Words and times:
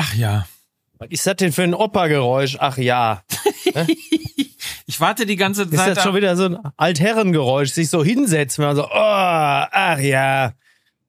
Ach 0.00 0.14
ja. 0.14 0.46
Was 1.00 1.08
ist 1.10 1.26
das 1.26 1.34
denn 1.36 1.50
für 1.50 1.64
ein 1.64 1.74
Opa-Geräusch? 1.74 2.56
Ach 2.60 2.78
ja. 2.78 3.24
ich 4.86 5.00
warte 5.00 5.26
die 5.26 5.34
ganze 5.34 5.68
Zeit. 5.68 5.88
Ist 5.88 5.96
das 5.96 6.04
schon 6.04 6.14
wieder 6.14 6.36
so 6.36 6.44
ein 6.44 6.58
Altherrengeräusch, 6.76 7.72
sich 7.72 7.90
so 7.90 8.04
hinsetzen, 8.04 8.62
wenn 8.62 8.68
man 8.68 8.76
so, 8.76 8.84
oh, 8.84 8.88
ach 8.92 9.98
ja. 9.98 10.52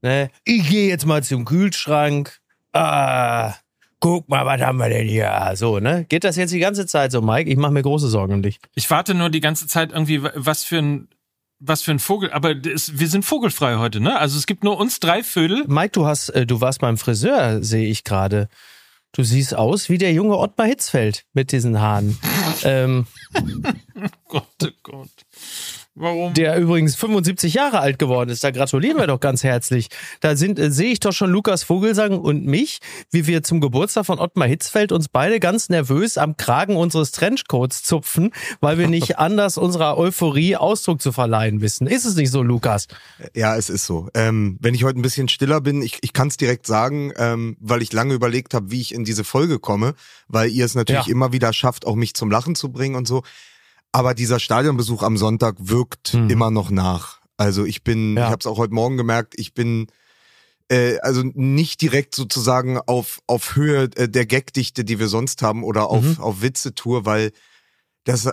Ne? 0.02 0.32
Ich 0.44 0.68
gehe 0.68 0.90
jetzt 0.90 1.06
mal 1.06 1.24
zum 1.24 1.46
Kühlschrank. 1.46 2.40
Ah, 2.74 3.54
guck 4.00 4.28
mal, 4.28 4.48
was 4.48 4.60
haben 4.60 4.80
wir 4.80 4.90
denn 4.90 5.08
hier? 5.08 5.52
So, 5.54 5.80
ne? 5.80 6.06
Geht 6.10 6.24
das 6.24 6.36
jetzt 6.36 6.52
die 6.52 6.60
ganze 6.60 6.88
Zeit 6.88 7.12
so, 7.12 7.22
Mike? 7.22 7.48
Ich 7.48 7.58
mache 7.58 7.72
mir 7.72 7.84
große 7.84 8.08
Sorgen 8.08 8.34
um 8.34 8.42
dich. 8.42 8.60
Ich 8.74 8.90
warte 8.90 9.14
nur 9.14 9.30
die 9.30 9.40
ganze 9.40 9.68
Zeit 9.68 9.92
irgendwie, 9.92 10.24
was 10.24 10.64
für 10.64 10.80
ein 10.80 11.10
was 11.60 11.82
für 11.82 11.92
ein 11.92 12.00
Vogel, 12.00 12.32
aber 12.32 12.56
das, 12.56 12.98
wir 13.00 13.08
sind 13.08 13.26
vogelfrei 13.26 13.76
heute, 13.76 14.00
ne? 14.00 14.18
Also 14.18 14.38
es 14.38 14.48
gibt 14.48 14.64
nur 14.64 14.78
uns 14.78 15.00
drei 15.00 15.24
Vögel. 15.24 15.66
Mike, 15.68 15.92
du 15.92 16.06
hast, 16.06 16.30
äh, 16.30 16.46
du 16.46 16.62
warst 16.62 16.80
beim 16.80 16.98
Friseur, 16.98 17.62
sehe 17.62 17.88
ich 17.88 18.04
gerade. 18.04 18.48
Du 19.12 19.24
siehst 19.24 19.56
aus 19.56 19.90
wie 19.90 19.98
der 19.98 20.14
junge 20.14 20.38
Ottmar 20.38 20.68
Hitzfeld 20.68 21.26
mit 21.34 21.52
diesen 21.52 21.80
Haaren. 21.80 22.18
ähm, 22.64 23.08
Gott, 24.28 24.46
oh 24.64 24.68
Gott. 24.84 25.10
Warum? 25.96 26.34
Der 26.34 26.58
übrigens 26.58 26.96
75 26.96 27.56
Jahre 27.56 27.80
alt 27.80 28.00
geworden 28.00 28.30
ist. 28.30 28.44
Da 28.44 28.52
gratulieren 28.52 28.98
wir 28.98 29.08
doch 29.08 29.20
ganz 29.20 29.44
herzlich. 29.44 29.90
Da 30.22 30.36
sind, 30.38 30.58
äh, 30.58 30.72
sehe 30.72 30.92
ich 30.94 31.00
doch 31.02 31.12
schon 31.12 31.30
Lukas 31.30 31.64
Vogelsang 31.64 32.18
und 32.20 32.46
mich, 32.46 32.80
wie 33.12 33.28
wir 33.28 33.44
zum 33.44 33.60
Geburtstag 33.60 34.06
von 34.06 34.18
Ottmar 34.20 34.48
Hitzfeld 34.48 34.92
uns 34.94 35.10
beide 35.10 35.40
ganz 35.42 35.68
nervös 35.68 36.18
am 36.18 36.38
Kragen 36.38 36.78
unseres 36.78 37.12
Trenchcoats 37.12 37.84
zupfen, 37.84 38.32
weil 38.62 38.78
wir 38.78 38.88
nicht 38.88 39.20
anders 39.20 39.58
unserer 39.58 39.98
Euphorie 39.98 40.56
Ausdruck 40.56 41.02
zu 41.02 41.12
verleihen 41.12 41.60
wissen. 41.60 41.86
Ist 41.86 42.06
es 42.06 42.16
nicht 42.16 42.32
so, 42.32 42.44
Lukas? 42.44 42.88
Ja, 43.36 43.58
es 43.58 43.70
ist 43.70 43.86
so. 43.86 44.10
Ähm, 44.14 44.58
wenn 44.62 44.74
ich 44.76 44.84
heute 44.86 45.00
ein 45.00 45.04
bisschen 45.04 45.28
stiller 45.28 45.60
bin, 45.60 45.82
ich, 45.82 45.98
ich 46.02 46.14
kann 46.14 46.30
es 46.30 46.38
direkt 46.38 46.66
sagen, 46.66 47.12
ähm, 47.18 47.58
weil 47.60 47.82
ich 47.82 47.92
lange 47.92 48.14
überlegt 48.14 48.54
habe, 48.54 48.72
wie 48.72 48.80
ich 48.80 48.94
in 48.94 49.04
diese 49.04 49.24
Folge 49.26 49.60
komme, 49.60 49.96
weil 50.30 50.50
ihr 50.50 50.64
es 50.64 50.76
natürlich 50.76 51.08
Ja. 51.08 51.12
immer 51.12 51.34
wieder 51.34 51.52
schafft, 51.52 51.86
auch 51.86 51.96
mich 51.96 52.14
zum 52.14 52.32
Lachen 52.32 52.56
zu 52.56 52.72
bringen 52.72 52.96
und 52.96 53.08
so. 53.08 53.24
Aber 53.92 54.14
dieser 54.14 54.40
Stadionbesuch 54.40 55.04
am 55.04 55.18
Sonntag 55.18 55.56
wirkt 55.60 56.14
Mhm. 56.14 56.30
immer 56.30 56.52
noch 56.52 56.70
nach. 56.70 57.20
Also 57.38 57.66
ich 57.66 57.84
bin, 57.84 58.16
Ja. 58.18 58.26
ich 58.26 58.32
habe 58.32 58.40
es 58.42 58.48
auch 58.48 58.58
heute 58.58 58.74
Morgen 58.74 58.98
gemerkt, 58.98 59.34
ich 59.38 59.54
bin 59.54 59.88
äh, 60.72 61.00
also 61.00 61.24
nicht 61.34 61.82
direkt 61.82 62.14
sozusagen 62.14 62.78
auf 62.80 63.22
auf 63.26 63.56
Höhe 63.56 63.90
äh, 63.96 64.08
der 64.08 64.28
Gagdichte, 64.28 64.84
die 64.86 65.00
wir 65.00 65.08
sonst 65.08 65.42
haben 65.42 65.64
oder 65.64 65.90
auf 65.90 66.04
Mhm. 66.04 66.18
auf 66.20 66.42
Witzetour, 66.44 67.06
weil 67.08 67.32
das 68.04 68.30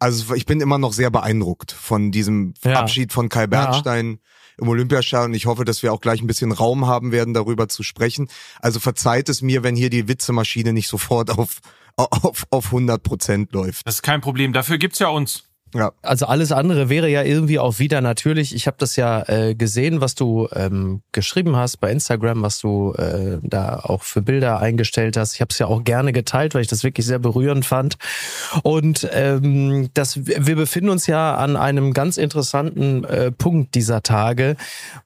also 0.00 0.34
ich 0.34 0.44
bin 0.46 0.60
immer 0.60 0.78
noch 0.78 0.92
sehr 0.92 1.10
beeindruckt 1.10 1.70
von 1.70 2.10
diesem 2.10 2.54
Ja. 2.64 2.80
Abschied 2.80 3.12
von 3.12 3.28
Kai 3.28 3.46
Bernstein 3.46 4.18
im 4.60 4.68
Olympiastadion. 4.68 5.34
Ich 5.34 5.46
hoffe, 5.46 5.64
dass 5.64 5.84
wir 5.84 5.92
auch 5.92 6.00
gleich 6.00 6.20
ein 6.20 6.26
bisschen 6.26 6.50
Raum 6.50 6.86
haben 6.88 7.12
werden, 7.12 7.32
darüber 7.32 7.68
zu 7.68 7.84
sprechen. 7.84 8.28
Also 8.60 8.80
verzeiht 8.80 9.28
es 9.28 9.40
mir, 9.40 9.62
wenn 9.62 9.76
hier 9.76 9.88
die 9.90 10.08
Witzemaschine 10.08 10.72
nicht 10.72 10.88
sofort 10.88 11.30
auf 11.30 11.58
auf 11.98 12.46
auf 12.50 12.66
100 12.66 13.02
Prozent 13.02 13.52
läuft. 13.52 13.86
Das 13.86 13.96
ist 13.96 14.02
kein 14.02 14.20
Problem. 14.20 14.52
Dafür 14.52 14.78
gibt's 14.78 14.98
ja 14.98 15.08
uns. 15.08 15.47
Ja. 15.74 15.92
Also 16.02 16.26
alles 16.26 16.52
andere 16.52 16.88
wäre 16.88 17.08
ja 17.08 17.22
irgendwie 17.22 17.58
auch 17.58 17.78
wieder 17.78 18.00
natürlich. 18.00 18.54
Ich 18.54 18.66
habe 18.66 18.76
das 18.78 18.96
ja 18.96 19.22
äh, 19.28 19.54
gesehen, 19.54 20.00
was 20.00 20.14
du 20.14 20.48
ähm, 20.52 21.02
geschrieben 21.12 21.56
hast 21.56 21.78
bei 21.78 21.90
Instagram, 21.90 22.42
was 22.42 22.58
du 22.60 22.92
äh, 22.94 23.38
da 23.42 23.80
auch 23.80 24.02
für 24.02 24.22
Bilder 24.22 24.60
eingestellt 24.60 25.16
hast. 25.16 25.34
Ich 25.34 25.40
habe 25.40 25.50
es 25.50 25.58
ja 25.58 25.66
auch 25.66 25.84
gerne 25.84 26.12
geteilt, 26.12 26.54
weil 26.54 26.62
ich 26.62 26.68
das 26.68 26.84
wirklich 26.84 27.06
sehr 27.06 27.18
berührend 27.18 27.66
fand. 27.66 27.96
Und 28.62 29.08
ähm, 29.12 29.90
das, 29.94 30.24
wir 30.24 30.56
befinden 30.56 30.90
uns 30.90 31.06
ja 31.06 31.36
an 31.36 31.56
einem 31.56 31.92
ganz 31.92 32.16
interessanten 32.16 33.04
äh, 33.04 33.30
Punkt 33.30 33.74
dieser 33.74 34.02
Tage, 34.02 34.56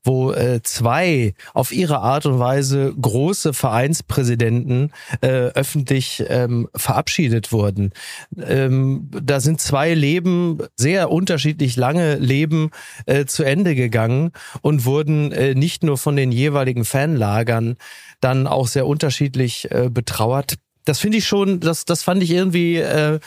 wo 0.05 0.33
äh, 0.33 0.61
zwei 0.63 1.35
auf 1.55 1.73
ihre 1.73 1.99
Art 1.99 2.27
und 2.27 2.39
Weise 2.39 2.95
große 3.01 3.53
Vereinspräsidenten 3.53 4.93
äh, 5.21 5.29
öffentlich 5.29 6.25
ähm, 6.29 6.69
verabschiedet 6.75 7.53
wurden. 7.53 7.93
Ähm, 8.41 9.09
da 9.11 9.41
sind 9.41 9.61
zwei 9.61 9.95
Leben, 9.95 10.52
sehr 10.77 11.11
unterschiedlich 11.11 11.77
lange 11.77 12.17
Leben 12.17 12.71
äh, 13.07 13.25
zu 13.25 13.43
Ende 13.43 13.75
gegangen 13.75 14.33
und 14.61 14.85
wurden 14.85 15.33
äh, 15.33 15.55
nicht 15.55 15.83
nur 15.83 15.99
von 15.99 16.17
den 16.17 16.33
jeweiligen 16.33 16.85
Fanlagern 16.85 17.77
dann 18.21 18.47
auch 18.47 18.69
sehr 18.69 18.87
unterschiedlich 18.87 19.71
äh, 19.71 19.89
betrauert. 19.91 20.55
Das 20.85 20.99
finde 20.99 21.19
ich 21.19 21.27
schon, 21.27 21.61
das, 21.61 21.85
das 21.85 22.03
fand 22.03 22.23
ich 22.23 22.31
irgendwie 22.31 22.77
äh, 22.77 23.21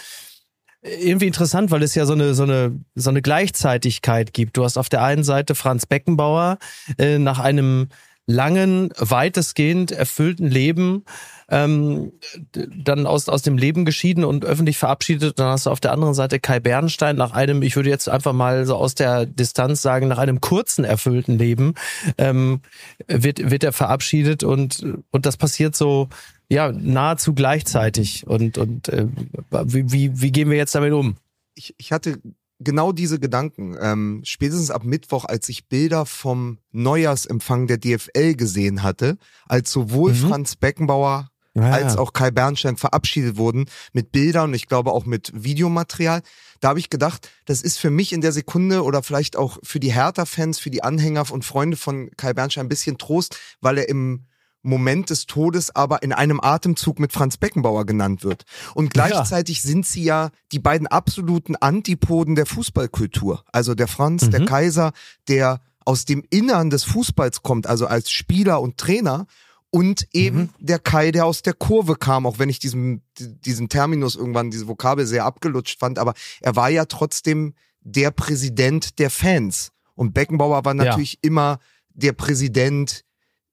irgendwie 0.81 1.27
interessant, 1.27 1.71
weil 1.71 1.83
es 1.83 1.95
ja 1.95 2.05
so 2.05 2.13
eine 2.13 2.35
so 2.35 2.43
eine 2.43 2.79
so 2.93 3.09
eine 3.09 3.21
Gleichzeitigkeit 3.21 4.33
gibt. 4.33 4.55
Du 4.57 4.63
hast 4.63 4.77
auf 4.77 4.89
der 4.89 5.03
einen 5.03 5.23
Seite 5.23 5.55
Franz 5.55 5.85
Beckenbauer 5.85 6.57
äh, 6.97 7.17
nach 7.17 7.39
einem 7.39 7.87
langen, 8.27 8.89
weitestgehend 8.97 9.91
erfüllten 9.91 10.47
Leben 10.47 11.05
ähm, 11.49 12.13
dann 12.51 13.05
aus, 13.05 13.29
aus 13.29 13.41
dem 13.41 13.57
Leben 13.57 13.85
geschieden 13.85 14.23
und 14.23 14.45
öffentlich 14.45 14.77
verabschiedet. 14.77 15.39
Dann 15.39 15.47
hast 15.47 15.65
du 15.65 15.69
auf 15.69 15.79
der 15.79 15.91
anderen 15.91 16.13
Seite 16.13 16.39
Kai 16.39 16.59
Bernstein 16.59 17.15
nach 17.15 17.31
einem, 17.31 17.61
ich 17.61 17.75
würde 17.75 17.89
jetzt 17.89 18.09
einfach 18.09 18.33
mal 18.33 18.65
so 18.65 18.75
aus 18.75 18.95
der 18.95 19.25
Distanz 19.25 19.81
sagen, 19.81 20.07
nach 20.07 20.17
einem 20.17 20.41
kurzen, 20.41 20.85
erfüllten 20.85 21.37
Leben 21.37 21.75
ähm, 22.17 22.61
wird, 23.07 23.51
wird 23.51 23.63
er 23.63 23.73
verabschiedet 23.73 24.43
und, 24.43 24.85
und 25.11 25.25
das 25.25 25.37
passiert 25.37 25.75
so 25.75 26.09
ja 26.49 26.71
nahezu 26.71 27.33
gleichzeitig. 27.33 28.25
Und, 28.27 28.57
und 28.57 28.89
äh, 28.89 29.07
wie, 29.51 29.91
wie, 29.91 30.21
wie 30.21 30.31
gehen 30.31 30.49
wir 30.49 30.57
jetzt 30.57 30.75
damit 30.75 30.93
um? 30.93 31.17
ich, 31.55 31.73
ich 31.77 31.91
hatte 31.91 32.21
genau 32.59 32.91
diese 32.91 33.19
Gedanken. 33.19 33.75
Ähm, 33.79 34.21
spätestens 34.23 34.71
ab 34.71 34.83
Mittwoch, 34.83 35.25
als 35.25 35.49
ich 35.49 35.67
Bilder 35.67 36.05
vom 36.05 36.59
Neujahrsempfang 36.71 37.67
der 37.67 37.77
DFL 37.77 38.35
gesehen 38.35 38.83
hatte, 38.83 39.17
als 39.47 39.71
sowohl 39.71 40.11
Mhm. 40.11 40.27
Franz 40.27 40.55
Beckenbauer 40.55 41.31
als 41.63 41.95
auch 41.97 42.13
Kai 42.13 42.31
Bernstein 42.31 42.77
verabschiedet 42.77 43.37
wurden 43.37 43.65
mit 43.93 44.11
Bildern 44.11 44.49
und 44.49 44.53
ich 44.55 44.67
glaube 44.67 44.91
auch 44.91 45.05
mit 45.05 45.31
Videomaterial. 45.33 46.21
Da 46.59 46.69
habe 46.69 46.79
ich 46.79 46.89
gedacht, 46.89 47.29
das 47.45 47.61
ist 47.61 47.79
für 47.79 47.89
mich 47.89 48.11
in 48.11 48.21
der 48.21 48.31
Sekunde 48.31 48.83
oder 48.83 49.03
vielleicht 49.03 49.37
auch 49.37 49.57
für 49.63 49.79
die 49.79 49.93
Hertha-Fans, 49.93 50.59
für 50.59 50.69
die 50.69 50.83
Anhänger 50.83 51.31
und 51.31 51.45
Freunde 51.45 51.77
von 51.77 52.09
Kai 52.17 52.33
Bernstein 52.33 52.65
ein 52.65 52.69
bisschen 52.69 52.97
Trost, 52.97 53.37
weil 53.61 53.77
er 53.77 53.87
im 53.89 54.25
Moment 54.63 55.11
des 55.11 55.27
Todes 55.27 55.75
aber 55.75 56.01
in 56.01 56.11
einem 56.11 56.41
Atemzug 56.41 56.99
mit 56.99 57.13
Franz 57.13 57.37
Beckenbauer 57.37 57.85
genannt 57.85 58.23
wird. 58.23 58.45
Und 58.73 58.89
gleichzeitig 58.91 59.61
sind 59.61 59.85
sie 59.85 60.03
ja 60.03 60.31
die 60.51 60.59
beiden 60.59 60.87
absoluten 60.87 61.55
Antipoden 61.55 62.33
der 62.35 62.47
Fußballkultur. 62.47 63.43
Also 63.51 63.75
der 63.75 63.87
Franz, 63.87 64.27
der 64.29 64.41
Mhm. 64.41 64.45
Kaiser, 64.45 64.91
der 65.27 65.61
aus 65.85 66.05
dem 66.05 66.23
Innern 66.31 66.71
des 66.71 66.83
Fußballs 66.83 67.43
kommt, 67.43 67.67
also 67.67 67.85
als 67.85 68.09
Spieler 68.09 68.59
und 68.59 68.77
Trainer 68.77 69.27
und 69.75 70.07
eben 70.13 70.37
Mhm. 70.37 70.49
der 70.59 70.79
Kai, 70.79 71.11
der 71.11 71.25
aus 71.25 71.41
der 71.41 71.51
Kurve 71.53 71.97
kam, 71.97 72.25
auch 72.25 72.39
wenn 72.39 72.47
ich 72.47 72.59
diesen, 72.59 73.01
diesen 73.19 73.67
Terminus 73.67 74.15
irgendwann, 74.15 74.49
diese 74.49 74.69
Vokabel 74.69 75.05
sehr 75.05 75.25
abgelutscht 75.25 75.81
fand, 75.81 75.99
aber 75.99 76.13
er 76.39 76.55
war 76.55 76.69
ja 76.69 76.85
trotzdem 76.85 77.55
der 77.81 78.11
Präsident 78.11 78.99
der 78.99 79.09
Fans. 79.09 79.71
Und 79.93 80.13
Beckenbauer 80.13 80.63
war 80.63 80.73
Ja. 80.75 80.85
natürlich 80.85 81.19
immer 81.23 81.59
der 81.89 82.13
Präsident 82.13 83.03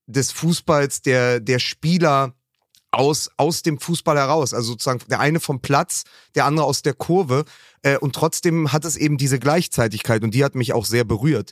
des 0.06 0.30
Fußballs, 0.30 1.02
der, 1.02 1.40
der 1.40 1.58
Spieler 1.58 2.34
aus, 2.92 3.28
aus 3.36 3.62
dem 3.62 3.80
Fußball 3.80 4.16
heraus. 4.16 4.54
Also 4.54 4.72
sozusagen 4.72 5.00
der 5.10 5.18
eine 5.18 5.40
vom 5.40 5.60
Platz, 5.60 6.04
der 6.36 6.44
andere 6.44 6.66
aus 6.66 6.82
der 6.82 6.94
Kurve. 6.94 7.46
Äh, 7.82 7.98
und 7.98 8.14
trotzdem 8.14 8.70
hat 8.72 8.84
es 8.84 8.96
eben 8.96 9.16
diese 9.16 9.40
Gleichzeitigkeit 9.40 10.22
und 10.22 10.34
die 10.34 10.44
hat 10.44 10.54
mich 10.54 10.72
auch 10.72 10.84
sehr 10.84 11.02
berührt. 11.04 11.50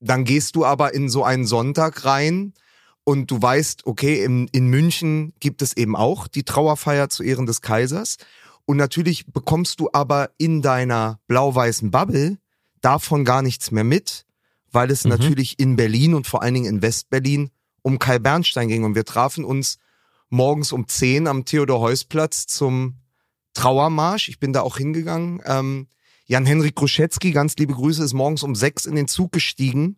Dann 0.00 0.24
gehst 0.24 0.54
du 0.54 0.66
aber 0.66 0.92
in 0.92 1.08
so 1.08 1.24
einen 1.24 1.46
Sonntag 1.46 2.04
rein 2.04 2.52
und 3.04 3.30
du 3.30 3.40
weißt, 3.42 3.86
okay, 3.86 4.24
in, 4.24 4.48
in 4.48 4.68
München 4.68 5.32
gibt 5.40 5.62
es 5.62 5.76
eben 5.76 5.96
auch 5.96 6.28
die 6.28 6.44
Trauerfeier 6.44 7.08
zu 7.08 7.22
Ehren 7.22 7.46
des 7.46 7.60
Kaisers. 7.60 8.16
Und 8.64 8.76
natürlich 8.76 9.26
bekommst 9.26 9.80
du 9.80 9.88
aber 9.92 10.30
in 10.38 10.62
deiner 10.62 11.18
blau-weißen 11.26 11.90
Bubble 11.90 12.38
davon 12.80 13.24
gar 13.24 13.42
nichts 13.42 13.70
mehr 13.72 13.84
mit, 13.84 14.24
weil 14.70 14.90
es 14.90 15.04
Mhm. 15.04 15.10
natürlich 15.10 15.58
in 15.58 15.76
Berlin 15.76 16.14
und 16.14 16.26
vor 16.26 16.42
allen 16.42 16.54
Dingen 16.54 16.66
in 16.66 16.82
Westberlin 16.82 17.50
um 17.82 17.98
Kai 17.98 18.18
Bernstein 18.20 18.68
ging. 18.68 18.84
Und 18.84 18.94
wir 18.94 19.04
trafen 19.04 19.44
uns 19.44 19.78
morgens 20.28 20.70
um 20.72 20.86
10 20.86 21.26
am 21.26 21.44
Theodor-Heuss-Platz 21.44 22.46
zum 22.46 22.98
Trauermarsch. 23.54 24.28
Ich 24.28 24.38
bin 24.38 24.52
da 24.52 24.62
auch 24.62 24.78
hingegangen. 24.78 25.42
Ähm, 25.44 25.88
Jan-Henrik 26.26 26.76
Gruschetzky, 26.76 27.32
ganz 27.32 27.56
liebe 27.56 27.74
Grüße, 27.74 28.02
ist 28.04 28.12
morgens 28.14 28.42
um 28.44 28.54
sechs 28.54 28.86
in 28.86 28.94
den 28.94 29.08
Zug 29.08 29.32
gestiegen, 29.32 29.96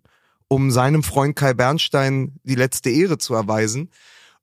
um 0.49 0.71
seinem 0.71 1.03
Freund 1.03 1.37
Kai 1.37 1.55
Bernstein 1.55 2.39
die 2.45 2.55
letzte 2.55 2.91
Ehre 2.91 3.19
zu 3.19 3.35
erweisen. 3.35 3.91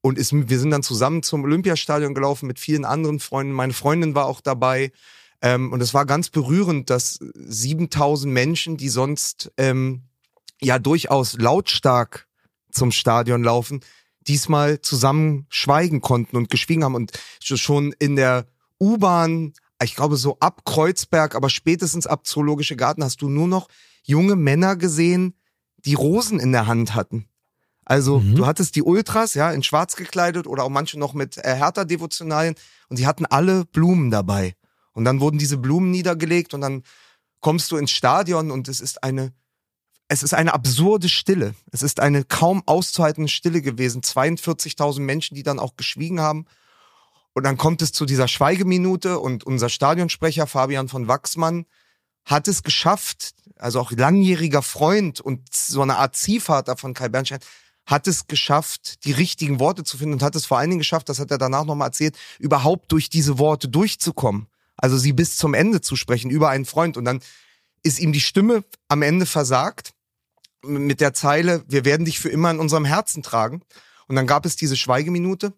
Und 0.02 0.18
ist, 0.18 0.34
wir 0.34 0.60
sind 0.60 0.72
dann 0.72 0.84
zusammen 0.84 1.22
zum 1.22 1.44
Olympiastadion 1.44 2.16
gelaufen 2.16 2.48
mit 2.48 2.60
vielen 2.60 2.86
anderen 2.86 3.20
Freunden. 3.20 3.54
Meine 3.54 3.74
Freundin 3.74 4.16
war 4.16 4.26
auch 4.26 4.42
dabei. 4.42 4.92
Ähm, 5.42 5.72
und 5.72 5.82
es 5.82 5.94
war 5.94 6.06
ganz 6.06 6.30
berührend, 6.30 6.90
dass 6.90 7.20
7000 7.36 8.34
Menschen, 8.34 8.78
die 8.78 8.90
sonst 8.90 9.52
ähm, 9.58 10.04
ja 10.60 10.80
durchaus 10.80 11.38
lautstark 11.38 12.28
zum 12.72 12.92
Stadion 12.92 13.44
laufen, 13.44 13.82
diesmal 14.22 14.82
zusammen 14.82 15.46
schweigen 15.50 16.02
konnten 16.02 16.38
und 16.38 16.50
geschwiegen 16.50 16.84
haben. 16.84 16.96
Und 16.96 17.12
schon 17.42 17.94
in 18.00 18.16
der 18.16 18.48
U-Bahn, 18.80 19.54
ich 19.84 19.96
glaube 19.96 20.16
so 20.16 20.38
ab 20.40 20.64
Kreuzberg, 20.66 21.36
aber 21.36 21.50
spätestens 21.50 22.08
ab 22.08 22.26
Zoologische 22.26 22.76
Garten 22.76 23.04
hast 23.04 23.22
du 23.22 23.30
nur 23.30 23.48
noch 23.48 23.68
junge 24.04 24.36
Männer 24.36 24.76
gesehen, 24.76 25.36
die 25.86 25.94
Rosen 25.94 26.40
in 26.40 26.52
der 26.52 26.68
Hand 26.68 26.96
hatten. 26.96 27.28
Also 27.86 28.20
mhm. 28.20 28.36
du 28.36 28.46
hattest 28.46 28.76
die 28.76 28.84
Ultras, 28.84 29.34
ja, 29.34 29.52
in 29.52 29.64
schwarz 29.64 29.96
gekleidet 29.96 30.48
oder 30.48 30.64
auch 30.64 30.70
manche 30.70 31.00
noch 31.00 31.14
mit 31.14 31.38
äh, 31.38 31.56
Hertha-Devotionalien 31.56 32.56
und 32.90 32.98
sie 32.98 33.08
hatten 33.08 33.26
alle 33.26 33.66
Blumen 33.66 34.12
dabei. 34.12 34.56
Und 34.94 35.06
dann 35.06 35.20
wurden 35.20 35.38
diese 35.38 35.58
Blumen 35.58 35.92
niedergelegt 35.92 36.54
und 36.54 36.62
dann 36.62 36.84
kommst 37.40 37.72
du 37.72 37.78
ins 37.78 37.92
Stadion 37.92 38.52
und 38.52 38.68
es 38.68 38.82
ist 38.82 39.04
eine, 39.04 39.34
es 40.08 40.24
ist 40.24 40.34
eine 40.34 40.54
absurde 40.54 41.10
Stille. 41.10 41.56
Es 41.72 41.82
ist 41.82 42.00
eine 42.00 42.24
kaum 42.24 42.64
auszuhaltende 42.66 43.30
Stille 43.30 43.62
gewesen. 43.62 44.02
42.000 44.02 45.00
Menschen, 45.02 45.36
die 45.36 45.44
dann 45.44 45.60
auch 45.60 45.76
geschwiegen 45.76 46.22
haben. 46.22 46.46
Und 47.34 47.44
dann 47.44 47.58
kommt 47.58 47.82
es 47.82 47.94
zu 47.94 48.06
dieser 48.06 48.28
Schweigeminute 48.28 49.20
und 49.20 49.46
unser 49.46 49.70
Stadionsprecher 49.70 50.48
Fabian 50.48 50.90
von 50.90 51.08
Wachsmann 51.08 51.66
hat 52.26 52.48
es 52.48 52.64
geschafft, 52.64 53.34
also 53.58 53.80
auch 53.80 53.92
langjähriger 53.92 54.62
Freund 54.62 55.22
und 55.22 55.54
so 55.54 55.82
eine 55.82 55.98
Art 55.98 56.16
Ziehvater 56.16 56.78
von 56.78 56.94
Kai 56.94 57.10
Bernstein, 57.10 57.40
hat 57.86 58.08
es 58.08 58.28
geschafft, 58.28 59.06
die 59.06 59.12
richtigen 59.12 59.60
Worte 59.60 59.84
zu 59.84 59.98
finden 59.98 60.14
und 60.14 60.24
hat 60.24 60.36
es 60.36 60.46
vor 60.46 60.58
allen 60.58 60.70
Dingen 60.70 60.80
geschafft, 60.80 61.10
das 61.10 61.20
hat 61.20 61.32
er 61.32 61.38
danach 61.38 61.66
nochmal 61.66 61.90
erzählt, 61.90 62.18
überhaupt 62.40 62.92
durch 62.92 63.10
diese 63.10 63.40
Worte 63.40 63.68
durchzukommen. 63.68 64.48
Also 64.78 64.98
sie 64.98 65.14
bis 65.14 65.36
zum 65.36 65.54
Ende 65.54 65.82
zu 65.82 65.96
sprechen 65.96 66.32
über 66.32 66.50
einen 66.50 66.66
Freund 66.66 66.98
und 66.98 67.06
dann 67.06 67.22
ist 67.84 68.00
ihm 68.00 68.14
die 68.14 68.22
Stimme 68.22 68.64
am 68.88 69.02
Ende 69.02 69.26
versagt 69.26 69.94
mit 70.64 71.02
der 71.02 71.14
Zeile, 71.14 71.64
wir 71.68 71.86
werden 71.86 72.06
dich 72.06 72.20
für 72.20 72.30
immer 72.30 72.52
in 72.52 72.60
unserem 72.60 72.86
Herzen 72.86 73.24
tragen. 73.24 73.62
Und 74.08 74.16
dann 74.16 74.28
gab 74.28 74.46
es 74.46 74.56
diese 74.56 74.78
Schweigeminute 74.78 75.54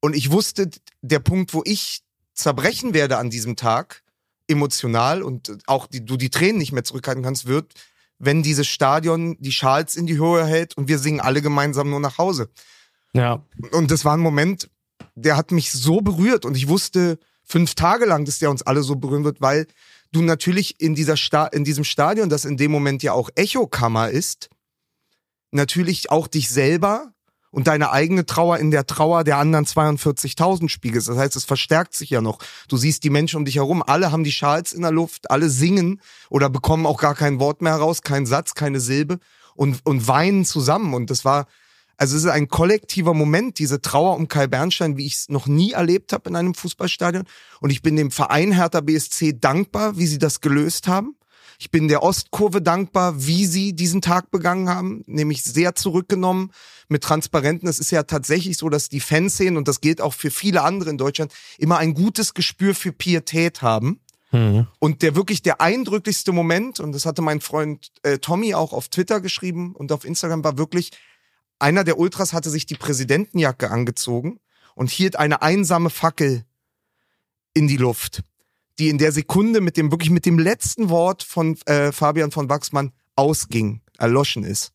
und 0.00 0.14
ich 0.14 0.30
wusste, 0.30 0.70
der 1.00 1.20
Punkt, 1.20 1.54
wo 1.54 1.62
ich 1.64 2.02
zerbrechen 2.34 2.94
werde 2.94 3.18
an 3.18 3.30
diesem 3.30 3.56
Tag, 3.56 4.01
emotional 4.48 5.22
und 5.22 5.58
auch 5.66 5.86
die, 5.86 6.04
du 6.04 6.16
die 6.16 6.30
Tränen 6.30 6.58
nicht 6.58 6.72
mehr 6.72 6.84
zurückhalten 6.84 7.22
kannst, 7.22 7.46
wird, 7.46 7.72
wenn 8.18 8.42
dieses 8.42 8.68
Stadion 8.68 9.36
die 9.40 9.52
Schals 9.52 9.96
in 9.96 10.06
die 10.06 10.18
Höhe 10.18 10.46
hält 10.46 10.76
und 10.76 10.88
wir 10.88 10.98
singen 10.98 11.20
alle 11.20 11.42
gemeinsam 11.42 11.90
nur 11.90 12.00
nach 12.00 12.18
Hause. 12.18 12.50
Ja. 13.14 13.44
Und 13.72 13.90
das 13.90 14.04
war 14.04 14.14
ein 14.14 14.20
Moment, 14.20 14.70
der 15.14 15.36
hat 15.36 15.50
mich 15.50 15.72
so 15.72 16.00
berührt 16.00 16.44
und 16.44 16.56
ich 16.56 16.68
wusste 16.68 17.18
fünf 17.44 17.74
Tage 17.74 18.04
lang, 18.04 18.24
dass 18.24 18.38
der 18.38 18.50
uns 18.50 18.62
alle 18.62 18.82
so 18.82 18.96
berühren 18.96 19.24
wird, 19.24 19.40
weil 19.40 19.66
du 20.12 20.22
natürlich 20.22 20.80
in 20.80 20.94
dieser 20.94 21.16
Sta 21.16 21.46
in 21.46 21.64
diesem 21.64 21.84
Stadion, 21.84 22.28
das 22.28 22.44
in 22.44 22.56
dem 22.56 22.70
Moment 22.70 23.02
ja 23.02 23.12
auch 23.12 23.30
Echokammer 23.34 24.10
ist, 24.10 24.50
natürlich 25.50 26.10
auch 26.10 26.28
dich 26.28 26.48
selber 26.48 27.12
und 27.52 27.68
deine 27.68 27.92
eigene 27.92 28.26
Trauer 28.26 28.58
in 28.58 28.70
der 28.72 28.86
Trauer 28.86 29.22
der 29.22 29.36
anderen 29.36 29.66
42.000 29.66 30.68
spiegelst. 30.68 31.08
Das 31.08 31.18
heißt, 31.18 31.36
es 31.36 31.44
verstärkt 31.44 31.94
sich 31.94 32.10
ja 32.10 32.20
noch. 32.20 32.38
Du 32.66 32.76
siehst 32.76 33.04
die 33.04 33.10
Menschen 33.10 33.36
um 33.36 33.44
dich 33.44 33.56
herum, 33.56 33.84
alle 33.86 34.10
haben 34.10 34.24
die 34.24 34.32
Schals 34.32 34.72
in 34.72 34.82
der 34.82 34.90
Luft, 34.90 35.30
alle 35.30 35.50
singen 35.50 36.00
oder 36.30 36.48
bekommen 36.48 36.86
auch 36.86 36.98
gar 36.98 37.14
kein 37.14 37.38
Wort 37.38 37.62
mehr 37.62 37.74
heraus, 37.74 38.02
kein 38.02 38.26
Satz, 38.26 38.54
keine 38.54 38.80
Silbe 38.80 39.18
und, 39.54 39.80
und 39.84 40.08
weinen 40.08 40.44
zusammen. 40.46 40.94
Und 40.94 41.10
das 41.10 41.26
war, 41.26 41.46
also 41.98 42.16
es 42.16 42.24
ist 42.24 42.30
ein 42.30 42.48
kollektiver 42.48 43.12
Moment, 43.12 43.58
diese 43.58 43.82
Trauer 43.82 44.16
um 44.16 44.28
Kai 44.28 44.46
Bernstein, 44.46 44.96
wie 44.96 45.06
ich 45.06 45.14
es 45.14 45.28
noch 45.28 45.46
nie 45.46 45.72
erlebt 45.72 46.14
habe 46.14 46.30
in 46.30 46.36
einem 46.36 46.54
Fußballstadion. 46.54 47.24
Und 47.60 47.70
ich 47.70 47.82
bin 47.82 47.96
dem 47.96 48.10
Verein 48.10 48.52
Hertha 48.52 48.80
BSC 48.80 49.34
dankbar, 49.38 49.98
wie 49.98 50.06
sie 50.06 50.18
das 50.18 50.40
gelöst 50.40 50.88
haben. 50.88 51.16
Ich 51.62 51.70
bin 51.70 51.86
der 51.86 52.02
Ostkurve 52.02 52.60
dankbar, 52.60 53.24
wie 53.24 53.46
sie 53.46 53.72
diesen 53.72 54.02
Tag 54.02 54.32
begangen 54.32 54.68
haben, 54.68 55.04
nämlich 55.06 55.44
sehr 55.44 55.76
zurückgenommen 55.76 56.50
mit 56.88 57.04
Transparenten. 57.04 57.68
Es 57.68 57.78
ist 57.78 57.92
ja 57.92 58.02
tatsächlich 58.02 58.56
so, 58.56 58.68
dass 58.68 58.88
die 58.88 58.98
Fanszenen, 58.98 59.56
und 59.56 59.68
das 59.68 59.80
gilt 59.80 60.00
auch 60.00 60.12
für 60.12 60.32
viele 60.32 60.62
andere 60.62 60.90
in 60.90 60.98
Deutschland, 60.98 61.32
immer 61.58 61.78
ein 61.78 61.94
gutes 61.94 62.34
Gespür 62.34 62.74
für 62.74 62.90
Pietät 62.90 63.62
haben. 63.62 64.00
Mhm. 64.32 64.66
Und 64.80 65.02
der 65.02 65.14
wirklich 65.14 65.42
der 65.42 65.60
eindrücklichste 65.60 66.32
Moment, 66.32 66.80
und 66.80 66.90
das 66.90 67.06
hatte 67.06 67.22
mein 67.22 67.40
Freund 67.40 67.92
äh, 68.02 68.18
Tommy 68.18 68.54
auch 68.54 68.72
auf 68.72 68.88
Twitter 68.88 69.20
geschrieben 69.20 69.76
und 69.76 69.92
auf 69.92 70.04
Instagram, 70.04 70.42
war 70.42 70.58
wirklich, 70.58 70.90
einer 71.60 71.84
der 71.84 71.96
Ultras 71.96 72.32
hatte 72.32 72.50
sich 72.50 72.66
die 72.66 72.74
Präsidentenjacke 72.74 73.70
angezogen 73.70 74.40
und 74.74 74.90
hielt 74.90 75.14
eine 75.14 75.42
einsame 75.42 75.90
Fackel 75.90 76.44
in 77.54 77.68
die 77.68 77.76
Luft 77.76 78.24
die 78.78 78.88
in 78.88 78.98
der 78.98 79.12
Sekunde 79.12 79.60
mit 79.60 79.76
dem, 79.76 79.90
wirklich 79.90 80.10
mit 80.10 80.26
dem 80.26 80.38
letzten 80.38 80.88
Wort 80.88 81.22
von 81.22 81.56
äh, 81.66 81.92
Fabian 81.92 82.30
von 82.30 82.48
Wachsmann 82.48 82.92
ausging, 83.16 83.82
erloschen 83.98 84.44
ist. 84.44 84.72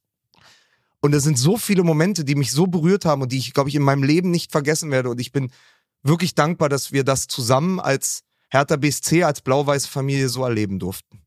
Und 0.99 1.13
es 1.13 1.23
sind 1.23 1.37
so 1.37 1.57
viele 1.57 1.83
Momente, 1.83 2.23
die 2.23 2.35
mich 2.35 2.51
so 2.51 2.67
berührt 2.67 3.05
haben 3.05 3.21
und 3.21 3.31
die 3.31 3.37
ich, 3.37 3.53
glaube 3.53 3.69
ich, 3.69 3.75
in 3.75 3.83
meinem 3.83 4.03
Leben 4.03 4.31
nicht 4.31 4.51
vergessen 4.51 4.91
werde. 4.91 5.09
Und 5.09 5.21
ich 5.21 5.31
bin 5.31 5.51
wirklich 6.03 6.35
dankbar, 6.35 6.69
dass 6.69 6.91
wir 6.91 7.03
das 7.03 7.27
zusammen 7.27 7.79
als 7.79 8.23
Hertha 8.49 8.77
BSC, 8.77 9.23
als 9.23 9.41
blau-weiße 9.41 9.87
Familie 9.87 10.29
so 10.29 10.43
erleben 10.43 10.79
durften. 10.79 11.21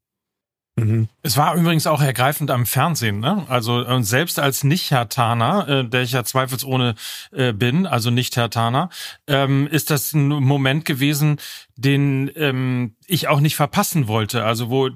Mhm. 0.80 1.08
Es 1.22 1.36
war 1.36 1.54
übrigens 1.54 1.86
auch 1.86 2.00
ergreifend 2.00 2.50
am 2.50 2.66
Fernsehen, 2.66 3.20
ne? 3.20 3.44
Also 3.48 3.84
und 3.86 4.04
selbst 4.04 4.38
als 4.38 4.64
Nicht-Hertaner, 4.64 5.68
äh, 5.68 5.84
der 5.84 6.02
ich 6.02 6.12
ja 6.12 6.24
zweifelsohne 6.24 6.94
äh, 7.32 7.52
bin, 7.52 7.86
also 7.86 8.10
Nicht-Hertaner, 8.10 8.90
ähm, 9.26 9.66
ist 9.66 9.90
das 9.90 10.12
ein 10.12 10.28
Moment 10.28 10.84
gewesen, 10.84 11.38
den 11.76 12.30
ähm, 12.36 12.94
ich 13.06 13.28
auch 13.28 13.40
nicht 13.40 13.56
verpassen 13.56 14.08
wollte. 14.08 14.44
Also 14.44 14.70
wo 14.70 14.90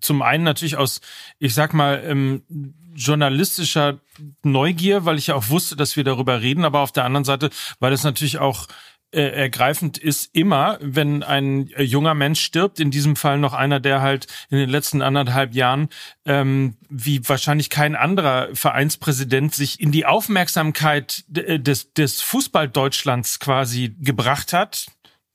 zum 0.00 0.22
einen 0.22 0.44
natürlich 0.44 0.76
aus, 0.76 1.00
ich 1.38 1.54
sag 1.54 1.74
mal, 1.74 2.02
ähm, 2.04 2.42
journalistischer 2.94 4.00
Neugier, 4.42 5.04
weil 5.04 5.18
ich 5.18 5.28
ja 5.28 5.34
auch 5.34 5.48
wusste, 5.48 5.76
dass 5.76 5.96
wir 5.96 6.04
darüber 6.04 6.40
reden, 6.40 6.64
aber 6.64 6.80
auf 6.80 6.92
der 6.92 7.04
anderen 7.04 7.24
Seite, 7.24 7.50
weil 7.78 7.92
es 7.92 8.04
natürlich 8.04 8.38
auch 8.38 8.66
äh, 9.12 9.22
ergreifend 9.22 9.98
ist 9.98 10.30
immer, 10.34 10.78
wenn 10.80 11.22
ein 11.22 11.70
äh, 11.72 11.82
junger 11.82 12.14
Mensch 12.14 12.40
stirbt, 12.40 12.78
in 12.80 12.90
diesem 12.90 13.16
Fall 13.16 13.38
noch 13.38 13.54
einer, 13.54 13.80
der 13.80 14.00
halt 14.02 14.26
in 14.50 14.58
den 14.58 14.70
letzten 14.70 15.02
anderthalb 15.02 15.54
Jahren 15.54 15.88
ähm, 16.24 16.76
wie 16.88 17.20
wahrscheinlich 17.28 17.70
kein 17.70 17.96
anderer 17.96 18.48
Vereinspräsident 18.54 19.54
sich 19.54 19.80
in 19.80 19.92
die 19.92 20.06
Aufmerksamkeit 20.06 21.24
äh, 21.34 21.58
des, 21.58 21.92
des 21.92 22.20
Fußball-Deutschlands 22.20 23.40
quasi 23.40 23.96
gebracht 23.98 24.52
hat 24.52 24.86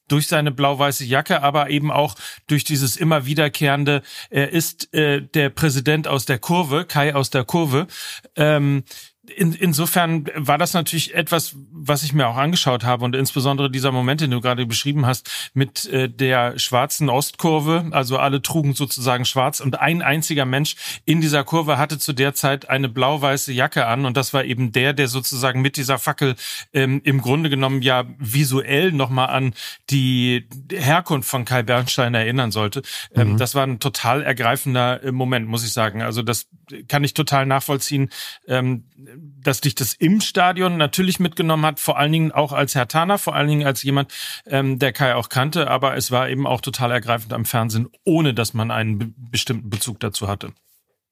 durch 0.07 0.28
seine 0.28 0.51
blau-weiße 0.51 1.04
Jacke, 1.04 1.42
aber 1.42 1.69
eben 1.69 1.92
auch 1.92 2.16
durch 2.48 2.63
dieses 2.63 2.95
immer 2.95 3.25
wiederkehrende, 3.25 4.04
er 4.30 4.51
ist 4.51 4.94
äh, 4.94 5.21
der 5.21 5.50
Präsident 5.50 6.07
aus 6.07 6.25
der 6.25 6.39
Kurve, 6.39 6.86
Kai 6.86 7.16
aus 7.16 7.30
der 7.30 7.44
Kurve. 7.44 7.88
Ähm, 8.36 8.83
in, 9.30 9.54
insofern 9.54 10.25
war 10.36 10.57
das 10.57 10.74
natürlich 10.74 11.16
etwas, 11.16 11.56
was 11.72 12.04
ich 12.04 12.13
mir 12.13 12.27
auch 12.27 12.38
angeschaut 12.38 12.83
habe 12.83 13.06
und 13.06 13.16
insbesondere 13.16 13.69
dieser 13.69 13.92
Moment, 13.92 14.22
den 14.22 14.31
du 14.31 14.42
gerade 14.42 14.66
beschrieben 14.66 15.06
hast, 15.06 15.51
mit 15.54 15.86
äh, 15.88 16.10
der 16.10 16.57
schwarzen 16.60 17.10
Ostkurve, 17.10 17.88
also 17.92 18.18
alle 18.18 18.42
trugen 18.42 18.74
sozusagen 18.74 19.25
schwarz 19.25 19.60
und 19.60 19.80
ein 19.80 20.01
einziger 20.01 20.45
Mensch 20.45 20.75
in 21.06 21.22
dieser 21.22 21.44
Kurve 21.44 21.77
hatte 21.77 21.98
zu 21.98 22.13
der 22.13 22.33
Zeit 22.33 22.69
eine 22.69 22.89
blau-weiße 22.89 23.51
Jacke 23.51 23.86
an 23.86 24.06
und 24.06 24.18
das 24.18 24.33
war 24.33 24.44
eben 24.44 24.72
der, 24.72 24.94
der 24.94 25.07
sozusagen 25.07 25.62
mit 25.62 25.78
dieser 25.78 25.98
Fackel 25.98 26.36
ähm, 26.74 27.01
im 27.04 27.21
Grunde 27.21 27.50
genommen 27.50 27.81
ja 27.81 28.06
visuell 28.19 28.92
nochmal 28.92 29.30
an 29.30 29.54
die 29.89 30.47
Herkunft 30.71 31.30
von 31.30 31.45
Kai 31.45 31.64
Bernstein 31.64 32.14
erinnern 32.14 32.52
sollte. 32.52 32.81
Ähm, 33.14 33.33
mhm. 33.33 33.38
Das 33.38 33.56
war 33.56 33.66
ein 33.66 33.80
total 33.80 34.23
ergreifender 34.23 35.04
äh, 35.04 35.11
Moment, 35.11 35.47
muss 35.47 35.66
ich 35.66 35.73
sagen. 35.73 36.02
Also 36.02 36.21
das 36.21 36.47
kann 36.88 37.04
ich 37.04 37.14
total 37.14 37.45
nachvollziehen. 37.45 38.09
Ähm, 38.47 38.85
dass 39.18 39.62
dich 39.62 39.76
das 39.76 39.94
im 39.94 40.22
Stadion 40.22 40.78
natürlich 40.78 41.19
mitgenommen 41.19 41.66
hat, 41.66 41.80
vor 41.80 41.98
allen 41.98 42.12
Dingen 42.12 42.31
auch 42.31 42.52
als 42.52 42.76
Herr 42.76 42.88
Tana, 42.88 43.18
vor 43.18 43.36
allen 43.36 43.48
Dingen 43.48 43.66
als 43.66 43.84
jemand, 43.84 44.14
ähm, 44.45 44.80
der 44.80 44.94
Kai 44.94 45.16
auch 45.16 45.30
kannte, 45.30 45.69
aber 45.69 45.95
es 45.95 46.12
war 46.12 46.30
eben 46.30 46.48
auch 46.48 46.62
total 46.62 46.92
ergreifend 46.92 47.34
am 47.34 47.45
Fernsehen, 47.45 47.88
ohne 48.04 48.34
dass 48.34 48.54
man 48.54 48.72
einen 48.72 48.98
be 48.98 49.14
bestimmten 49.18 49.69
Bezug 49.69 50.00
dazu 50.00 50.28
hatte. 50.28 50.54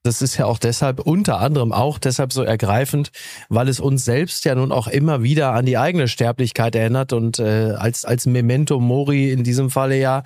Das 0.04 0.22
ist 0.22 0.36
ja 0.36 0.46
auch 0.46 0.60
deshalb, 0.60 1.00
unter 1.00 1.40
anderem 1.40 1.72
auch 1.72 1.98
deshalb 1.98 2.34
so 2.34 2.44
ergreifend, 2.44 3.12
weil 3.48 3.70
es 3.70 3.80
uns 3.80 4.04
selbst 4.04 4.44
ja 4.44 4.54
nun 4.54 4.74
auch 4.74 4.88
immer 4.88 5.24
wieder 5.24 5.54
an 5.54 5.66
die 5.66 5.78
eigene 5.78 6.10
Sterblichkeit 6.10 6.76
erinnert 6.76 7.14
und 7.14 7.40
äh, 7.40 7.74
als, 7.78 8.04
als 8.04 8.26
Memento 8.26 8.82
Mori 8.82 9.32
in 9.32 9.46
diesem 9.46 9.70
Falle 9.70 9.98
ja 9.98 10.24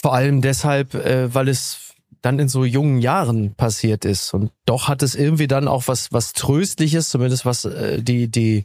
vor 0.00 0.14
allem 0.14 0.40
deshalb, 0.40 0.94
äh, 0.94 1.32
weil 1.32 1.48
es 1.48 1.87
dann 2.22 2.38
in 2.38 2.48
so 2.48 2.64
jungen 2.64 3.00
Jahren 3.00 3.54
passiert 3.54 4.04
ist. 4.04 4.34
Und 4.34 4.50
doch 4.66 4.88
hat 4.88 5.02
es 5.02 5.14
irgendwie 5.14 5.46
dann 5.46 5.68
auch 5.68 5.88
was, 5.88 6.12
was 6.12 6.32
Tröstliches, 6.32 7.08
zumindest 7.08 7.44
was 7.44 7.64
äh, 7.64 8.02
die, 8.02 8.28
die, 8.28 8.64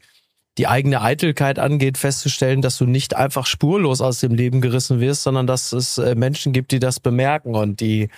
die 0.58 0.68
eigene 0.68 1.02
Eitelkeit 1.02 1.60
angeht, 1.60 1.98
festzustellen, 1.98 2.62
dass 2.62 2.78
du 2.78 2.86
nicht 2.86 3.16
einfach 3.16 3.46
spurlos 3.46 4.02
aus 4.02 4.20
dem 4.20 4.36
Leben 4.36 4.62
gerissen 4.62 5.00
wirst, 5.00 5.24
sondern 5.24 5.48
dass 5.48 5.72
es 5.72 5.98
äh, 5.98 6.16
Menschen 6.16 6.54
gibt, 6.54 6.72
die 6.72 6.80
das 6.80 7.00
bemerken 7.00 7.56
und 7.56 7.80
die 7.80 8.10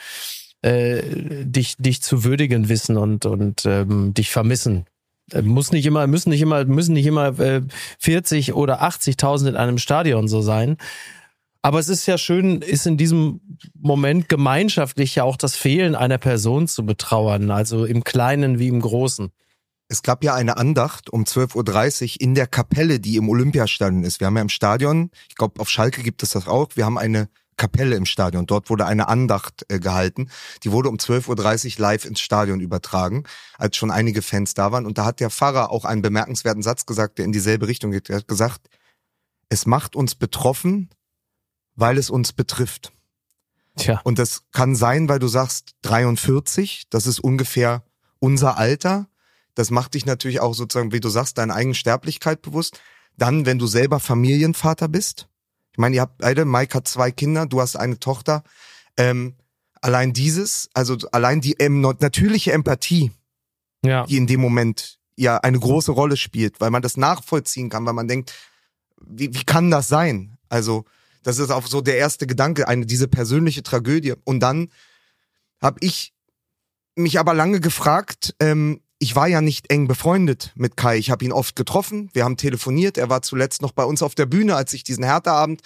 äh, 0.62 1.02
dich, 1.44 1.76
dich 1.78 2.02
zu 2.02 2.24
würdigen 2.24 2.70
wissen 2.70 2.98
und, 2.98 3.26
und 3.26 3.66
ähm, 3.66 4.14
dich 4.14 4.32
vermissen. 4.32 4.86
Äh, 5.32 5.42
muss 5.42 5.72
nicht 5.72 5.86
immer, 5.86 6.08
müssen 6.08 6.30
nicht 6.30 6.42
immer, 6.42 6.66
müssen 6.66 6.94
nicht 6.94 7.06
immer 7.06 7.40
äh, 7.40 7.62
40 8.00 8.54
oder 8.54 8.84
80.000 8.84 9.50
in 9.50 9.56
einem 9.56 9.78
Stadion 9.78 10.28
so 10.28 10.42
sein. 10.42 10.78
Aber 11.66 11.80
es 11.80 11.90
ist 11.90 12.06
ja 12.06 12.20
schön, 12.20 12.62
ist 12.62 12.86
in 12.86 12.96
diesem 12.96 13.42
Moment 13.74 14.30
gemeinschaftlich 14.30 15.16
ja 15.16 15.24
auch 15.24 15.36
das 15.36 15.56
Fehlen 15.56 15.96
einer 15.96 16.20
Person 16.20 16.68
zu 16.68 16.86
betrauern, 16.86 17.50
also 17.50 17.86
im 17.86 18.04
Kleinen 18.04 18.60
wie 18.60 18.68
im 18.68 18.80
Großen. 18.80 19.32
Es 19.88 20.04
gab 20.04 20.24
ja 20.24 20.36
eine 20.36 20.58
Andacht 20.58 21.10
um 21.10 21.24
12.30 21.24 22.04
Uhr 22.04 22.22
in 22.22 22.36
der 22.36 22.46
Kapelle, 22.46 23.00
die 23.00 23.16
im 23.16 23.28
Olympiastadion 23.30 24.04
ist. 24.04 24.20
Wir 24.20 24.28
haben 24.28 24.36
ja 24.36 24.44
im 24.44 24.50
Stadion, 24.50 25.10
ich 25.28 25.38
glaube 25.38 25.60
auf 25.60 25.68
Schalke 25.68 26.04
gibt 26.04 26.22
es 26.22 26.30
das 26.30 26.48
auch, 26.48 26.70
wir 26.76 26.86
haben 26.86 27.00
eine 27.00 27.30
Kapelle 27.58 27.96
im 27.96 28.06
Stadion. 28.06 28.46
Dort 28.46 28.70
wurde 28.70 28.86
eine 28.86 29.08
Andacht 29.08 29.66
äh, 29.68 29.80
gehalten. 29.80 30.30
Die 30.64 30.72
wurde 30.72 30.90
um 30.90 30.98
12.30 30.98 31.78
Uhr 31.78 31.82
live 31.82 32.06
ins 32.06 32.20
Stadion 32.20 32.60
übertragen, 32.60 33.24
als 33.58 33.76
schon 33.76 33.90
einige 33.90 34.22
Fans 34.22 34.54
da 34.54 34.72
waren. 34.72 34.86
Und 34.86 35.00
da 35.00 35.06
hat 35.06 35.20
der 35.20 35.32
Pfarrer 35.32 35.72
auch 35.72 35.84
einen 35.86 36.04
bemerkenswerten 36.04 36.62
Satz 36.62 36.86
gesagt, 36.86 37.18
der 37.18 37.26
in 37.26 37.32
dieselbe 37.32 37.68
Richtung 37.68 37.90
geht. 37.90 38.12
Er 38.12 38.18
hat 38.18 38.28
gesagt, 38.28 38.70
es 39.50 39.66
macht 39.66 39.96
uns 39.96 40.14
betroffen, 40.14 40.92
weil 41.76 41.98
es 41.98 42.10
uns 42.10 42.34
betrifft. 42.34 42.92
Tja. 43.78 44.00
Und 44.04 44.20
das 44.20 44.44
kann 44.52 44.76
sein, 44.76 45.10
weil 45.10 45.20
du 45.20 45.28
sagst 45.28 45.76
43, 45.82 46.86
das 46.90 47.08
ist 47.08 47.20
ungefähr 47.20 47.84
unser 48.20 48.58
Alter. 48.58 49.08
Das 49.54 49.70
macht 49.72 49.94
dich 49.94 50.06
natürlich 50.06 50.40
auch 50.40 50.54
sozusagen, 50.54 50.92
wie 50.92 51.00
du 51.00 51.10
sagst, 51.10 51.38
deine 51.38 51.54
eigene 51.54 51.76
Sterblichkeit 51.76 52.42
bewusst. 52.42 52.80
Dann, 53.18 53.46
wenn 53.46 53.60
du 53.60 53.68
selber 53.68 54.00
Familienvater 54.00 54.88
bist. 54.88 55.28
Ich 55.72 55.78
meine, 55.78 55.96
ihr 55.98 56.02
habt 56.02 56.20
beide, 56.20 56.46
Mike 56.46 56.74
hat 56.76 56.88
zwei 56.88 57.12
Kinder, 57.12 57.46
du 57.46 57.62
hast 57.62 57.76
eine 57.76 58.00
Tochter. 58.00 58.44
Ähm, 58.98 59.36
allein 59.82 60.14
dieses, 60.14 60.70
also 60.74 60.98
allein 61.12 61.42
die 61.42 61.56
ähm, 61.60 61.82
natürliche 61.82 62.54
Empathie, 62.54 63.12
Ja. 63.84 64.06
die 64.06 64.18
in 64.18 64.28
dem 64.28 64.40
Moment 64.42 65.00
ja 65.18 65.38
eine 65.38 65.60
große 65.60 65.92
Rolle 65.92 66.18
spielt, 66.18 66.60
weil 66.62 66.72
man 66.72 66.82
das 66.82 66.98
nachvollziehen 66.98 67.70
kann, 67.70 67.86
weil 67.86 67.94
man 67.94 68.08
denkt, 68.08 68.34
wie, 69.06 69.34
wie 69.34 69.44
kann 69.44 69.70
das 69.70 69.88
sein? 69.90 70.38
Also, 70.50 70.86
das 71.26 71.40
ist 71.40 71.50
auch 71.50 71.66
so 71.66 71.82
der 71.82 71.98
erste 71.98 72.28
Gedanke, 72.28 72.68
eine 72.68 72.86
diese 72.86 73.08
persönliche 73.08 73.64
Tragödie. 73.64 74.14
Und 74.26 74.42
dann 74.42 74.70
habe 75.60 75.78
ich 75.82 76.14
mich 76.96 77.20
aber 77.20 77.34
lange 77.34 77.60
gefragt, 77.60 78.36
ähm, 78.40 78.82
ich 79.00 79.16
war 79.16 79.28
ja 79.28 79.42
nicht 79.42 79.72
eng 79.72 79.88
befreundet 79.88 80.52
mit 80.56 80.78
Kai. 80.78 80.98
Ich 80.98 81.10
habe 81.10 81.26
ihn 81.26 81.32
oft 81.32 81.56
getroffen, 81.56 82.12
wir 82.14 82.24
haben 82.24 82.38
telefoniert. 82.38 83.00
Er 83.00 83.10
war 83.10 83.24
zuletzt 83.24 83.64
noch 83.64 83.72
bei 83.72 83.84
uns 83.84 84.04
auf 84.04 84.14
der 84.14 84.28
Bühne, 84.28 84.56
als 84.56 84.72
ich 84.74 84.84
diesen 84.84 85.04
Hertha-Abend 85.04 85.62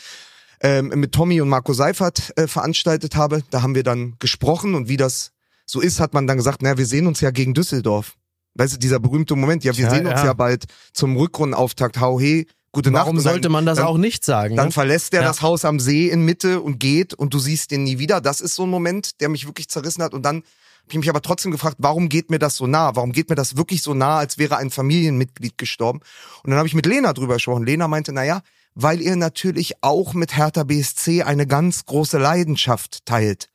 ähm, 0.61 0.93
mit 0.95 1.11
Tommy 1.11 1.41
und 1.41 1.49
Marco 1.49 1.73
Seifert 1.73 2.31
äh, 2.37 2.47
veranstaltet 2.47 3.17
habe. 3.17 3.43
Da 3.49 3.61
haben 3.61 3.75
wir 3.75 3.83
dann 3.83 4.15
gesprochen 4.17 4.75
und 4.75 4.87
wie 4.87 4.97
das 4.97 5.33
so 5.65 5.81
ist, 5.81 5.99
hat 5.99 6.13
man 6.13 6.25
dann 6.25 6.37
gesagt, 6.37 6.61
naja, 6.61 6.77
wir 6.77 6.85
sehen 6.85 7.05
uns 7.05 7.19
ja 7.19 7.31
gegen 7.31 7.53
Düsseldorf. 7.53 8.15
Weißt 8.53 8.75
du, 8.75 8.77
dieser 8.79 8.99
berühmte 9.01 9.35
Moment, 9.35 9.65
ja, 9.65 9.75
wir 9.75 9.83
Ja, 9.83 9.89
sehen 9.89 10.07
uns 10.07 10.21
ja. 10.21 10.27
ja 10.27 10.33
bald 10.33 10.65
zum 10.93 11.17
Rückrundenauftakt. 11.17 11.99
Hau 11.99 12.17
he, 12.17 12.47
gute 12.71 12.91
Nacht. 12.91 13.03
Warum 13.03 13.15
dann- 13.17 13.23
sollte 13.23 13.49
man 13.49 13.65
das 13.65 13.77
dann, 13.77 13.87
auch 13.87 13.97
nicht 13.97 14.23
sagen? 14.25 14.55
Dann 14.55 14.67
ne? 14.67 14.71
verlässt 14.71 15.13
er 15.13 15.21
Ja. 15.21 15.27
das 15.27 15.41
Haus 15.41 15.65
am 15.65 15.79
See 15.79 16.09
in 16.09 16.23
Mitte 16.23 16.61
und 16.61 16.79
geht 16.79 17.13
und 17.13 17.33
du 17.33 17.39
siehst 17.39 17.71
ihn 17.71 17.83
nie 17.83 17.99
wieder. 17.99 18.21
Das 18.21 18.41
ist 18.41 18.55
so 18.55 18.63
ein 18.63 18.69
Moment, 18.69 19.19
der 19.21 19.29
mich 19.29 19.45
wirklich 19.47 19.69
zerrissen 19.69 20.03
hat. 20.03 20.13
Und 20.13 20.23
dann 20.23 20.37
habe 20.37 20.91
ich 20.93 20.97
mich 20.97 21.09
aber 21.09 21.21
trotzdem 21.21 21.51
gefragt, 21.51 21.75
warum 21.79 22.09
geht 22.09 22.29
mir 22.31 22.39
das 22.39 22.55
so 22.55 22.65
nah? 22.67 22.95
Warum 22.95 23.11
geht 23.11 23.29
mir 23.29 23.35
das 23.35 23.57
wirklich 23.57 23.81
so 23.81 23.93
nah, 23.93 24.17
als 24.17 24.37
wäre 24.37 24.57
ein 24.57 24.71
Familienmitglied 24.71 25.57
gestorben? 25.57 25.99
Und 26.43 26.49
dann 26.49 26.57
habe 26.57 26.67
ich 26.67 26.73
mit 26.73 26.85
Lena 26.85 27.13
drüber 27.13 27.35
gesprochen. 27.35 27.65
Lena 27.65 27.87
meinte, 27.87 28.11
naja, 28.11 28.41
weil 28.75 29.01
ihr 29.01 29.15
natürlich 29.15 29.83
auch 29.83 30.13
mit 30.13 30.35
Hertha 30.37 30.63
BSC 30.63 31.23
eine 31.23 31.45
ganz 31.45 31.85
große 31.85 32.17
Leidenschaft 32.17 33.05
teilt. 33.05 33.49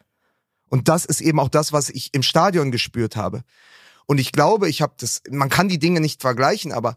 Und 0.68 0.88
das 0.88 1.04
ist 1.04 1.20
eben 1.20 1.38
auch 1.40 1.48
das, 1.48 1.72
was 1.72 1.88
ich 1.88 2.12
im 2.14 2.22
Stadion 2.22 2.70
gespürt 2.70 3.16
habe. 3.16 3.42
Und 4.06 4.18
ich 4.18 4.32
glaube, 4.32 4.68
ich 4.68 4.82
habe 4.82 4.94
das, 4.98 5.22
man 5.30 5.48
kann 5.48 5.68
die 5.68 5.78
Dinge 5.78 6.00
nicht 6.00 6.20
vergleichen, 6.20 6.72
aber 6.72 6.96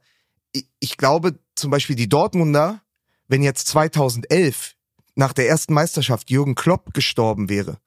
ich, 0.52 0.68
ich 0.80 0.98
glaube 0.98 1.40
zum 1.58 1.72
Beispiel 1.72 1.96
die 1.96 2.10
Dortmunder, 2.10 2.82
wenn 3.28 3.44
jetzt 3.44 3.68
2011 3.68 4.76
nach 5.16 5.34
der 5.34 5.48
ersten 5.50 5.74
Meisterschaft 5.74 6.30
Jürgen 6.30 6.56
Klopp 6.56 6.94
gestorben 6.94 7.50
wäre, 7.50 7.78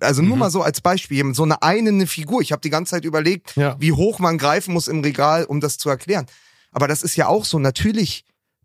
also 0.00 0.22
nur 0.22 0.34
Mhm. 0.34 0.40
mal 0.40 0.50
so 0.50 0.62
als 0.62 0.80
Beispiel, 0.80 1.34
so 1.34 1.44
eine 1.44 1.62
einende 1.62 2.06
Figur. 2.06 2.40
Ich 2.42 2.50
habe 2.52 2.60
die 2.60 2.70
ganze 2.70 2.90
Zeit 2.90 3.04
überlegt, 3.04 3.54
Ja. 3.56 3.76
wie 3.78 3.92
hoch 3.92 4.18
man 4.18 4.38
greifen 4.38 4.74
muss 4.74 4.88
im 4.88 5.00
Regal, 5.00 5.44
um 5.44 5.60
das 5.60 5.78
zu 5.78 5.88
erklären. 5.88 6.26
Aber 6.72 6.88
das 6.88 7.02
ist 7.04 7.14
ja 7.16 7.28
auch 7.28 7.44
so. 7.44 7.58
Natürlich 7.60 8.24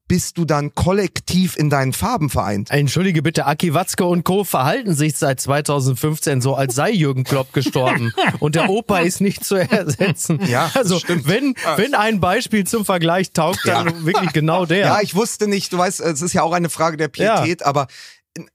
bist 0.10 0.40
du 0.40 0.44
dann 0.44 0.74
kollektiv 0.74 1.56
in 1.56 1.70
deinen 1.70 1.94
Farben 1.94 2.30
vereint. 2.30 2.72
Entschuldige 2.72 3.22
bitte, 3.22 3.46
Aki 3.46 3.76
Watzke 3.76 4.06
und 4.06 4.26
Co. 4.26 4.44
verhalten 4.44 4.96
sich 4.96 5.16
seit 5.16 5.40
2015 5.40 6.42
so, 6.42 6.56
als 6.56 6.76
sei 6.76 6.92
Jürgen 6.92 7.24
Klopp 7.24 7.54
gestorben. 7.54 8.12
und 8.40 8.56
der 8.56 8.70
Opa 8.70 9.00
ist 9.00 9.22
nicht 9.22 9.46
zu 9.46 9.56
ersetzen. 9.56 10.40
Ja, 10.50 10.66
das 10.74 10.78
also 10.78 11.00
stimmt. 11.00 11.28
wenn, 11.28 11.54
wenn 11.76 11.94
ein 11.94 12.20
Beispiel 12.20 12.66
zum 12.66 12.84
Vergleich 12.84 13.34
taugt, 13.34 13.60
dann 13.66 14.04
wirklich 14.06 14.34
genau 14.34 14.66
der. 14.66 14.80
Ja, 14.80 15.02
ich 15.02 15.14
wusste 15.14 15.48
nicht, 15.48 15.72
du 15.72 15.78
weißt, 15.78 16.00
es 16.00 16.24
ist 16.24 16.34
ja 16.34 16.42
auch 16.42 16.54
eine 16.54 16.70
Frage 16.70 16.98
der 16.98 17.08
Pietät, 17.08 17.64
aber 17.64 17.86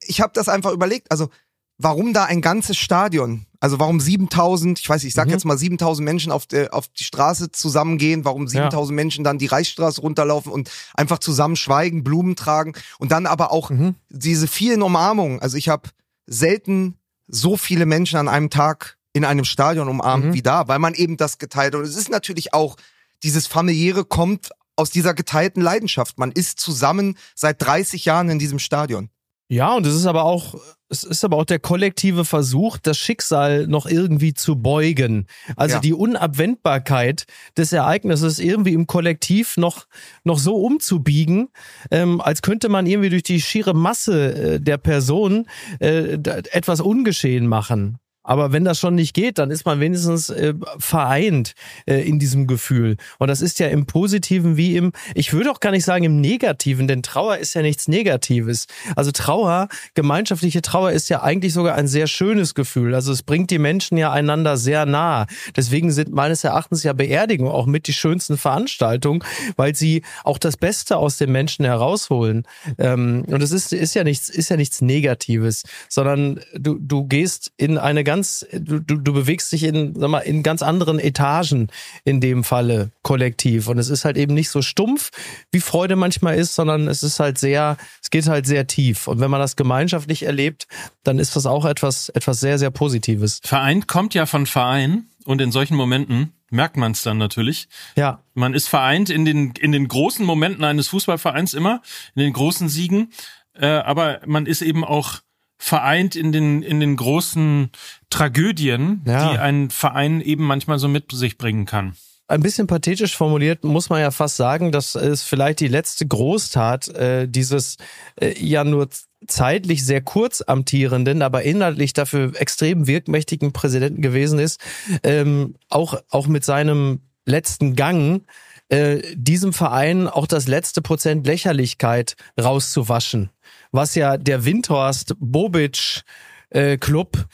ich 0.01 0.21
habe 0.21 0.33
das 0.35 0.49
einfach 0.49 0.73
überlegt, 0.73 1.13
also 1.13 1.29
warum 1.78 2.12
da 2.12 2.25
ein 2.25 2.40
ganzes 2.40 2.76
Stadion, 2.76 3.47
also 3.61 3.78
warum 3.81 3.99
7000, 4.00 4.78
ich 4.78 4.88
weiß 4.88 5.02
nicht, 5.02 5.11
ich 5.11 5.14
sag 5.14 5.26
Mhm. 5.26 5.33
jetzt 5.33 5.45
mal 5.45 5.59
7000 5.59 6.04
Menschen 6.04 6.31
auf, 6.33 6.47
der, 6.47 6.73
auf 6.75 6.88
die 6.88 7.04
Straße 7.04 7.50
zusammengehen, 7.50 8.25
warum 8.25 8.47
7000 8.47 8.95
Menschen 8.95 9.25
dann 9.25 9.38
die 9.38 9.47
Reichsstraße 9.47 10.00
runterlaufen 10.00 10.52
und 10.52 10.71
einfach 10.95 11.19
zusammen 11.19 11.57
schweigen, 11.57 12.04
Blumen 12.04 12.37
tragen 12.37 12.75
und 12.99 13.11
dann 13.12 13.26
aber 13.26 13.50
auch 13.52 13.71
Mhm. 13.71 13.95
diese 14.09 14.47
vielen 14.47 14.83
Umarmungen, 14.83 15.40
also 15.40 15.57
ich 15.57 15.69
habe 15.69 15.88
selten 16.26 16.97
so 17.26 17.57
viele 17.57 17.87
Menschen 17.87 18.19
an 18.19 18.28
einem 18.28 18.50
Tag 18.50 18.97
in 19.12 19.25
einem 19.25 19.45
Stadion 19.45 19.88
umarmt 19.88 20.26
Mhm. 20.26 20.35
wie 20.35 20.43
da, 20.43 20.69
weil 20.69 20.78
man 20.78 20.95
eben 20.95 21.16
das 21.16 21.38
geteilt. 21.38 21.75
Und 21.75 21.83
es 21.83 21.97
ist 21.97 22.11
natürlich 22.11 22.52
auch, 22.52 22.76
dieses 23.23 23.47
familiäre 23.47 24.04
kommt 24.04 24.50
aus 24.76 24.90
dieser 24.90 25.14
geteilten 25.14 25.62
Leidenschaft. 25.62 26.19
Man 26.19 26.33
ist 26.33 26.59
zusammen 26.59 27.16
seit 27.35 27.62
30 27.62 28.04
Jahren 28.04 28.28
in 28.28 28.38
diesem 28.40 28.59
Stadion. 28.59 29.09
Ja, 29.49 29.75
und 29.75 29.87
es 29.87 29.95
ist 29.95 30.07
aber 30.07 30.25
auch, 30.25 30.55
es 30.89 31.03
ist 31.03 31.23
aber 31.25 31.37
auch 31.37 31.45
der 31.45 31.59
kollektive 31.59 32.25
Versuch, 32.25 32.79
das 32.79 32.97
Schicksal 32.97 33.67
noch 33.67 33.87
irgendwie 33.87 34.33
zu 34.33 34.57
beugen. 34.57 35.27
Also 35.57 35.77
Ja. 35.77 35.81
die 35.81 35.93
Unabwendbarkeit 35.93 37.27
des 37.57 37.73
Ereignisses 37.73 38.39
irgendwie 38.39 38.73
im 38.73 38.87
Kollektiv 38.87 39.57
noch, 39.57 39.87
noch 40.25 40.39
so 40.39 40.57
umzubiegen, 40.57 41.49
ähm, 41.91 42.21
als 42.21 42.41
könnte 42.43 42.69
man 42.69 42.87
irgendwie 42.87 43.11
durch 43.11 43.23
die 43.23 43.41
schiere 43.41 43.75
Masse 43.75 44.35
äh, 44.55 44.61
der 44.61 44.79
Person 44.79 45.47
äh, 45.79 46.15
etwas 46.53 46.81
ungeschehen 46.81 47.47
machen. 47.47 47.99
Aber 48.25 48.52
wenn 48.52 48.64
das 48.64 48.81
schon 48.81 48.95
nicht 48.95 49.14
geht, 49.14 49.38
dann 49.38 49.50
ist 49.50 49.66
man 49.66 49.81
wenigstens 49.81 50.31
äh, 50.31 50.54
vereint 50.78 51.54
äh, 51.87 52.00
in 52.00 52.19
diesem 52.19 52.47
Gefühl. 52.47 52.97
Und 53.19 53.28
das 53.28 53.43
ist 53.43 53.59
ja 53.59 53.69
im 53.69 53.85
Positiven 53.87 54.57
wie 54.57 54.76
im, 54.76 54.93
ich 55.14 55.33
würde 55.35 55.50
auch 55.50 55.61
gar 55.61 55.71
nicht 55.71 55.85
sagen 55.85 56.04
im 56.04 56.21
Negativen, 56.21 56.88
denn 56.88 57.02
Trauer 57.02 57.37
ist 57.37 57.54
ja 57.54 57.61
nichts 57.62 57.87
Negatives. 57.87 58.66
Also 58.97 59.12
Trauer, 59.12 59.69
gemeinschaftliche 59.95 60.62
Trauer 60.62 60.93
ist 60.93 61.11
ja 61.11 61.23
eigentlich 61.23 61.52
sogar 61.52 61.75
ein 61.75 61.87
sehr 61.87 62.07
schönes 62.07 62.54
Gefühl. 62.54 62.95
Also 62.95 63.12
es 63.12 63.23
bringt 63.23 63.50
die 63.50 63.59
Menschen 63.59 63.99
ja 63.99 64.11
einander 64.11 64.57
sehr 64.57 64.87
nah. 64.87 65.26
Deswegen 65.54 65.93
sind 65.93 66.12
meines 66.12 66.45
Erachtens 66.45 66.83
ja 66.83 66.95
Beerdigungen 66.95 67.52
auch 67.52 67.66
mit 67.66 67.87
die 67.87 67.93
schönsten 67.93 68.38
Veranstaltungen, 68.38 69.23
weil 69.57 69.75
sie 69.75 70.02
auch 70.25 70.38
das 70.38 70.57
Beste 70.57 70.97
aus 70.97 71.19
den 71.19 71.31
Menschen 71.31 71.66
herausholen. 71.66 72.45
Ähm, 72.78 73.25
und 73.26 73.43
es 73.43 73.52
ist, 73.52 73.75
ist 73.75 73.95
ja 73.95 74.02
nichts, 74.02 74.31
ist 74.31 74.49
ja 74.49 74.57
nichts 74.57 74.81
Negatives, 74.81 75.64
sondern 75.90 76.40
du, 76.54 76.78
du 76.81 77.04
gehst 77.04 77.52
in 77.59 77.76
eine 77.76 78.02
ganz, 78.02 78.13
du, 78.23 78.80
du, 78.80 78.97
du 78.97 79.12
bewegst 79.12 79.52
dich 79.52 79.64
in, 79.64 79.94
sag 79.99 80.09
mal, 80.09 80.21
in 80.21 80.42
ganz 80.42 80.62
anderen 80.62 80.99
Etagen 80.99 81.68
in 82.04 82.21
dem 82.21 82.44
Falle 82.44 82.90
kollektiv. 83.02 83.68
Und 83.68 83.78
es 83.78 83.88
ist 83.88 84.04
halt 84.04 84.16
eben 84.16 84.35
nicht 84.35 84.50
so 84.50 84.62
stumpf, 84.62 85.11
wie 85.52 85.61
Freude 85.61 85.97
manchmal 85.97 86.37
ist, 86.37 86.54
sondern 86.54 86.88
es 86.88 87.02
ist 87.02 87.21
halt 87.21 87.38
sehr, 87.38 87.76
es 88.02 88.11
geht 88.11 88.26
halt 88.26 88.47
sehr 88.47 88.66
tief. 88.66 89.09
Und 89.09 89.21
wenn 89.21 89.30
man 89.30 89.40
das 89.40 89.56
gemeinschaftlich 89.56 90.25
erlebt, 90.25 90.66
dann 91.02 91.18
ist 91.18 91.37
das 91.37 91.47
auch 91.47 91.64
etwas, 91.64 92.09
etwas 92.11 92.40
sehr, 92.40 92.59
sehr 92.59 92.71
Positives. 92.71 93.40
Vereint 93.44 93.88
kommt 93.88 94.14
ja 94.14 94.26
von 94.26 94.47
Verein 94.47 95.06
und 95.25 95.40
in 95.40 95.52
solchen 95.52 95.76
Momenten 95.76 96.33
merkt 96.50 96.76
man 96.76 96.92
es 96.92 97.02
dann 97.02 97.18
natürlich. 97.18 97.68
Ja. 97.97 98.23
Man 98.35 98.54
ist 98.54 98.68
vereint 98.68 99.11
in 99.11 99.25
den, 99.25 99.52
in 99.52 99.73
den 99.73 99.88
großen 99.88 100.25
Momenten 100.25 100.64
eines 100.64 100.88
Fußballvereins 100.88 101.54
immer, 101.54 101.83
in 102.14 102.23
den 102.23 102.33
großen 102.33 102.68
Siegen, 102.68 103.12
äh, 103.54 103.66
aber 103.66 104.21
man 104.26 104.47
ist 104.47 104.62
eben 104.62 104.85
auch 104.85 105.21
vereint 105.59 106.16
in 106.16 106.33
den, 106.33 106.62
in 106.62 106.80
den 106.80 106.97
großen 106.97 107.71
Tragödien, 108.14 109.02
Ja. 109.06 109.33
die 109.33 109.38
ein 109.38 109.71
Verein 109.71 110.21
eben 110.21 110.44
manchmal 110.44 110.78
so 110.78 110.87
mit 110.88 111.11
sich 111.12 111.37
bringen 111.37 111.66
kann. 111.66 111.94
Ein 112.26 112.40
bisschen 112.40 112.66
pathetisch 112.66 113.16
formuliert 113.16 113.64
muss 113.64 113.90
man 113.90 114.00
ja 114.00 114.11
fast 114.11 114.37
sagen, 114.37 114.73
dass 114.73 114.94
es 114.94 115.23
vielleicht 115.23 115.61
die 115.61 115.68
letzte 115.68 116.06
Großtat 116.06 116.88
äh, 116.88 117.28
dieses 117.28 117.76
äh, 118.18 118.33
ja 118.38 118.64
nur 118.64 118.88
zeitlich 119.26 119.85
sehr 119.85 120.00
kurz 120.00 120.40
amtierenden, 120.42 121.21
aber 121.23 121.42
inhaltlich 121.42 121.92
dafür 121.92 122.33
extrem 122.40 122.87
wirkmächtigen 122.87 123.52
Präsidenten 123.52 124.00
gewesen 124.00 124.38
ist, 124.38 124.61
ähm, 125.02 125.56
auch, 125.68 126.00
auch 126.09 126.26
mit 126.26 126.44
seinem 126.44 127.00
letzten 127.26 127.75
Gang 127.75 128.23
äh, 128.68 129.02
diesem 129.14 129.52
Verein 129.52 130.09
auch 130.09 130.26
das 130.26 130.47
letzte 130.47 130.80
Prozent 130.83 131.26
Lächerlichkeit 131.26 132.16
rauszuwaschen. 132.40 133.30
Was 133.73 133.94
ja 133.97 134.16
der 134.16 134.44
Windhorst 134.44 135.14
Bobic 135.18 136.02
äh, 136.50 136.78
Club 136.78 137.26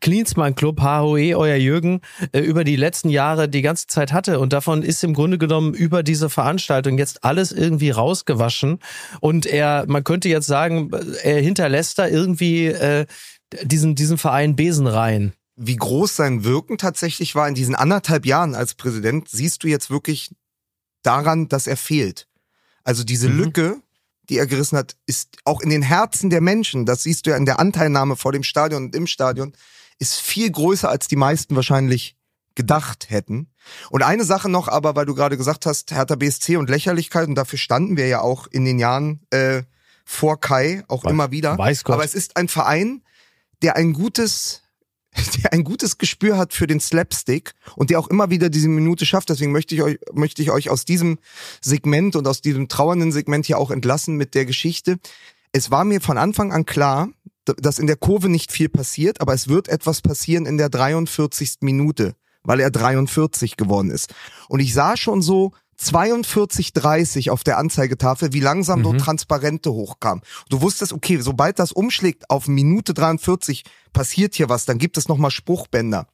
Klinsmann 0.00 0.54
Club, 0.54 0.80
HOE, 0.80 1.36
euer 1.36 1.56
Jürgen, 1.56 2.00
äh, 2.32 2.40
über 2.40 2.64
die 2.64 2.76
letzten 2.76 3.08
Jahre 3.10 3.48
die 3.48 3.62
ganze 3.62 3.86
Zeit 3.86 4.12
hatte. 4.12 4.38
Und 4.40 4.52
davon 4.52 4.82
ist 4.82 5.02
im 5.04 5.14
Grunde 5.14 5.38
genommen 5.38 5.74
über 5.74 6.02
diese 6.02 6.30
Veranstaltung 6.30 6.98
jetzt 6.98 7.24
alles 7.24 7.52
irgendwie 7.52 7.90
rausgewaschen. 7.90 8.78
Und 9.20 9.46
er, 9.46 9.84
man 9.88 10.04
könnte 10.04 10.28
jetzt 10.28 10.46
sagen, 10.46 10.90
er 11.22 11.40
hinterlässt 11.40 11.98
da 11.98 12.06
irgendwie 12.06 12.66
äh, 12.66 13.06
diesen, 13.62 13.94
diesen 13.94 14.18
Verein 14.18 14.56
Besenrein. 14.56 15.32
Wie 15.56 15.76
groß 15.76 16.14
sein 16.14 16.44
Wirken 16.44 16.78
tatsächlich 16.78 17.34
war 17.34 17.48
in 17.48 17.54
diesen 17.54 17.74
anderthalb 17.74 18.26
Jahren 18.26 18.54
als 18.54 18.74
Präsident, 18.74 19.28
siehst 19.28 19.64
du 19.64 19.68
jetzt 19.68 19.90
wirklich 19.90 20.30
daran, 21.02 21.48
dass 21.48 21.66
er 21.66 21.76
fehlt. 21.76 22.28
Also 22.84 23.02
diese 23.04 23.28
Mhm. 23.28 23.38
Lücke, 23.38 23.76
die 24.28 24.38
er 24.38 24.46
gerissen 24.46 24.78
hat, 24.78 24.96
ist 25.06 25.38
auch 25.44 25.60
in 25.60 25.70
den 25.70 25.82
Herzen 25.82 26.30
der 26.30 26.40
Menschen, 26.40 26.86
das 26.86 27.02
siehst 27.02 27.26
du 27.26 27.30
ja 27.30 27.36
in 27.36 27.46
der 27.46 27.58
Anteilnahme 27.58 28.14
vor 28.16 28.32
dem 28.32 28.42
Stadion 28.42 28.84
und 28.84 28.94
im 28.94 29.06
Stadion, 29.06 29.52
ist 29.98 30.14
viel 30.20 30.50
größer, 30.50 30.88
als 30.88 31.08
die 31.08 31.16
meisten 31.16 31.56
wahrscheinlich 31.56 32.16
gedacht 32.54 33.10
hätten. 33.10 33.48
Und 33.90 34.02
eine 34.02 34.24
Sache 34.24 34.48
noch, 34.48 34.68
aber 34.68 34.96
weil 34.96 35.06
du 35.06 35.14
gerade 35.14 35.36
gesagt 35.36 35.66
hast, 35.66 35.92
Hertha 35.92 36.16
BSC 36.16 36.56
und 36.56 36.70
Lächerlichkeit, 36.70 37.28
und 37.28 37.34
dafür 37.36 37.58
standen 37.58 37.96
wir 37.96 38.08
ja 38.08 38.20
auch 38.20 38.46
in 38.48 38.64
den 38.64 38.78
Jahren 38.78 39.20
äh, 39.30 39.62
vor 40.04 40.40
Kai 40.40 40.82
auch 40.88 41.04
Weiß- 41.04 41.10
immer 41.10 41.30
wieder. 41.30 41.56
weiß 41.56 41.84
Gott. 41.84 41.94
Aber 41.94 42.04
es 42.04 42.14
ist 42.14 42.36
ein 42.36 42.48
Verein, 42.48 43.02
der 43.62 43.76
ein 43.76 43.92
gutes 43.92 44.62
der 45.42 45.52
ein 45.52 45.64
gutes 45.64 45.98
Gespür 45.98 46.36
hat 46.36 46.52
für 46.52 46.66
den 46.66 46.80
Slapstick 46.80 47.54
und 47.76 47.90
der 47.90 47.98
auch 47.98 48.08
immer 48.08 48.30
wieder 48.30 48.50
diese 48.50 48.68
Minute 48.68 49.06
schafft. 49.06 49.30
Deswegen 49.30 49.52
möchte 49.52 49.74
ich 49.74 49.82
euch, 49.82 49.98
möchte 50.12 50.42
ich 50.42 50.50
euch 50.50 50.68
aus 50.70 50.84
diesem 50.84 51.18
Segment 51.62 52.14
und 52.14 52.28
aus 52.28 52.42
diesem 52.42 52.68
trauernden 52.68 53.10
Segment 53.10 53.46
hier 53.46 53.58
auch 53.58 53.70
entlassen 53.70 54.16
mit 54.16 54.34
der 54.34 54.44
Geschichte. 54.44 54.98
Es 55.52 55.70
war 55.70 55.84
mir 55.84 56.00
von 56.02 56.18
Anfang 56.18 56.52
an 56.52 56.66
klar, 56.66 57.08
dass 57.54 57.78
in 57.78 57.86
der 57.86 57.96
Kurve 57.96 58.28
nicht 58.28 58.52
viel 58.52 58.68
passiert, 58.68 59.20
aber 59.20 59.34
es 59.34 59.48
wird 59.48 59.68
etwas 59.68 60.00
passieren 60.00 60.46
in 60.46 60.58
der 60.58 60.68
43. 60.68 61.58
Minute, 61.60 62.14
weil 62.42 62.60
er 62.60 62.70
43 62.70 63.56
geworden 63.56 63.90
ist. 63.90 64.14
Und 64.48 64.60
ich 64.60 64.74
sah 64.74 64.96
schon 64.96 65.22
so 65.22 65.52
42,30 65.80 67.30
auf 67.30 67.44
der 67.44 67.58
Anzeigetafel, 67.58 68.32
wie 68.32 68.40
langsam 68.40 68.82
dort 68.82 69.00
Transparente 69.00 69.72
hochkamen. 69.72 70.24
Du 70.48 70.60
wusstest, 70.60 70.92
okay, 70.92 71.20
sobald 71.20 71.60
das 71.60 71.72
umschlägt 71.72 72.30
auf 72.30 72.48
Minute 72.48 72.94
43, 72.94 73.62
passiert 73.92 74.34
hier 74.34 74.48
was, 74.48 74.64
dann 74.64 74.78
gibt 74.78 74.98
es 74.98 75.06
nochmal 75.06 75.30
Spruchbänder. 75.30 76.08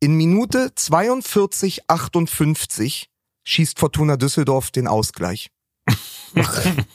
In 0.00 0.14
Minute 0.14 0.72
42,58 0.76 3.08
schießt 3.44 3.78
Fortuna 3.78 4.16
Düsseldorf 4.16 4.70
den 4.70 4.86
Ausgleich. 4.86 5.50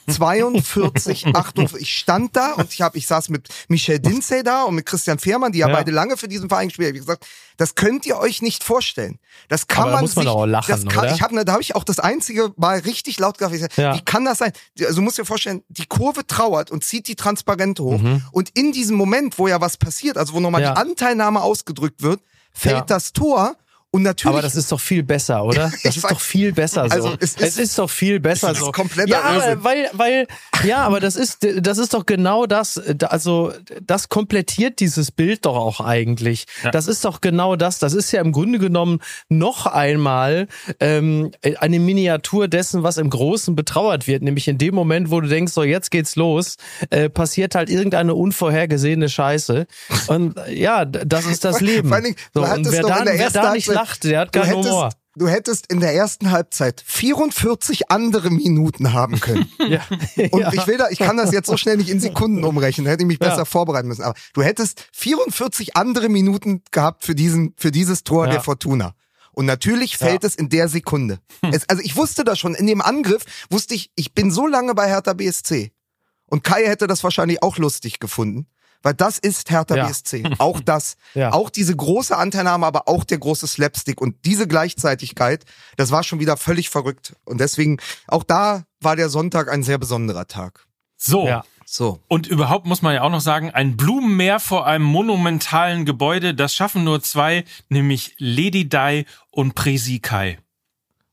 42, 0.07 1.27
58. 1.35 1.81
Ich 1.81 1.97
stand 1.97 2.35
da 2.35 2.53
und 2.53 2.71
ich 2.73 2.81
habe, 2.81 2.97
ich 2.97 3.07
saß 3.07 3.29
mit 3.29 3.47
Michel 3.67 3.99
Dinsey 3.99 4.43
da 4.43 4.63
und 4.63 4.75
mit 4.75 4.85
Christian 4.85 5.19
Fehrmann, 5.19 5.51
die 5.51 5.59
ja, 5.59 5.67
Ja. 5.67 5.73
beide 5.73 5.91
lange 5.91 6.17
für 6.17 6.27
diesen 6.27 6.49
Verein 6.49 6.67
gespielt 6.67 6.89
haben. 6.89 6.95
Ich 6.95 7.01
hab 7.01 7.07
gesagt, 7.07 7.25
das 7.57 7.75
könnt 7.75 8.05
ihr 8.05 8.17
euch 8.17 8.41
nicht 8.41 8.63
vorstellen. 8.63 9.19
Das 9.49 9.67
kann 9.67 9.83
Aber 9.83 9.89
da 9.91 9.95
man 9.97 10.03
muss 10.03 10.15
man 10.15 10.23
sich, 10.25 10.31
auch 10.33 10.45
lachen, 10.45 10.71
das 10.71 10.85
kann, 10.85 11.05
oder? 11.05 11.15
Ich 11.15 11.21
habe, 11.21 11.45
da 11.45 11.51
habe 11.53 11.61
ich 11.61 11.75
auch 11.75 11.83
das 11.83 11.99
einzige 11.99 12.51
Mal 12.57 12.79
richtig 12.79 13.19
laut 13.19 13.37
gesagt. 13.37 13.55
Ich 13.55 13.61
sag, 13.61 13.77
Ja. 13.77 13.95
Wie 13.95 14.01
kann 14.01 14.25
das 14.25 14.37
sein? 14.39 14.51
Also 14.79 14.95
du 14.95 15.01
musst 15.01 15.17
dir 15.17 15.25
vorstellen, 15.25 15.63
die 15.67 15.85
Kurve 15.85 16.25
trauert 16.27 16.71
und 16.71 16.83
zieht 16.83 17.07
die 17.07 17.15
Transparente 17.15 17.83
hoch 17.83 18.01
und 18.31 18.49
in 18.53 18.71
diesem 18.71 18.95
Moment, 18.97 19.37
wo 19.39 19.47
ja 19.47 19.61
was 19.61 19.77
passiert, 19.77 20.17
also 20.17 20.33
wo 20.33 20.39
nochmal 20.39 20.61
Mhm. 20.61 20.65
Die 20.65 20.71
Anteilnahme 20.79 21.41
ausgedrückt 21.41 22.01
wird, 22.01 22.21
fällt 22.53 22.89
das 22.89 23.13
Tor 23.13 23.55
und 23.93 24.01
natürlich 24.03 24.33
Aber 24.33 24.41
das 24.41 24.55
ist 24.55 24.71
doch 24.71 24.79
viel 24.79 25.03
besser, 25.03 25.45
oder? 25.45 25.71
Das 25.83 25.95
ist 25.97 26.03
weiß- 26.05 26.09
doch 26.09 26.19
viel 26.19 26.51
besser 26.51 26.85
so. 26.89 26.95
Also, 26.95 27.13
es 27.19 27.35
ist- 27.35 27.41
es 27.41 27.57
ist 27.57 27.77
doch 27.77 27.89
viel 27.89 28.19
besser 28.19 28.49
es 28.51 28.57
ist 28.57 28.65
so. 28.65 28.71
kompletter 28.71 29.09
ja, 29.11 29.33
Irrsinn. 29.35 29.51
aber 29.51 29.63
weil, 29.63 29.89
weil, 29.93 30.27
ja, 30.65 30.79
aber 30.79 30.99
das 30.99 31.15
ist, 31.15 31.47
das 31.61 31.77
ist 31.77 31.93
doch 31.93 32.05
genau 32.05 32.45
das. 32.47 32.81
da- 32.95 33.07
Also, 33.07 33.53
das 33.85 34.09
komplettiert 34.09 34.79
dieses 34.79 35.11
Bild 35.11 35.45
doch 35.45 35.55
auch 35.55 35.79
eigentlich. 35.79 36.45
Ja. 36.63 36.71
Das 36.71 36.87
ist 36.87 37.05
doch 37.05 37.21
genau 37.21 37.55
das. 37.55 37.77
Das 37.79 37.93
ist 37.93 38.11
ja 38.11 38.21
im 38.21 38.31
Grunde 38.31 38.57
genommen 38.59 38.99
noch 39.29 39.67
einmal 39.67 40.47
ähm, 40.79 41.31
eine 41.59 41.79
Miniatur 41.79 42.47
dessen, 42.47 42.81
was 42.83 42.97
im 42.97 43.09
Großen 43.11 43.55
betrauert 43.55 44.07
wird. 44.07 44.23
Nämlich 44.23 44.47
in 44.47 44.57
dem 44.57 44.73
Moment, 44.73 45.11
wo 45.11 45.21
du 45.21 45.27
denkst, 45.27 45.53
so 45.53 45.63
jetzt 45.63 45.91
geht's 45.91 46.15
los, 46.15 46.57
äh, 46.89 47.09
passiert 47.09 47.53
halt 47.53 47.69
irgendeine 47.69 48.15
unvorhergesehene 48.15 49.07
Scheiße. 49.07 49.67
Und 50.07 50.35
ja, 50.49 50.85
das 50.85 51.25
ist 51.27 51.45
das 51.45 51.61
Leben. 51.61 51.89
vor 51.89 51.95
allen 51.97 52.05
Dingen, 52.05 52.15
so, 52.33 52.41
und 52.43 52.71
wer 52.71 52.81
doch 52.81 52.89
da, 52.89 52.97
in 52.99 53.05
der 53.05 53.19
wer 53.19 53.29
da 53.29 53.53
nicht 53.53 53.67
Halbzeit- 53.67 53.82
lacht, 53.83 54.03
der 54.03 54.19
hat 54.21 54.35
du 54.35 54.39
keinen 54.41 54.53
Humor. 54.55 54.85
hättest, 54.85 54.97
du 55.15 55.27
hättest 55.27 55.67
in 55.71 55.79
der 55.79 55.93
ersten 55.93 56.31
Halbzeit 56.31 56.83
44 56.85 57.89
andere 57.91 58.29
Minuten 58.29 58.93
haben 58.93 59.19
können. 59.19 59.49
Ja. 59.67 59.81
Und 60.31 60.41
ja. 60.41 60.53
ich 60.53 60.67
will 60.67 60.77
da, 60.77 60.89
ich 60.89 60.99
kann 60.99 61.17
das 61.17 61.31
jetzt 61.31 61.47
so 61.47 61.57
schnell 61.57 61.77
nicht 61.77 61.89
in 61.89 61.99
Sekunden 61.99 62.43
umrechnen, 62.43 62.85
da 62.85 62.91
hätte 62.91 63.03
ich 63.03 63.07
mich 63.07 63.19
Ja. 63.21 63.29
besser 63.29 63.45
vorbereiten 63.45 63.87
müssen. 63.87 64.03
Aber 64.03 64.15
du 64.33 64.41
hättest 64.43 64.87
44 64.93 65.75
andere 65.75 66.09
Minuten 66.09 66.61
gehabt 66.71 67.03
für 67.05 67.15
diesen, 67.15 67.53
für 67.57 67.71
dieses 67.71 68.03
Tor 68.03 68.25
Ja. 68.25 68.31
der 68.33 68.41
Fortuna. 68.41 68.93
Und 69.31 69.45
natürlich 69.45 69.97
fällt 69.97 70.23
Ja. 70.23 70.27
es 70.27 70.35
in 70.35 70.49
der 70.49 70.67
Sekunde. 70.67 71.19
Es, 71.51 71.67
also 71.69 71.81
ich 71.81 71.95
wusste 71.95 72.23
das 72.23 72.37
schon, 72.39 72.53
in 72.55 72.67
dem 72.67 72.81
Angriff 72.81 73.23
wusste 73.49 73.73
ich, 73.73 73.91
ich 73.95 74.13
bin 74.13 74.29
so 74.31 74.45
lange 74.47 74.75
bei 74.75 74.87
Hertha 74.87 75.13
BSC. 75.13 75.71
Und 76.27 76.43
Kai 76.43 76.65
hätte 76.65 76.87
das 76.87 77.03
wahrscheinlich 77.03 77.41
auch 77.41 77.57
lustig 77.57 77.99
gefunden. 77.99 78.47
Weil 78.83 78.93
das 78.93 79.17
ist 79.17 79.49
Hertha 79.49 79.75
Ja. 79.75 79.87
BSC. 79.87 80.23
Auch 80.37 80.59
das. 80.59 80.97
Ja. 81.15 81.31
Auch 81.31 81.49
diese 81.51 81.75
große 81.75 82.17
Anteilnahme, 82.17 82.65
aber 82.65 82.87
auch 82.87 83.03
der 83.03 83.19
große 83.19 83.45
Slapstick 83.45 84.01
und 84.01 84.25
diese 84.25 84.47
Gleichzeitigkeit, 84.47 85.45
das 85.77 85.91
war 85.91 86.03
schon 86.03 86.19
wieder 86.19 86.37
völlig 86.37 86.69
verrückt. 86.69 87.15
Und 87.23 87.39
deswegen, 87.39 87.77
auch 88.07 88.23
da 88.23 88.63
war 88.81 88.95
der 88.95 89.09
Sonntag 89.09 89.47
ein 89.51 89.61
sehr 89.63 89.77
besonderer 89.77 90.27
Tag. 90.27 90.65
So. 90.97 91.27
Ja. 91.27 91.43
So. 91.65 91.99
Und 92.07 92.27
überhaupt 92.27 92.65
muss 92.65 92.81
man 92.81 92.93
ja 92.95 93.03
auch 93.03 93.09
noch 93.09 93.21
sagen, 93.21 93.51
ein 93.51 93.77
Blumenmeer 93.77 94.39
vor 94.39 94.65
einem 94.67 94.85
monumentalen 94.85 95.85
Gebäude, 95.85 96.33
das 96.33 96.53
schaffen 96.55 96.83
nur 96.83 97.01
zwei, 97.01 97.45
nämlich 97.69 98.15
Lady 98.17 98.67
Di 98.67 99.05
und 99.31 99.55
Presi 99.55 99.99
Kai. 99.99 100.39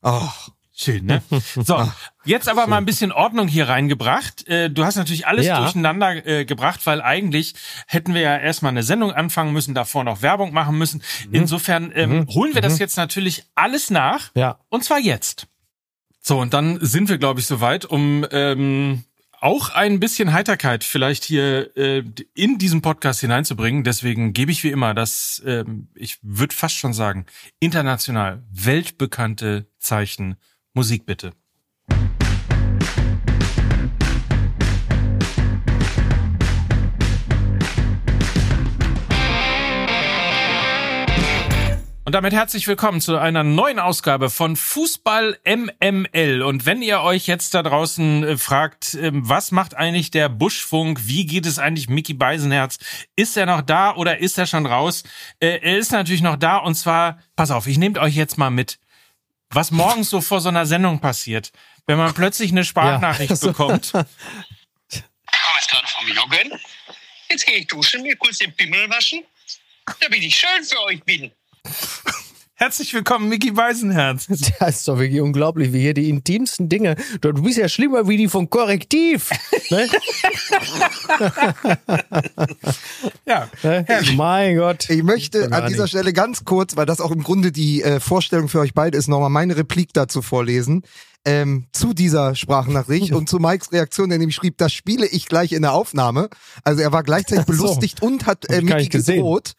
Ach, 0.01 0.49
Schön, 0.73 1.05
ne? 1.05 1.21
So, 1.55 1.91
jetzt 2.23 2.47
aber 2.47 2.65
mal 2.67 2.77
ein 2.77 2.85
bisschen 2.85 3.11
Ordnung 3.11 3.47
hier 3.47 3.67
reingebracht. 3.67 4.47
Äh, 4.47 4.69
Du 4.69 4.85
hast 4.85 4.95
natürlich 4.95 5.27
alles 5.27 5.45
Ja. 5.45 5.59
durcheinander 5.61 6.25
äh, 6.25 6.45
gebracht, 6.45 6.85
weil 6.85 7.01
eigentlich 7.01 7.53
hätten 7.87 8.13
wir 8.13 8.21
ja 8.21 8.37
erstmal 8.37 8.71
eine 8.71 8.83
Sendung 8.83 9.11
anfangen 9.11 9.51
müssen, 9.53 9.75
davor 9.75 10.03
noch 10.03 10.21
Werbung 10.21 10.53
machen 10.53 10.77
müssen. 10.77 11.03
Insofern 11.31 11.91
ähm, 11.93 12.25
holen 12.29 12.53
wir 12.55 12.61
das 12.61 12.79
jetzt 12.79 12.95
natürlich 12.97 13.43
alles 13.55 13.89
nach. 13.89 14.31
Ja. 14.35 14.59
Und 14.69 14.83
zwar 14.83 14.99
jetzt. 14.99 15.47
So, 16.21 16.39
und 16.39 16.53
dann 16.53 16.77
sind 16.81 17.09
wir, 17.09 17.17
glaube 17.17 17.39
ich, 17.39 17.47
soweit, 17.47 17.83
um 17.85 18.25
ähm, 18.31 19.03
auch 19.41 19.71
ein 19.71 19.99
bisschen 19.99 20.33
Heiterkeit 20.33 20.83
vielleicht 20.83 21.23
hier 21.23 21.75
äh, 21.75 22.03
in 22.35 22.59
diesen 22.59 22.83
Podcast 22.83 23.21
hineinzubringen. 23.21 23.83
Deswegen 23.83 24.31
gebe 24.33 24.51
ich 24.51 24.63
wie 24.63 24.69
immer 24.69 24.93
das, 24.93 25.41
ähm, 25.45 25.89
ich 25.95 26.19
würde 26.21 26.55
fast 26.55 26.75
schon 26.75 26.93
sagen, 26.93 27.25
international 27.59 28.43
weltbekannte 28.51 29.65
Zeichen 29.79 30.37
Musik 30.73 31.05
bitte. 31.05 31.31
Und 42.05 42.15
damit 42.15 42.33
herzlich 42.33 42.67
willkommen 42.67 42.99
zu 43.01 43.17
einer 43.17 43.43
neuen 43.43 43.79
Ausgabe 43.79 44.29
von 44.29 44.55
Fußball 44.55 45.37
MML. 45.45 46.41
Und 46.41 46.65
wenn 46.65 46.81
ihr 46.81 47.01
euch 47.01 47.27
jetzt 47.27 47.53
da 47.53 47.63
draußen 47.63 48.23
äh, 48.23 48.37
fragt, 48.37 48.95
ähm, 48.95 49.27
was 49.27 49.51
macht 49.51 49.75
eigentlich 49.75 50.09
der 50.09 50.29
Buschfunk? 50.29 51.01
Wie 51.05 51.25
geht 51.25 51.45
es 51.45 51.59
eigentlich 51.59 51.89
Mickey 51.89 52.13
Beisenherz? 52.13 52.79
Ist 53.17 53.35
er 53.35 53.45
noch 53.45 53.61
da 53.61 53.95
oder 53.95 54.19
ist 54.19 54.37
er 54.37 54.45
schon 54.45 54.65
raus? 54.65 55.03
Äh, 55.39 55.59
er 55.61 55.77
ist 55.77 55.91
natürlich 55.91 56.21
noch 56.21 56.37
da 56.37 56.57
und 56.57 56.75
zwar, 56.75 57.19
pass 57.35 57.51
auf, 57.51 57.67
ich 57.67 57.77
nehmt 57.77 57.97
euch 57.97 58.15
jetzt 58.15 58.37
mal 58.37 58.49
mit, 58.51 58.79
was 59.53 59.71
morgens 59.71 60.09
so 60.09 60.21
vor 60.21 60.41
so 60.41 60.49
einer 60.49 60.65
Sendung 60.65 60.99
passiert. 60.99 61.51
Wenn 61.85 61.97
man 61.97 62.13
plötzlich 62.13 62.51
eine 62.51 62.63
Sprachnachricht 62.63 63.31
Ja. 63.31 63.37
Bekommt. 63.47 63.85
Ich 63.85 63.91
komme 63.93 65.57
jetzt 65.57 65.69
gerade 65.69 65.87
vom 65.87 66.07
Joggen. 66.07 66.59
Jetzt 67.29 67.45
gehe 67.45 67.57
ich 67.57 67.67
duschen, 67.67 68.01
mir 68.03 68.15
kurz 68.17 68.37
den 68.39 68.53
Pimmel 68.55 68.89
waschen, 68.89 69.23
damit 69.99 70.21
ich 70.21 70.35
schön 70.35 70.63
für 70.63 70.81
euch 70.83 71.03
bin. 71.03 71.31
Herzlich 72.61 72.93
willkommen, 72.93 73.27
Mickey 73.27 73.49
Beisenherz. 73.49 74.27
Das 74.59 74.69
ist 74.77 74.87
doch 74.87 74.99
wirklich 74.99 75.19
unglaublich, 75.19 75.73
wie 75.73 75.79
hier 75.79 75.95
die 75.95 76.09
intimsten 76.09 76.69
Dinge. 76.69 76.95
Du 77.19 77.33
bist 77.33 77.57
ja 77.57 77.67
schlimmer 77.67 78.07
wie 78.07 78.17
die 78.17 78.27
von 78.27 78.51
Korrektiv. 78.51 79.31
Ne? 79.71 79.87
Ja, 83.25 83.49
Ne? 83.63 83.85
mein 84.15 84.57
Gott. 84.57 84.91
ich 84.91 85.01
möchte 85.01 85.51
an 85.51 85.69
dieser 85.69 85.83
nicht. 85.83 85.89
Stelle 85.89 86.13
ganz 86.13 86.45
kurz, 86.45 86.75
weil 86.77 86.85
das 86.85 87.01
auch 87.01 87.09
im 87.09 87.23
Grunde 87.23 87.51
die 87.51 87.81
äh, 87.81 87.99
Vorstellung 87.99 88.47
für 88.47 88.59
euch 88.59 88.75
beide 88.75 88.95
ist, 88.95 89.07
nochmal 89.07 89.31
meine 89.31 89.57
Replik 89.57 89.89
dazu 89.93 90.21
vorlesen. 90.21 90.83
Ähm, 91.25 91.65
zu 91.71 91.95
dieser 91.95 92.35
Sprachnachricht 92.35 93.11
und 93.11 93.27
zu 93.27 93.39
Mikes 93.39 93.71
Reaktion, 93.71 94.09
der 94.09 94.19
nämlich 94.19 94.35
schrieb, 94.35 94.59
das 94.59 94.71
spiele 94.71 95.07
ich 95.07 95.25
gleich 95.25 95.51
in 95.53 95.63
der 95.63 95.73
Aufnahme. 95.73 96.29
Also 96.63 96.83
er 96.83 96.91
war 96.91 97.01
gleichzeitig 97.01 97.45
so. 97.47 97.53
belustigt 97.53 98.03
und 98.03 98.27
hat 98.27 98.47
äh, 98.51 98.61
Mickey 98.61 98.89
gedroht. 98.89 99.53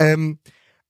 Ähm, 0.00 0.40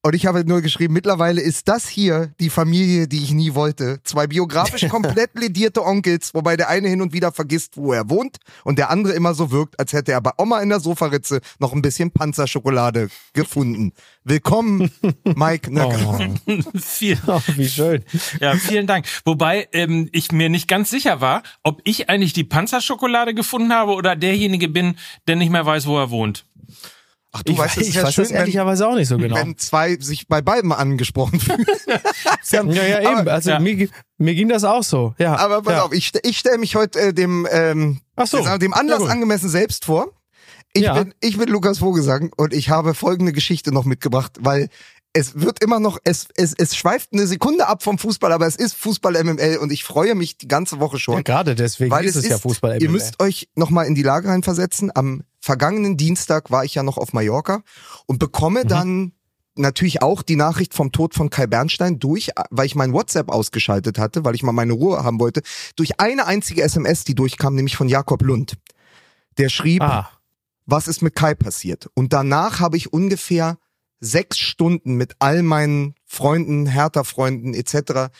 und 0.02 0.14
ich 0.14 0.24
habe 0.26 0.44
nur 0.44 0.62
geschrieben, 0.62 0.94
mittlerweile 0.94 1.40
ist 1.40 1.68
das 1.68 1.86
hier 1.88 2.32
die 2.40 2.48
Familie, 2.48 3.06
die 3.06 3.22
ich 3.22 3.32
nie 3.32 3.54
wollte. 3.54 4.00
Zwei 4.02 4.26
biografisch 4.26 4.88
komplett 4.88 5.30
ledierte 5.34 5.84
Onkels, 5.84 6.32
wobei 6.32 6.56
der 6.56 6.68
eine 6.68 6.88
hin 6.88 7.02
und 7.02 7.12
wieder 7.12 7.32
vergisst, 7.32 7.76
wo 7.76 7.92
er 7.92 8.08
wohnt 8.08 8.38
und 8.64 8.78
der 8.78 8.90
andere 8.90 9.12
immer 9.12 9.34
so 9.34 9.50
wirkt, 9.50 9.78
als 9.78 9.92
hätte 9.92 10.12
er 10.12 10.20
bei 10.22 10.30
Oma 10.38 10.60
in 10.60 10.70
der 10.70 10.80
Sofaritze 10.80 11.40
noch 11.58 11.74
ein 11.74 11.82
bisschen 11.82 12.10
Panzerschokolade 12.12 13.08
gefunden. 13.34 13.92
Willkommen, 14.24 14.90
Mike 15.24 15.72
Nöcker. 15.72 16.30
Oh, 16.46 16.78
viel, 16.78 17.18
oh, 17.26 17.40
wie 17.56 17.68
schön. 17.68 18.04
Ja, 18.40 18.54
vielen 18.54 18.86
Dank. 18.86 19.06
Wobei 19.24 19.68
ähm, 19.72 20.08
ich 20.12 20.32
mir 20.32 20.48
nicht 20.48 20.66
ganz 20.66 20.88
sicher 20.90 21.20
war, 21.20 21.42
ob 21.62 21.82
ich 21.84 22.08
eigentlich 22.08 22.32
die 22.32 22.44
Panzerschokolade 22.44 23.34
gefunden 23.34 23.72
habe 23.72 23.92
oder 23.92 24.16
derjenige 24.16 24.68
bin, 24.68 24.96
der 25.28 25.36
nicht 25.36 25.50
mehr 25.50 25.66
weiß, 25.66 25.86
wo 25.86 25.98
er 25.98 26.10
wohnt. 26.10 26.46
Ach, 27.32 27.42
du 27.44 27.52
ich 27.52 27.58
weißt, 27.58 27.76
weiß, 27.76 27.76
es 27.76 27.82
ist 27.82 27.88
ich 27.90 27.94
ja 27.94 28.02
weiß 28.02 28.14
schön, 28.14 28.24
das 28.24 28.32
ehrlicherweise 28.32 28.88
auch 28.88 28.96
nicht 28.96 29.06
so 29.08 29.16
genau. 29.16 29.36
wenn 29.36 29.56
zwei 29.56 29.96
sich 30.00 30.26
bei 30.26 30.42
beiden 30.42 30.72
angesprochen 30.72 31.38
fühlen. 31.40 31.64
ja, 32.50 32.62
ja, 32.84 33.00
eben. 33.00 33.18
Aber, 33.18 33.32
Also 33.32 33.50
ja. 33.50 33.60
Mir, 33.60 33.88
mir 34.18 34.34
ging 34.34 34.48
das 34.48 34.64
auch 34.64 34.82
so. 34.82 35.14
Ja. 35.18 35.36
aber 35.36 35.62
pass 35.62 35.74
ja. 35.74 35.82
auf, 35.84 35.92
ich, 35.92 36.12
ich 36.24 36.38
stelle 36.38 36.58
mich 36.58 36.74
heute 36.74 36.98
äh, 36.98 37.12
dem, 37.12 37.46
ähm, 37.50 38.00
Ach 38.16 38.26
so. 38.26 38.42
dem 38.58 38.74
Anlass 38.74 39.02
angemessen 39.08 39.48
selbst 39.48 39.84
vor. 39.84 40.08
Ich, 40.72 40.82
Ja. 40.82 40.94
bin, 40.94 41.14
ich 41.20 41.36
bin 41.36 41.48
Lukas 41.48 41.78
Vogelsang 41.78 42.32
und 42.36 42.52
ich 42.52 42.68
habe 42.68 42.94
folgende 42.94 43.32
Geschichte 43.32 43.72
noch 43.72 43.84
mitgebracht, 43.84 44.32
weil 44.40 44.68
es 45.12 45.40
wird 45.40 45.62
immer 45.62 45.80
noch, 45.80 45.98
es, 46.04 46.28
es, 46.36 46.54
es 46.56 46.76
schweift 46.76 47.12
eine 47.12 47.26
Sekunde 47.26 47.66
ab 47.66 47.82
vom 47.82 47.98
Fußball, 47.98 48.32
aber 48.32 48.46
es 48.46 48.54
ist 48.56 48.74
Fußball 48.76 49.22
MML 49.24 49.58
und 49.58 49.72
ich 49.72 49.82
freue 49.82 50.14
mich 50.14 50.36
die 50.38 50.46
ganze 50.46 50.78
Woche 50.78 50.98
schon. 50.98 51.16
Ja, 51.16 51.22
gerade 51.22 51.54
deswegen 51.56 51.90
Weil 51.90 52.04
ist 52.04 52.14
es 52.16 52.28
ja 52.28 52.38
Fußball 52.38 52.80
Ihr 52.80 52.90
müsst 52.90 53.20
euch 53.20 53.48
nochmal 53.56 53.86
in 53.86 53.94
die 53.96 54.02
Lage 54.02 54.28
reinversetzen. 54.28 54.92
Am 54.94 55.24
vergangenen 55.50 55.96
Dienstag 55.96 56.52
war 56.52 56.64
ich 56.64 56.76
ja 56.76 56.84
noch 56.84 56.96
auf 56.96 57.12
Mallorca 57.12 57.64
und 58.06 58.16
Mhm. 58.16 58.18
bekomme 58.20 58.64
dann 58.66 59.12
natürlich 59.56 60.00
auch 60.00 60.22
die 60.22 60.36
Nachricht 60.36 60.74
vom 60.74 60.92
Tod 60.92 61.12
von 61.12 61.28
Kai 61.28 61.48
Bernstein 61.48 61.98
durch, 61.98 62.30
weil 62.50 62.66
ich 62.66 62.76
mein 62.76 62.92
WhatsApp 62.92 63.28
ausgeschaltet 63.28 63.98
hatte, 63.98 64.24
weil 64.24 64.36
ich 64.36 64.44
mal 64.44 64.52
meine 64.52 64.74
Ruhe 64.74 65.02
haben 65.02 65.18
wollte, 65.18 65.42
durch 65.74 65.98
eine 65.98 66.26
einzige 66.28 66.62
SMS, 66.62 67.02
die 67.02 67.16
durchkam, 67.16 67.56
nämlich 67.56 67.76
von 67.76 67.88
Jakob 67.88 68.22
Lund. 68.22 68.58
Der 69.38 69.48
schrieb, 69.48 69.82
Ah, 69.82 70.08
was 70.66 70.86
ist 70.86 71.02
mit 71.02 71.16
Kai 71.16 71.34
passiert? 71.34 71.88
Und 71.94 72.12
danach 72.12 72.60
habe 72.60 72.76
ich 72.76 72.92
ungefähr 72.92 73.58
sechs 73.98 74.38
Stunden 74.38 74.94
mit 74.94 75.16
all 75.18 75.42
meinen 75.42 75.96
Freunden, 76.06 76.66
Hertha-Freunden 76.66 77.54
etc. 77.54 78.12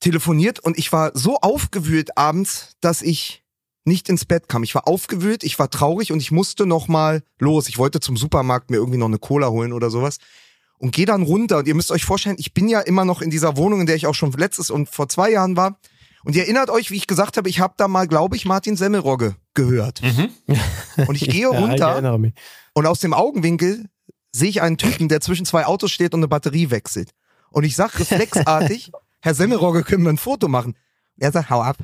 telefoniert 0.00 0.58
und 0.58 0.78
ich 0.78 0.90
war 0.90 1.10
so 1.12 1.36
aufgewühlt 1.36 2.16
abends, 2.16 2.76
dass 2.80 3.02
ich 3.02 3.44
nicht 3.84 4.08
ins 4.08 4.24
Bett 4.24 4.48
kam. 4.48 4.62
Ich 4.62 4.74
war 4.74 4.86
aufgewühlt, 4.86 5.42
ich 5.42 5.58
war 5.58 5.70
traurig 5.70 6.12
und 6.12 6.20
ich 6.20 6.30
musste 6.30 6.66
noch 6.66 6.88
mal 6.88 7.22
los. 7.38 7.68
Ich 7.68 7.78
wollte 7.78 8.00
zum 8.00 8.16
Supermarkt 8.16 8.70
mir 8.70 8.76
irgendwie 8.76 8.98
noch 8.98 9.06
eine 9.06 9.18
Cola 9.18 9.48
holen 9.48 9.72
oder 9.72 9.90
sowas 9.90 10.18
und 10.78 10.92
gehe 10.92 11.06
dann 11.06 11.22
runter. 11.22 11.58
Und 11.58 11.68
ihr 11.68 11.74
müsst 11.74 11.90
euch 11.90 12.04
vorstellen, 12.04 12.36
ich 12.38 12.52
bin 12.54 12.68
ja 12.68 12.80
immer 12.80 13.04
noch 13.04 13.22
in 13.22 13.30
dieser 13.30 13.56
Wohnung, 13.56 13.80
in 13.80 13.86
der 13.86 13.96
ich 13.96 14.06
auch 14.06 14.14
schon 14.14 14.32
letztes 14.32 14.70
und 14.70 14.88
vor 14.88 15.08
zwei 15.08 15.30
Jahren 15.30 15.56
war. 15.56 15.78
Und 16.24 16.36
ihr 16.36 16.42
erinnert 16.42 16.68
euch, 16.68 16.90
wie 16.90 16.96
ich 16.96 17.06
gesagt 17.06 17.36
habe, 17.36 17.48
ich 17.48 17.60
habe 17.60 17.74
da 17.76 17.88
mal, 17.88 18.06
glaube 18.06 18.36
ich, 18.36 18.44
Martin 18.44 18.76
Semmelrogge 18.76 19.36
gehört. 19.54 20.02
Und 21.06 21.14
ich 21.14 21.28
gehe 21.28 21.42
ja, 21.42 21.52
ich 21.52 21.58
runter 21.58 21.88
erinnere 21.92 22.18
mich. 22.18 22.34
und 22.74 22.86
aus 22.86 23.00
dem 23.00 23.14
Augenwinkel 23.14 23.86
sehe 24.32 24.50
ich 24.50 24.60
einen 24.60 24.76
Typen, 24.76 25.08
der 25.08 25.20
zwischen 25.20 25.46
zwei 25.46 25.64
Autos 25.66 25.90
steht 25.90 26.14
und 26.14 26.20
eine 26.20 26.28
Batterie 26.28 26.70
wechselt. 26.70 27.10
Und 27.50 27.64
ich 27.64 27.74
sag 27.74 27.98
reflexartig, 27.98 28.92
Herr 29.20 29.34
Semmelrogge, 29.34 29.82
können 29.82 30.04
wir 30.04 30.10
ein 30.10 30.18
Foto 30.18 30.46
machen? 30.46 30.76
Er 31.18 31.32
sagt, 31.32 31.50
hau 31.50 31.62
ab. 31.62 31.78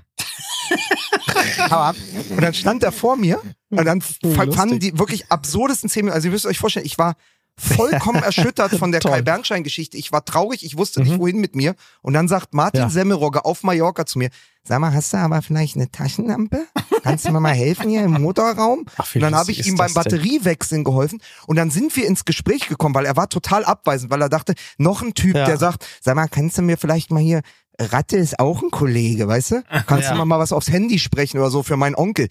Hau 1.71 1.77
ab. 1.77 1.97
Und 2.31 2.41
dann 2.43 2.55
stand 2.55 2.83
er 2.83 2.93
vor 2.93 3.17
mir 3.17 3.41
und 3.71 3.85
dann 3.85 4.01
Lustig. 4.23 4.55
fanden 4.55 4.79
die 4.79 4.99
wirklich 4.99 5.31
absurdesten 5.31 5.89
zehn 5.91 6.05
Minuten. 6.05 6.15
Also 6.17 6.29
ihr 6.29 6.33
müsst 6.33 6.47
euch 6.47 6.59
vorstellen, 6.59 6.87
ich 6.87 6.99
war 6.99 7.15
vollkommen 7.59 8.23
erschüttert 8.23 8.73
von 8.77 8.93
der. 8.93 9.01
Kai 9.01 9.23
Bernstein-Geschichte. 9.23 9.97
Ich 9.97 10.13
war 10.13 10.25
traurig, 10.25 10.65
ich 10.65 10.77
wusste 10.77 11.03
nicht, 11.03 11.19
wohin 11.19 11.39
mit 11.39 11.55
mir. 11.55 11.75
Und 12.03 12.13
dann 12.15 12.29
sagt 12.29 12.53
Martin 12.55 12.83
Ja. 12.83 12.91
Semmelrogge 12.91 13.45
auf 13.45 13.63
Mallorca 13.63 14.05
zu 14.05 14.19
mir, 14.19 14.29
sag 14.63 14.79
mal, 14.81 14.93
hast 14.93 15.13
du 15.13 15.17
aber 15.17 15.41
vielleicht 15.43 15.77
eine 15.77 15.91
Taschenlampe? 15.91 16.67
Kannst 17.03 17.25
du 17.27 17.31
mir 17.33 17.41
mal 17.41 17.55
helfen 17.55 17.89
hier 17.89 18.03
im 18.05 18.21
Motorraum? 18.21 18.85
Ach, 18.99 19.15
und 19.15 19.21
dann 19.23 19.35
habe 19.35 19.53
ich 19.53 19.67
ihm 19.67 19.77
beim? 19.77 19.95
Batteriewechseln 19.95 20.85
geholfen. 20.85 21.21
Und 21.47 21.57
dann 21.57 21.71
sind 21.71 21.97
wir 21.97 22.07
ins 22.07 22.25
Gespräch 22.25 22.69
gekommen, 22.69 22.95
weil 22.95 23.07
er 23.07 23.17
war 23.17 23.29
total 23.29 23.65
abweisend, 23.65 24.11
weil 24.11 24.21
er 24.21 24.29
dachte, 24.29 24.55
noch 24.77 25.01
ein 25.03 25.15
Typ, 25.15 25.35
Ja. 25.37 25.47
der 25.47 25.57
sagt, 25.57 25.87
sag 26.03 26.17
mal, 26.17 26.27
kannst 26.29 26.59
du 26.59 26.63
mir 26.63 26.77
vielleicht 26.77 27.11
mal 27.11 27.23
hier, 27.23 27.41
Ratte 27.79 28.17
ist 28.17 28.39
auch 28.39 28.63
ein 28.63 28.71
Kollege, 28.71 29.29
weißt 29.29 29.51
du? 29.53 29.63
Kannst 29.87 30.05
Ja. 30.05 30.13
du 30.13 30.19
mal 30.19 30.25
mal 30.25 30.39
was 30.39 30.53
aufs 30.53 30.71
Handy 30.71 30.99
sprechen 30.99 31.39
oder 31.39 31.51
so 31.51 31.63
für 31.63 31.77
meinen 31.77 31.95
Onkel? 31.95 32.29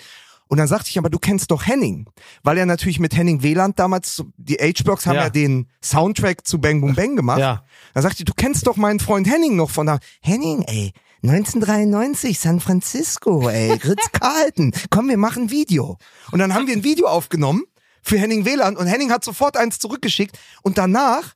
Und 0.48 0.60
dann 0.60 0.68
sagte 0.68 0.90
ich, 0.92 0.98
aber 1.00 1.10
du 1.10 1.18
kennst 1.18 1.50
doch 1.50 1.66
Henning. 1.66 2.08
Weil 2.44 2.60
er 2.60 2.68
natürlich 2.68 3.00
mit 3.00 3.16
Henning 3.18 3.42
Wieland 3.42 3.80
damals, 3.80 4.24
die 4.38 4.56
H-Box 4.58 5.08
haben 5.08 5.16
ja. 5.16 5.24
Ja. 5.24 5.30
den 5.32 5.68
Soundtrack 5.84 6.46
zu 6.46 6.60
Bang 6.60 6.82
Boom 6.82 6.94
Bang 6.94 7.16
gemacht. 7.16 7.40
Ja. 7.40 7.64
Dann 7.96 8.04
sagte 8.04 8.20
ich, 8.20 8.26
du 8.26 8.34
kennst 8.36 8.68
doch 8.68 8.78
meinen 8.78 9.00
Freund 9.00 9.28
Henning 9.28 9.56
noch 9.56 9.72
von 9.72 9.88
da. 9.88 9.98
Henning, 10.22 10.62
ey, 10.68 10.92
1993, 11.24 12.40
San 12.40 12.60
Francisco, 12.60 13.50
ey, 13.50 13.72
Ritz-Carlton. 13.72 14.72
Komm, 14.90 15.10
wir 15.10 15.18
machen 15.18 15.44
ein 15.46 15.52
Video. 15.52 15.98
Und 16.32 16.40
dann 16.40 16.54
haben 16.54 16.68
wir 16.68 16.76
ein 16.76 16.84
Video 16.84 17.08
aufgenommen 17.08 17.64
für 18.04 18.18
Henning 18.20 18.46
Wieland 18.46 18.78
und 18.78 18.86
Henning 18.88 19.10
hat 19.12 19.24
sofort 19.24 19.58
eins 19.58 19.80
zurückgeschickt 19.80 20.38
und 20.62 20.78
danach 20.78 21.34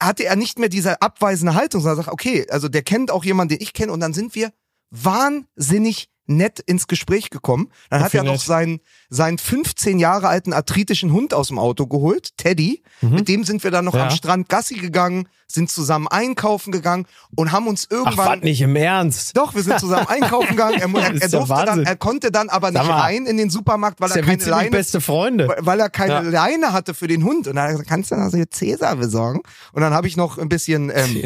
hatte 0.00 0.24
er 0.24 0.36
nicht 0.36 0.58
mehr 0.58 0.68
diese 0.68 1.00
abweisende 1.00 1.54
Haltung, 1.54 1.80
sondern 1.80 1.96
sagt, 1.96 2.12
okay, 2.12 2.46
also 2.50 2.68
der 2.68 2.82
kennt 2.82 3.10
auch 3.10 3.24
jemanden, 3.24 3.54
den 3.56 3.62
ich 3.62 3.72
kenne 3.72 3.92
und 3.92 4.00
dann 4.00 4.12
sind 4.12 4.34
wir 4.34 4.52
wahnsinnig 4.90 6.08
nett 6.26 6.60
ins 6.60 6.86
Gespräch 6.86 7.30
gekommen. 7.30 7.70
Dann 7.90 8.02
hat 8.02 8.14
er 8.14 8.24
noch 8.24 8.40
seinen, 8.40 8.80
seinen 9.10 9.38
15 9.38 9.98
Jahre 9.98 10.28
alten 10.28 10.52
arthritischen 10.52 11.12
Hund 11.12 11.32
aus 11.34 11.48
dem 11.48 11.58
Auto 11.58 11.86
geholt, 11.86 12.36
Teddy. 12.36 12.82
Mit 13.00 13.28
dem 13.28 13.44
sind 13.44 13.62
wir 13.64 13.70
dann 13.70 13.84
noch 13.84 13.92
Mhm. 13.94 13.98
Ja. 13.98 14.04
am 14.06 14.10
Strand 14.10 14.48
Gassi 14.48 14.74
gegangen, 14.74 15.28
sind 15.46 15.70
zusammen 15.70 16.08
einkaufen 16.08 16.72
gegangen 16.72 17.06
und 17.36 17.52
haben 17.52 17.68
uns 17.68 17.86
Ach, 17.88 17.92
irgendwann 17.92 18.16
warte 18.26 18.44
nicht 18.44 18.60
im 18.60 18.74
Ernst. 18.74 19.36
doch, 19.36 19.54
wir 19.54 19.62
sind 19.62 19.78
zusammen 19.78 20.08
einkaufen 20.08 20.50
gegangen. 20.50 20.80
Er, 20.80 20.88
er, 20.94 21.14
er, 21.14 21.16
ja 21.18 21.28
durfte 21.28 21.64
dann, 21.64 21.84
er 21.84 21.96
konnte 21.96 22.32
dann 22.32 22.48
aber 22.48 22.70
nicht 22.72 22.88
rein 22.88 23.26
in 23.26 23.36
den 23.36 23.48
Supermarkt, 23.50 24.00
weil 24.00 24.10
er 24.10 24.16
ja 24.16 24.22
keine 24.24 24.44
Leine, 24.44 24.70
beste 24.70 25.00
Freunde. 25.00 25.48
weil- 25.60 25.78
er 25.80 25.90
keine 25.90 26.12
Ja. 26.14 26.20
Leine 26.20 26.72
hatte 26.72 26.94
für 26.94 27.06
den 27.06 27.22
Hund. 27.22 27.46
Und 27.46 27.54
dann 27.56 27.84
kannst 27.86 28.10
du 28.10 28.16
noch 28.16 28.30
so 28.30 28.42
Cäsar 28.50 28.96
besorgen? 28.96 29.42
Und 29.72 29.82
dann 29.82 29.92
habe 29.94 30.08
ich 30.08 30.16
noch 30.16 30.38
ein 30.38 30.48
bisschen, 30.48 30.90
ähm, 30.92 31.22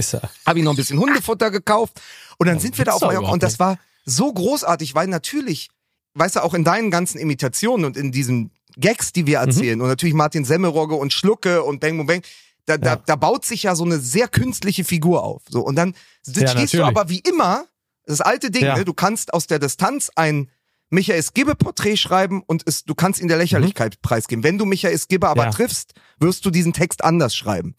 habe 0.47 0.59
ich 0.59 0.65
noch 0.65 0.73
ein 0.73 0.77
bisschen 0.77 0.99
Hundefutter 0.99 1.51
gekauft. 1.51 2.01
Und 2.37 2.47
dann 2.49 2.59
sind 2.59 2.77
wir 2.77 2.85
da 2.85 2.93
auf 2.93 3.01
Mallorca. 3.01 3.31
Und 3.33 3.43
das 3.43 3.59
war 3.59 3.79
so 4.11 4.33
großartig, 4.33 4.95
weil 4.95 5.07
natürlich, 5.09 5.69
weißt 6.15 6.37
du, 6.37 6.43
auch 6.43 6.55
in 6.55 6.65
deinen 6.65 6.91
ganzen 6.91 7.19
Imitationen 7.19 7.85
und 7.87 7.97
in 7.97 8.13
diesen 8.13 8.51
Gags, 8.77 9.13
die 9.13 9.27
wir 9.27 9.41
Mhm. 9.41 9.47
erzählen, 9.49 9.81
und 9.81 9.89
natürlich 9.89 10.15
Martin 10.15 10.45
Semmelrogge 10.45 10.95
und 10.95 11.13
Schlucke 11.13 11.63
und 11.63 11.81
Bang 11.81 11.97
Boom 11.97 12.07
Bang, 12.07 12.23
da, 12.67 12.77
da, 12.79 12.91
Ja. 12.91 13.03
da 13.05 13.17
baut 13.17 13.45
sich 13.45 13.63
ja 13.65 13.75
so 13.75 13.85
eine 13.85 13.99
sehr 13.99 14.29
künstliche 14.29 14.85
Figur 14.85 15.25
auf. 15.25 15.43
So, 15.49 15.61
und 15.61 15.77
dann 15.77 15.95
Ja, 16.27 16.49
stehst 16.49 16.75
du 16.75 16.85
aber 16.85 17.09
wie 17.09 17.21
immer, 17.21 17.65
das 18.07 18.21
alte 18.21 18.51
Ding, 18.51 18.65
Ja. 18.65 18.77
ne? 18.77 18.85
du 18.85 18.95
kannst 18.95 19.33
aus 19.35 19.47
der 19.47 19.59
Distanz 19.59 20.11
ein 20.15 20.51
Michael 20.93 21.23
Skibbe-Porträt 21.23 21.97
schreiben 21.97 22.43
und 22.47 22.63
es, 22.67 22.85
du 22.85 22.97
kannst 22.97 23.21
ihn 23.21 23.29
der 23.29 23.39
Lächerlichkeit 23.39 24.03
preisgeben. 24.03 24.43
Wenn 24.43 24.59
du 24.59 24.65
Michael 24.67 24.99
Skibbe 24.99 25.29
aber 25.29 25.47
Mhm. 25.47 25.51
Triffst, 25.53 25.95
wirst 26.19 26.45
du 26.45 26.51
diesen 26.51 26.73
Text 26.73 27.05
anders 27.05 27.35
schreiben. 27.37 27.77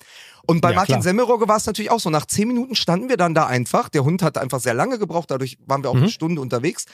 Und 0.52 0.62
bei 0.62 0.70
Ja, 0.72 0.76
Martin 0.76 0.94
klar. 0.96 1.02
Semmelrogge 1.04 1.48
war 1.48 1.58
es 1.58 1.66
natürlich 1.66 1.92
auch 1.92 2.00
so. 2.00 2.10
Nach 2.10 2.26
zehn 2.26 2.48
Minuten 2.48 2.76
standen 2.76 3.10
wir 3.10 3.18
dann 3.18 3.34
da 3.34 3.46
einfach. 3.48 3.90
Der 3.90 4.04
Hund 4.04 4.22
hat 4.22 4.38
einfach 4.38 4.60
sehr 4.60 4.74
lange 4.74 5.00
gebraucht, 5.00 5.32
dadurch 5.32 5.58
waren 5.66 5.82
wir 5.84 5.90
auch 5.90 5.94
Mhm. 5.96 6.02
eine 6.04 6.12
Stunde 6.12 6.42
unterwegs. 6.42 6.86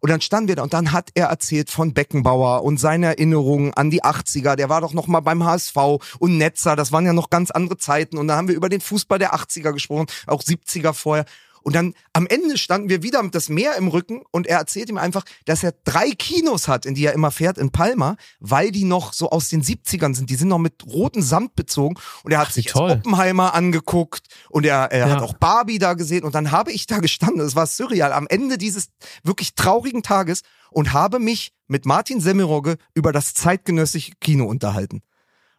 Und 0.00 0.10
dann 0.10 0.20
standen 0.20 0.48
wir 0.48 0.56
da 0.56 0.62
und 0.62 0.74
dann 0.74 0.92
hat 0.92 1.08
er 1.14 1.28
erzählt 1.28 1.70
von 1.70 1.94
Beckenbauer 1.94 2.62
und 2.62 2.78
seine 2.78 3.06
Erinnerungen 3.06 3.72
an 3.72 3.90
die 3.90 4.04
80er. 4.04 4.54
Der 4.54 4.68
war 4.68 4.82
doch 4.82 4.92
noch 4.92 5.06
mal 5.06 5.20
beim 5.20 5.42
HSV 5.42 5.76
und 6.18 6.36
Netzer. 6.36 6.76
Das 6.76 6.92
waren 6.92 7.06
ja 7.06 7.14
noch 7.14 7.30
ganz 7.30 7.50
andere 7.50 7.78
Zeiten. 7.78 8.18
Und 8.18 8.28
da 8.28 8.36
haben 8.36 8.46
wir 8.48 8.54
über 8.54 8.68
den 8.68 8.82
Fußball 8.82 9.18
der 9.18 9.34
80er 9.34 9.72
gesprochen, 9.72 10.06
auch 10.26 10.42
70er 10.42 10.92
vorher. 10.92 11.24
Und 11.66 11.74
dann 11.74 11.94
am 12.12 12.28
Ende 12.28 12.58
standen 12.58 12.88
wir 12.88 13.02
wieder 13.02 13.20
mit 13.24 13.34
das 13.34 13.48
Meer 13.48 13.74
im 13.74 13.88
Rücken 13.88 14.22
und 14.30 14.46
er 14.46 14.58
erzählt 14.58 14.88
ihm 14.88 14.98
einfach, 14.98 15.24
dass 15.46 15.64
er 15.64 15.74
drei 15.82 16.10
Kinos 16.10 16.68
hat, 16.68 16.86
in 16.86 16.94
die 16.94 17.04
er 17.04 17.12
immer 17.12 17.32
fährt 17.32 17.58
in 17.58 17.72
Palma, 17.72 18.14
weil 18.38 18.70
die 18.70 18.84
noch 18.84 19.12
so 19.12 19.30
aus 19.30 19.48
den 19.48 19.64
70ern 19.64 20.14
sind. 20.14 20.30
Die 20.30 20.36
sind 20.36 20.46
noch 20.46 20.60
mit 20.60 20.74
rotem 20.86 21.22
Samt 21.22 21.56
bezogen 21.56 21.96
und 22.22 22.30
er 22.30 22.38
hat 22.38 22.50
wie 22.50 22.52
sich. 22.62 22.76
Oppenheimer 22.76 23.52
angeguckt 23.52 24.28
und 24.48 24.64
er, 24.64 24.92
er 24.92 25.10
hat 25.10 25.18
Ja. 25.18 25.24
auch 25.24 25.32
Barbie 25.34 25.80
da 25.80 25.94
gesehen 25.94 26.22
und 26.22 26.36
dann 26.36 26.52
habe 26.52 26.70
ich 26.70 26.86
da 26.86 27.00
gestanden, 27.00 27.38
das 27.38 27.56
war 27.56 27.66
surreal, 27.66 28.12
am 28.12 28.28
Ende 28.28 28.58
dieses 28.58 28.90
wirklich 29.24 29.56
traurigen 29.56 30.04
Tages 30.04 30.42
und 30.70 30.92
habe 30.92 31.18
mich 31.18 31.52
mit 31.66 31.84
Martin 31.84 32.20
Semmelrogge 32.20 32.76
über 32.94 33.10
das 33.10 33.34
zeitgenössische 33.34 34.12
Kino 34.20 34.44
unterhalten. 34.44 35.02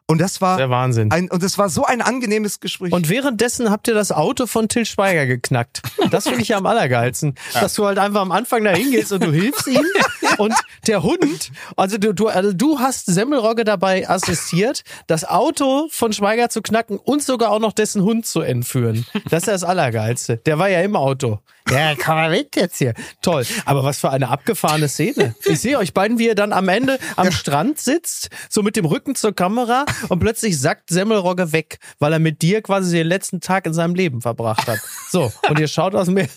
Und 0.10 0.22
das 0.22 0.40
war 0.40 0.56
Der 0.56 0.70
Wahnsinn. 0.70 1.12
ein, 1.12 1.30
und 1.30 1.44
das 1.44 1.58
war 1.58 1.68
so 1.68 1.84
ein 1.84 2.02
angenehmes 2.02 2.62
Gespräch. 2.62 2.94
Und 2.94 3.10
währenddessen 3.10 3.70
habt 3.70 3.90
ihr 3.90 3.94
das 3.94 4.14
Auto 4.14 4.48
von 4.48 4.70
Till 4.70 4.86
Schweiger 4.86 5.26
geknackt. 5.26 5.82
Das 6.12 6.24
finde 6.30 6.42
ich 6.42 6.48
ja 6.48 6.58
am 6.58 6.66
allergeilsten. 6.66 7.36
Dass 7.54 7.74
du 7.74 7.86
halt 7.86 8.00
einfach 8.00 8.22
am 8.22 8.32
Anfang 8.32 8.64
da 8.64 8.72
hingehst 8.72 9.12
und 9.12 9.24
du 9.26 9.32
hilfst 9.34 9.68
ihm. 9.68 9.84
Und 10.38 10.54
der 10.88 11.04
Hund, 11.04 11.52
also 11.76 11.98
du, 11.98 12.14
du, 12.14 12.28
also 12.28 12.54
du 12.54 12.80
hast 12.80 13.06
Semmelrogge 13.08 13.64
dabei 13.64 14.08
assistiert, 14.10 14.84
das 15.08 15.26
Auto 15.26 15.88
von 15.92 16.14
Schweiger 16.14 16.50
zu 16.50 16.62
knacken 16.62 16.98
und 16.98 17.24
sogar 17.24 17.52
auch 17.52 17.60
noch 17.60 17.74
dessen 17.74 18.04
Hund 18.04 18.26
zu 18.26 18.42
entführen. 18.42 19.06
Das 19.30 19.44
ist 19.44 19.48
das 19.48 19.64
Allergeilste. 19.64 20.38
Der 20.38 20.60
war 20.60 20.70
ja 20.70 20.82
im 20.82 20.96
Auto. 20.96 21.40
Ja, 21.70 21.96
komm 21.96 22.16
mal 22.16 22.30
mit 22.30 22.56
jetzt 22.56 22.78
hier. 22.78 22.94
Toll. 23.22 23.46
Aber 23.66 23.84
was 23.84 24.00
für 24.00 24.10
eine 24.10 24.30
abgefahrene 24.30 24.88
Szene. 24.88 25.36
Ich 25.44 25.60
sehe 25.60 25.78
euch 25.78 25.94
beiden, 25.94 26.18
wie 26.18 26.28
ihr 26.28 26.36
dann 26.36 26.54
am 26.54 26.70
Ende 26.70 26.98
am 27.16 27.32
Strand 27.32 27.80
sitzt, 27.80 28.30
so 28.50 28.64
mit 28.64 28.76
dem 28.76 28.86
Rücken 28.86 29.16
zur 29.16 29.34
Kamera 29.34 29.86
und 30.10 30.20
plötzlich 30.20 30.60
sackt 30.60 30.90
Semmelrogge 30.90 31.52
weg, 31.52 31.80
weil 32.00 32.14
er 32.14 32.20
mit 32.20 32.42
dir 32.42 32.62
quasi 32.62 32.96
den 32.96 33.08
letzten 33.08 33.42
Tag 33.42 33.66
in 33.66 33.74
seinem 33.74 33.96
Leben 33.96 34.22
verbracht 34.22 34.68
hat. 34.68 34.80
So, 35.10 35.32
und 35.50 35.60
ihr 35.60 35.68
schaut 35.68 35.96
aus 35.96 36.08
Meer. 36.08 36.30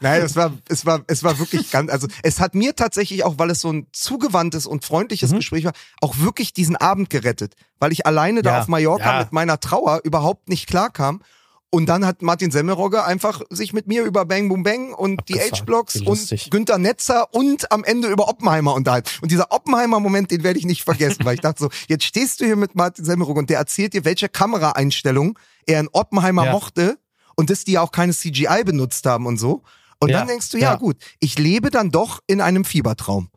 Nein, 0.00 0.22
es 0.22 0.36
war, 0.36 0.52
es 0.68 0.86
war, 0.86 1.02
es 1.06 1.22
war 1.22 1.38
wirklich 1.38 1.70
ganz, 1.70 1.90
also 1.90 2.06
es 2.22 2.40
hat 2.40 2.54
mir 2.54 2.74
tatsächlich 2.74 2.97
auch, 3.24 3.34
weil 3.38 3.50
es 3.50 3.60
so 3.60 3.72
ein 3.72 3.86
zugewandtes 3.92 4.66
und 4.66 4.84
freundliches 4.84 5.32
Gespräch 5.32 5.64
war, 5.64 5.72
auch 6.00 6.18
wirklich 6.18 6.52
diesen 6.52 6.76
Abend 6.76 7.10
gerettet, 7.10 7.54
weil 7.78 7.92
ich 7.92 8.06
alleine 8.06 8.42
da 8.42 8.54
Ja, 8.54 8.60
auf 8.60 8.68
Mallorca 8.68 9.12
ja. 9.14 9.18
mit 9.20 9.32
meiner 9.32 9.60
Trauer 9.60 10.00
überhaupt 10.04 10.48
nicht 10.48 10.66
klarkam. 10.68 11.22
Und 11.70 11.84
dann 11.86 12.06
hat 12.06 12.22
Martin 12.22 12.50
Semmelrogge 12.50 13.04
einfach 13.04 13.42
sich 13.50 13.74
mit 13.74 13.86
mir 13.88 14.02
über 14.04 14.24
Bang 14.24 14.48
Boom 14.48 14.62
Bang 14.62 14.94
und 14.94 15.28
die 15.28 15.34
Abgefahren. 15.34 15.60
H-Blocks 15.60 16.00
Wie 16.00 16.06
und. 16.06 16.50
Günther 16.50 16.78
Netzer 16.78 17.34
und 17.34 17.70
am 17.70 17.84
Ende 17.84 18.08
über 18.08 18.26
Oppenheimer 18.28 18.72
unterhalten. 18.72 19.10
Und 19.20 19.30
dieser 19.30 19.52
Oppenheimer-Moment, 19.52 20.30
den 20.30 20.44
werde 20.44 20.58
ich 20.58 20.64
nicht 20.64 20.82
vergessen, 20.82 21.26
weil 21.26 21.34
ich 21.34 21.40
dachte 21.42 21.64
so, 21.64 21.68
jetzt 21.88 22.04
stehst 22.04 22.40
du 22.40 22.46
hier 22.46 22.56
mit 22.56 22.74
Martin 22.74 23.04
Semmelrogge 23.04 23.40
und 23.40 23.50
der 23.50 23.58
erzählt 23.58 23.92
dir, 23.92 24.06
welche 24.06 24.30
Kameraeinstellung 24.30 25.38
er 25.66 25.80
in 25.80 25.88
Oppenheimer 25.92 26.46
Ja. 26.46 26.52
mochte 26.52 26.98
und 27.36 27.50
dass 27.50 27.64
die 27.64 27.72
ja 27.72 27.82
auch 27.82 27.92
keine 27.92 28.14
CGI 28.14 28.64
benutzt 28.64 29.04
haben 29.04 29.26
und 29.26 29.36
so. 29.38 29.62
Und 30.00 30.10
Ja. 30.10 30.18
dann 30.18 30.28
denkst 30.28 30.50
du, 30.50 30.58
ja, 30.58 30.72
Ja. 30.72 30.76
gut, 30.76 30.96
ich 31.20 31.38
lebe 31.38 31.70
dann 31.70 31.90
doch 31.90 32.20
in 32.26 32.40
einem 32.40 32.64
Fiebertraum. 32.64 33.30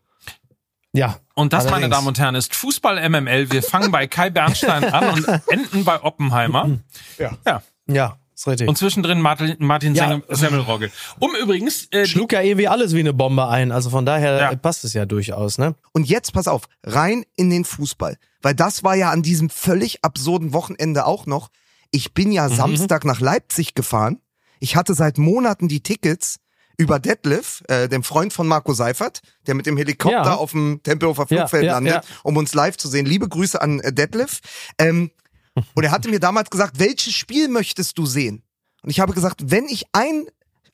Ja. 0.93 1.19
Und 1.35 1.53
das, 1.53 1.63
meine 1.65 1.75
Allerdings. 1.77 1.95
Damen 1.95 2.07
und 2.07 2.19
Herren, 2.19 2.35
ist 2.35 2.53
Fußball 2.53 2.97
MML. 3.09 3.51
Wir 3.51 3.63
fangen 3.63 3.91
bei 3.91 4.07
Kai 4.07 4.29
Bernstein 4.29 4.83
an 4.85 5.13
und 5.13 5.27
enden 5.49 5.85
bei 5.85 6.01
Oppenheimer. 6.03 6.79
Ja. 7.17 7.37
Ja. 7.45 7.63
Ja, 7.87 8.17
ist 8.35 8.47
richtig. 8.47 8.67
Und 8.67 8.77
zwischendrin 8.77 9.21
Martin, 9.21 9.55
Martin 9.59 9.95
Ja. 9.95 10.07
Semmel- 10.09 10.23
Semmelrogge. 10.29 10.91
Um 11.19 11.31
übrigens, 11.41 11.87
äh, 11.91 12.05
Schlug 12.05 12.33
ja 12.33 12.41
irgendwie 12.41 12.67
alles 12.67 12.93
wie 12.93 12.99
eine 12.99 13.13
Bombe 13.13 13.47
ein. 13.47 13.71
Also 13.71 13.89
von 13.89 14.05
daher 14.05 14.37
Ja. 14.39 14.55
passt 14.55 14.83
es 14.83 14.93
ja 14.93 15.05
durchaus, 15.05 15.57
ne? 15.57 15.75
Und 15.93 16.07
jetzt 16.09 16.33
pass 16.33 16.47
auf, 16.47 16.63
rein 16.83 17.23
in 17.35 17.49
den 17.49 17.63
Fußball. 17.65 18.17
Weil 18.41 18.53
das 18.55 18.83
war 18.83 18.95
ja 18.95 19.11
an 19.11 19.23
diesem 19.23 19.49
völlig 19.49 20.03
absurden 20.03 20.51
Wochenende 20.53 21.05
auch 21.05 21.25
noch. 21.25 21.49
Ich 21.91 22.13
bin 22.13 22.31
ja 22.31 22.49
Samstag 22.49 23.05
nach 23.05 23.19
Leipzig 23.21 23.75
gefahren. 23.75 24.19
Ich 24.59 24.75
hatte 24.75 24.93
seit 24.93 25.17
Monaten 25.17 25.67
die 25.69 25.81
Tickets 25.81 26.37
über 26.81 26.99
Detlef, 26.99 27.63
äh, 27.67 27.87
dem 27.87 28.03
Freund 28.03 28.33
von 28.33 28.47
Marco 28.47 28.73
Seifert, 28.73 29.21
der 29.45 29.53
mit 29.53 29.67
dem 29.67 29.77
Helikopter 29.77 30.23
Ja. 30.23 30.35
auf 30.35 30.51
dem 30.51 30.81
Tempelhofer 30.81 31.27
Flugfeld 31.27 31.65
ja, 31.65 31.73
landet, 31.73 31.93
ja. 31.93 32.01
um 32.23 32.37
uns 32.37 32.55
live 32.55 32.75
zu 32.75 32.87
sehen. 32.87 33.05
Liebe 33.05 33.29
Grüße 33.29 33.61
an 33.61 33.79
äh, 33.81 33.93
Detlef. 33.93 34.39
Ähm, 34.79 35.11
und 35.75 35.83
er 35.83 35.91
hatte 35.91 36.09
mir 36.09 36.19
damals 36.19 36.49
gesagt, 36.49 36.79
welches 36.79 37.13
Spiel 37.13 37.49
möchtest 37.49 37.99
du 37.99 38.07
sehen? 38.07 38.43
Und 38.81 38.89
ich 38.89 38.99
habe 38.99 39.13
gesagt, 39.13 39.51
wenn 39.51 39.65
ich 39.65 39.85
ein 39.91 40.25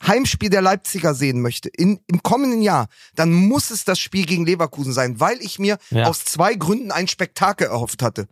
Heimspiel 0.06 0.50
der 0.50 0.62
Leipziger 0.62 1.14
sehen 1.14 1.42
möchte 1.42 1.68
in, 1.68 2.00
im 2.08 2.24
kommenden 2.24 2.62
Jahr, 2.62 2.88
dann 3.16 3.34
muss 3.34 3.70
es 3.70 3.84
das 3.84 4.00
Spiel 4.00 4.26
gegen 4.26 4.46
Leverkusen 4.46 4.94
sein, 4.94 5.20
weil 5.20 5.42
ich 5.42 5.60
mir 5.60 5.78
aus 5.92 6.24
zwei 6.24 6.54
Gründen 6.54 6.92
ein 6.92 7.08
Spektakel 7.08 7.68
erhofft 7.68 8.02
hatte. 8.02 8.28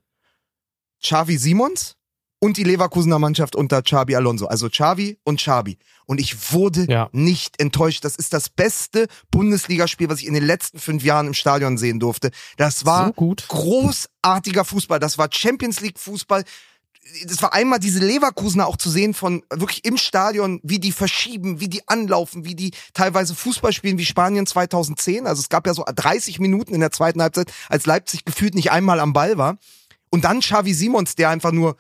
Xavi 1.04 1.38
Simons 1.38 1.98
und 2.46 2.58
die 2.58 2.64
Leverkusener 2.64 3.18
Mannschaft 3.20 3.56
unter 3.56 3.82
Xabi 3.82 4.16
Alonso. 4.16 4.46
Also 4.46 4.70
Xavi 4.70 5.18
und 5.24 5.40
Xabi. 5.40 5.78
Und 6.06 6.22
ich 6.22 6.52
wurde 6.54 6.86
Ja. 6.88 7.10
nicht 7.12 7.60
enttäuscht. 7.60 8.06
Das 8.06 8.16
ist 8.16 8.32
das 8.34 8.50
beste 8.50 9.08
Bundesligaspiel, 9.32 10.08
was 10.10 10.20
ich 10.20 10.28
in 10.28 10.36
den 10.36 10.46
letzten 10.46 10.78
fünf 10.80 11.04
Jahren 11.04 11.28
im 11.28 11.34
Stadion 11.34 11.78
sehen 11.78 12.00
durfte. 12.00 12.30
Das 12.58 12.86
war 12.86 13.08
So 13.08 13.14
gut. 13.14 13.46
großartiger 13.48 14.64
Fußball. 14.66 15.00
Das 15.00 15.18
war 15.18 15.30
Champions 15.32 15.82
League 15.82 16.00
Fußball. 16.00 16.44
Das 17.28 17.42
war 17.42 17.54
einmal 17.54 17.80
diese 17.80 18.00
Leverkusener 18.00 18.66
auch 18.68 18.78
zu 18.78 18.90
sehen 18.90 19.14
von 19.14 19.44
wirklich 19.52 19.86
im 19.86 19.96
Stadion, 19.98 20.60
wie 20.64 20.80
die 20.80 20.92
verschieben, 20.92 21.60
wie 21.60 21.68
die 21.68 21.88
anlaufen, 21.88 22.46
wie 22.46 22.56
die 22.56 22.72
teilweise 22.94 23.36
Fußball 23.36 23.74
spielen 23.74 23.98
wie 24.00 24.06
Spanien 24.06 24.48
2010. 24.48 25.28
Also 25.28 25.40
es 25.42 25.50
gab 25.50 25.68
ja 25.68 25.74
so 25.74 25.84
30 25.86 26.40
Minuten 26.40 26.74
in 26.74 26.80
der 26.80 26.92
zweiten 26.92 27.22
Halbzeit, 27.22 27.52
als 27.70 27.86
Leipzig 27.86 28.26
gefühlt 28.26 28.56
nicht 28.56 28.72
einmal 28.72 29.00
am 29.00 29.14
Ball 29.14 29.38
war. 29.38 29.58
Und 30.10 30.24
dann 30.26 30.40
Xavi 30.40 30.74
Simons, 30.74 31.16
der 31.16 31.30
einfach 31.30 31.52
nur 31.52 31.76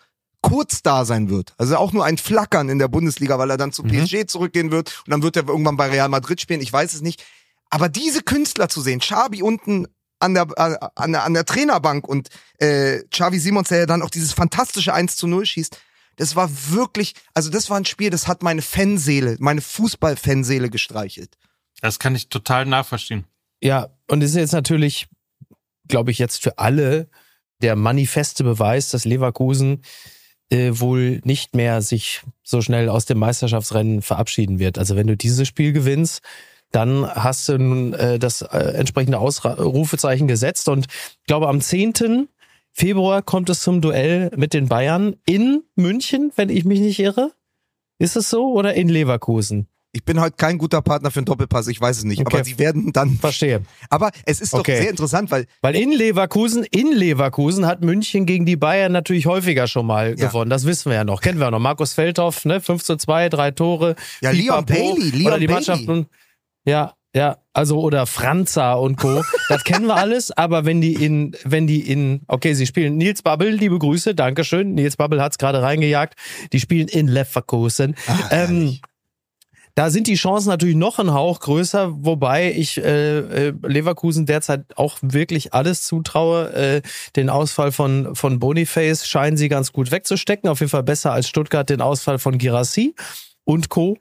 kurz 0.45 0.83
da 0.83 1.05
sein 1.05 1.31
wird. 1.31 1.55
Also 1.57 1.75
auch 1.77 1.91
nur 1.91 2.05
ein 2.05 2.19
Flackern 2.19 2.69
in 2.69 2.77
der 2.77 2.87
Bundesliga, 2.87 3.39
weil 3.39 3.49
er 3.49 3.57
dann 3.57 3.71
zu 3.71 3.81
PSG 3.81 4.27
zurückgehen 4.27 4.69
wird 4.69 5.01
und 5.07 5.11
dann 5.11 5.23
wird 5.23 5.35
er 5.35 5.47
irgendwann 5.47 5.75
bei 5.75 5.89
Real 5.89 6.07
Madrid 6.07 6.39
spielen. 6.39 6.61
Ich 6.61 6.71
weiß 6.71 6.93
es 6.93 7.01
nicht. 7.01 7.25
Aber 7.71 7.89
diese 7.89 8.21
Künstler 8.21 8.69
zu 8.69 8.79
sehen, 8.81 8.99
Xabi 8.99 9.41
unten 9.41 9.87
an 10.19 10.35
der, 10.35 10.47
äh, 10.55 10.77
an 10.93 11.13
der, 11.13 11.23
an 11.23 11.33
der 11.33 11.45
Trainerbank 11.45 12.07
und 12.07 12.29
äh, 12.59 12.99
Xavi 13.09 13.39
Simons, 13.39 13.69
der 13.69 13.79
ja 13.79 13.85
dann 13.87 14.03
auch 14.03 14.11
dieses 14.11 14.33
fantastische 14.33 14.93
1 14.93 15.15
zu 15.15 15.25
0 15.25 15.47
schießt, 15.47 15.79
das 16.17 16.35
war 16.35 16.47
wirklich, 16.69 17.15
also 17.33 17.49
das 17.49 17.71
war 17.71 17.77
ein 17.77 17.85
Spiel, 17.85 18.11
das 18.11 18.27
hat 18.27 18.43
meine 18.43 18.61
Fanseele, 18.61 19.37
meine 19.39 19.61
Fußball-Fanseele 19.61 20.69
gestreichelt. 20.69 21.37
das 21.81 21.97
kann 21.97 22.13
ich 22.13 22.29
total 22.29 22.67
nachvollziehen. 22.67 23.25
Ja, 23.63 23.89
und 24.07 24.21
es 24.21 24.29
ist 24.29 24.37
jetzt 24.37 24.53
natürlich, 24.53 25.07
glaube 25.87 26.11
ich, 26.11 26.19
jetzt 26.19 26.43
für 26.43 26.59
alle 26.59 27.09
der 27.63 27.75
manifeste 27.75 28.43
Beweis, 28.43 28.91
dass 28.91 29.05
Leverkusen 29.05 29.81
äh, 30.49 30.71
wohl 30.73 31.21
nicht 31.23 31.55
mehr 31.55 31.81
sich 31.81 32.21
so 32.43 32.61
schnell 32.61 32.89
aus 32.89 33.05
dem 33.05 33.19
Meisterschaftsrennen 33.19 34.01
verabschieden 34.01 34.59
wird. 34.59 34.77
Also 34.77 34.95
wenn 34.95 35.07
du 35.07 35.17
dieses 35.17 35.47
Spiel 35.47 35.73
gewinnst, 35.73 36.21
dann 36.71 37.07
hast 37.07 37.47
du 37.47 37.57
nun 37.57 37.93
äh, 37.93 38.19
das 38.19 38.41
äh, 38.41 38.73
entsprechende 38.75 39.19
Ausrufezeichen 39.19 40.27
gesetzt. 40.27 40.67
Und 40.67 40.87
ich 40.87 41.25
glaube, 41.25 41.47
am 41.47 41.61
10. 41.61 42.27
Februar 42.71 43.21
kommt 43.21 43.49
es 43.49 43.61
zum 43.61 43.81
Duell 43.81 44.31
mit 44.35 44.53
den 44.53 44.67
Bayern 44.67 45.15
in 45.25 45.63
München, 45.75 46.31
wenn 46.35 46.49
ich 46.49 46.65
mich 46.65 46.81
nicht 46.81 46.99
irre. 46.99 47.31
Ist 47.97 48.17
es 48.17 48.29
so? 48.29 48.51
Oder 48.51 48.73
in 48.73 48.89
Leverkusen? 48.89 49.67
Ich 49.95 50.03
bin 50.03 50.19
heute 50.19 50.35
kein 50.35 50.57
guter 50.57 50.81
Partner 50.81 51.09
für 51.09 51.19
einen 51.19 51.25
Doppelpass, 51.25 51.67
ich 51.69 51.79
weiß 51.79 51.99
es 51.99 52.03
nicht. 52.03 52.19
Okay. 52.19 52.35
Aber 52.35 52.43
sie 52.43 52.59
werden 52.59 52.91
dann. 52.91 53.11
Verstehe. 53.17 53.61
Aber 53.89 54.11
es 54.25 54.41
ist 54.41 54.51
doch 54.53 54.59
Okay. 54.59 54.75
sehr 54.81 54.89
interessant, 54.89 55.31
weil 55.31 55.45
Weil 55.61 55.73
in 55.77 55.93
Leverkusen, 55.93 56.65
in 56.69 56.91
Leverkusen 56.91 57.65
hat 57.65 57.81
München 57.81 58.25
gegen 58.25 58.45
die 58.45 58.57
Bayern 58.57 58.91
natürlich 58.91 59.25
häufiger 59.25 59.67
schon 59.67 59.85
mal 59.85 60.09
Ja. 60.19 60.27
gewonnen. 60.27 60.49
Das 60.49 60.65
wissen 60.65 60.89
wir 60.91 60.97
ja 60.97 61.03
noch. 61.05 61.21
Kennen 61.21 61.39
wir 61.39 61.45
ja 61.45 61.51
noch. 61.51 61.59
Markus 61.59 61.93
Feldhoff, 61.93 62.43
ne? 62.43 62.59
5 62.59 62.83
zu 62.83 62.97
2, 62.97 63.29
drei 63.29 63.51
Tore. 63.51 63.95
Ja, 64.19 64.31
Leon. 64.31 64.65
Bailey, 64.65 65.11
Leon 65.11 65.27
Oder 65.27 65.39
die 65.39 65.47
Bailey. 65.47 65.53
Mannschaften. 65.53 66.07
Ja, 66.65 66.93
ja. 67.15 67.37
Also, 67.53 67.79
oder 67.79 68.05
Franza 68.05 68.73
und 68.73 68.97
Co. 68.97 69.23
das 69.47 69.63
kennen 69.63 69.85
wir 69.87 69.95
alles. 69.95 70.31
Aber 70.31 70.65
wenn 70.65 70.81
die 70.81 70.93
in, 70.95 71.37
wenn 71.45 71.67
die 71.67 71.79
in, 71.89 72.19
okay, 72.27 72.53
sie 72.53 72.65
spielen 72.65 72.97
Nils 72.97 73.21
Babbel, 73.21 73.49
liebe 73.51 73.79
Grüße, 73.79 74.13
Dankeschön. 74.13 74.73
Nils 74.73 74.97
Babbel 74.97 75.21
hat's 75.21 75.37
gerade 75.37 75.61
reingejagt. 75.61 76.15
Die 76.51 76.59
spielen 76.59 76.89
in 76.89 77.07
Leverkusen. 77.07 77.95
Ach, 78.07 78.19
ähm, 78.31 78.37
herrlich. 78.49 78.81
Da 79.75 79.89
sind 79.89 80.07
die 80.07 80.15
Chancen 80.15 80.49
natürlich 80.49 80.77
noch 80.77 80.99
ein 80.99 81.13
Hauch 81.13 81.41
größer, 81.41 81.91
wobei 82.05 82.53
ich 82.53 82.77
äh, 82.77 83.19
äh, 83.19 83.53
Leverkusen 83.61 84.25
derzeit 84.25 84.77
auch 84.77 84.97
wirklich 85.01 85.53
alles 85.53 85.83
zutraue. 85.83 86.53
Äh, 86.53 86.81
den 87.17 87.29
Ausfall 87.29 87.73
von, 87.73 88.15
von 88.15 88.39
Boniface 88.39 89.05
scheinen 89.05 89.35
sie 89.35 89.49
ganz 89.49 89.73
gut 89.73 89.91
wegzustecken. 89.91 90.49
Auf 90.49 90.61
jeden 90.61 90.69
Fall 90.69 90.83
besser 90.83 91.11
als 91.11 91.27
Stuttgart 91.27 91.69
den 91.69 91.81
Ausfall 91.81 92.19
von 92.19 92.37
Girassi 92.37 92.95
und 93.43 93.67
Co. 93.67 93.97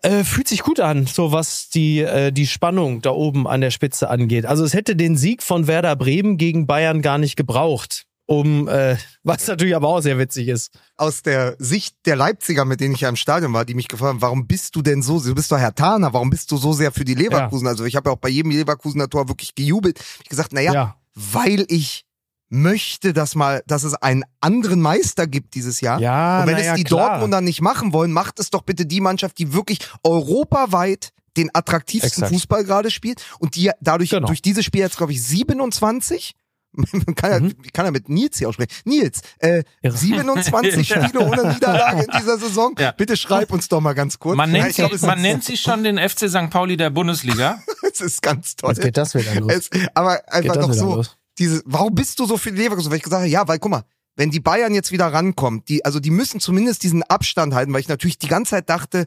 Äh, 0.00 0.24
fühlt 0.24 0.48
sich 0.48 0.62
gut 0.62 0.80
an, 0.80 1.06
so 1.06 1.32
was 1.32 1.68
die, 1.68 2.00
äh, 2.00 2.32
die 2.32 2.46
Spannung 2.46 3.02
da 3.02 3.10
oben 3.10 3.46
an 3.46 3.60
der 3.60 3.70
Spitze 3.70 4.08
angeht. 4.08 4.46
Also 4.46 4.64
es 4.64 4.72
hätte 4.72 4.96
den 4.96 5.16
Sieg 5.18 5.42
von 5.42 5.66
Werder 5.66 5.96
Bremen 5.96 6.38
gegen 6.38 6.66
Bayern 6.66 7.02
gar 7.02 7.18
nicht 7.18 7.36
gebraucht. 7.36 8.06
Um, 8.26 8.68
äh, 8.68 8.96
was 9.24 9.46
natürlich 9.48 9.74
aber 9.76 9.88
auch 9.88 10.00
sehr 10.00 10.16
witzig 10.18 10.48
ist. 10.48 10.70
aus 10.96 11.22
der 11.22 11.56
Sicht 11.58 11.96
der 12.06 12.16
Leipziger, 12.16 12.64
mit 12.64 12.80
denen 12.80 12.94
ich 12.94 13.00
ja 13.02 13.08
im 13.08 13.16
Stadion 13.16 13.52
war, 13.52 13.64
die 13.64 13.74
mich 13.74 13.88
gefragt 13.88 14.10
haben, 14.10 14.22
warum 14.22 14.46
bist 14.46 14.76
du 14.76 14.80
denn 14.82 15.02
so, 15.02 15.20
du 15.20 15.34
bist 15.34 15.50
doch 15.50 15.58
Herr 15.58 15.74
Tahner, 15.74 16.12
warum 16.12 16.30
bist 16.30 16.50
du 16.52 16.56
so 16.56 16.72
sehr 16.72 16.92
für 16.92 17.04
die 17.04 17.14
Leverkusen? 17.14 17.66
Also 17.66 17.84
ich 17.84 17.96
habe 17.96 18.08
ja 18.10 18.14
auch 18.14 18.20
bei 18.20 18.28
jedem 18.28 18.52
Leverkusener 18.52 19.08
Tor 19.10 19.28
wirklich 19.28 19.54
gejubelt. 19.54 19.98
Ich 20.22 20.28
gesagt, 20.28 20.52
naja, 20.52 20.72
Ja. 20.72 20.96
weil 21.14 21.66
ich 21.68 22.04
möchte, 22.48 23.12
dass 23.12 23.34
mal, 23.34 23.62
dass 23.66 23.82
es 23.82 23.94
einen 23.94 24.24
anderen 24.40 24.80
Meister 24.80 25.26
gibt 25.26 25.54
dieses 25.54 25.80
Jahr. 25.80 25.98
Ja, 26.00 26.40
Und 26.42 26.46
wenn 26.46 26.54
na 26.54 26.60
es 26.60 26.66
ja, 26.66 26.74
die 26.76 26.84
klar. 26.84 27.08
Dortmunder 27.10 27.40
nicht 27.40 27.60
machen 27.60 27.92
wollen, 27.92 28.12
macht 28.12 28.38
es 28.38 28.50
doch 28.50 28.62
bitte 28.62 28.86
die 28.86 29.00
Mannschaft, 29.00 29.38
die 29.38 29.52
wirklich 29.52 29.78
europaweit 30.04 31.10
den 31.36 31.50
attraktivsten 31.54 32.08
Exakt. 32.24 32.32
Fußball 32.32 32.64
gerade 32.64 32.90
spielt 32.90 33.22
und 33.38 33.56
die 33.56 33.70
dadurch 33.80 34.10
Genau. 34.10 34.26
durch 34.26 34.42
dieses 34.42 34.64
Spiel 34.64 34.82
jetzt 34.82 34.96
glaube 34.98 35.12
ich 35.12 35.22
27 35.22 36.34
man 36.72 37.14
kann, 37.14 37.30
ja, 37.30 37.40
Mhm. 37.40 37.54
ich 37.64 37.72
kann 37.72 37.84
ja 37.84 37.90
mit 37.90 38.08
Nils 38.08 38.38
hier 38.38 38.48
aussprechen. 38.48 38.70
Nils, 38.84 39.20
äh, 39.38 39.62
Irre. 39.82 39.96
27 39.96 40.88
Spiele 40.88 41.20
ohne 41.20 41.52
Niederlage 41.52 42.02
in 42.04 42.10
dieser 42.18 42.38
Saison. 42.38 42.74
Ja. 42.78 42.92
Bitte 42.92 43.16
schreib 43.16 43.52
uns 43.52 43.68
doch 43.68 43.80
mal 43.80 43.92
ganz 43.94 44.18
kurz. 44.18 44.36
Man 44.36 44.50
Ja, 44.54 44.58
nennt, 44.62 44.70
ich 44.70 44.76
glaub, 44.76 44.90
sie, 44.90 44.96
es 44.96 45.02
man 45.02 45.20
nennt 45.20 45.44
sie 45.44 45.56
schon 45.56 45.84
den 45.84 45.98
FC 45.98 46.28
St. 46.28 46.50
Pauli 46.50 46.76
der 46.76 46.90
Bundesliga. 46.90 47.62
Es 47.92 48.00
ist 48.00 48.22
ganz 48.22 48.56
toll. 48.56 48.70
Jetzt 48.70 48.80
geht 48.82 48.96
das 48.96 49.14
wieder 49.14 49.34
los. 49.38 49.52
Es, 49.52 49.70
aber 49.92 50.22
einfach 50.32 50.56
noch 50.56 50.72
so, 50.72 50.94
los. 50.96 51.18
diese, 51.38 51.60
warum 51.66 51.94
bist 51.94 52.18
du 52.18 52.24
so 52.26 52.38
für 52.38 52.50
die 52.50 52.56
Leverkusen? 52.62 52.90
Weil 52.90 52.96
ich 52.96 53.02
gesagt 53.02 53.20
habe, 53.20 53.28
ja, 53.30 53.46
weil 53.46 53.58
guck 53.58 53.70
mal, 53.70 53.84
wenn 54.16 54.30
die 54.30 54.40
Bayern 54.40 54.72
jetzt 54.74 54.92
wieder 54.92 55.06
rankommen, 55.12 55.62
die, 55.68 55.84
also 55.84 56.00
die 56.00 56.10
müssen 56.10 56.40
zumindest 56.40 56.82
diesen 56.84 57.02
Abstand 57.02 57.52
halten, 57.54 57.72
weil 57.74 57.80
ich 57.80 57.88
natürlich 57.88 58.18
die 58.18 58.28
ganze 58.28 58.50
Zeit 58.52 58.70
dachte, 58.70 59.04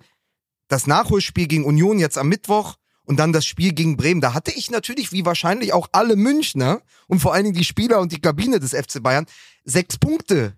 das 0.67 0.85
Nachholspiel 0.85 1.47
gegen 1.47 1.63
Union 1.65 1.97
jetzt 1.97 2.17
am 2.19 2.27
Mittwoch 2.29 2.75
und 3.05 3.17
dann 3.17 3.33
das 3.33 3.45
Spiel 3.45 3.73
gegen 3.73 3.97
Bremen, 3.97 4.21
da 4.21 4.33
hatte 4.33 4.51
ich 4.51 4.69
natürlich, 4.71 5.11
wie 5.11 5.25
wahrscheinlich 5.25 5.73
auch 5.73 5.87
alle 5.91 6.15
Münchner 6.15 6.81
und 7.07 7.19
vor 7.19 7.33
allen 7.33 7.43
Dingen 7.45 7.55
die 7.57 7.63
Spieler 7.63 7.99
und 7.99 8.11
die 8.11 8.19
Kabine 8.21 8.59
des 8.59 8.71
FC 8.73 9.01
Bayern, 9.01 9.25
sechs 9.63 9.97
Punkte 9.97 10.53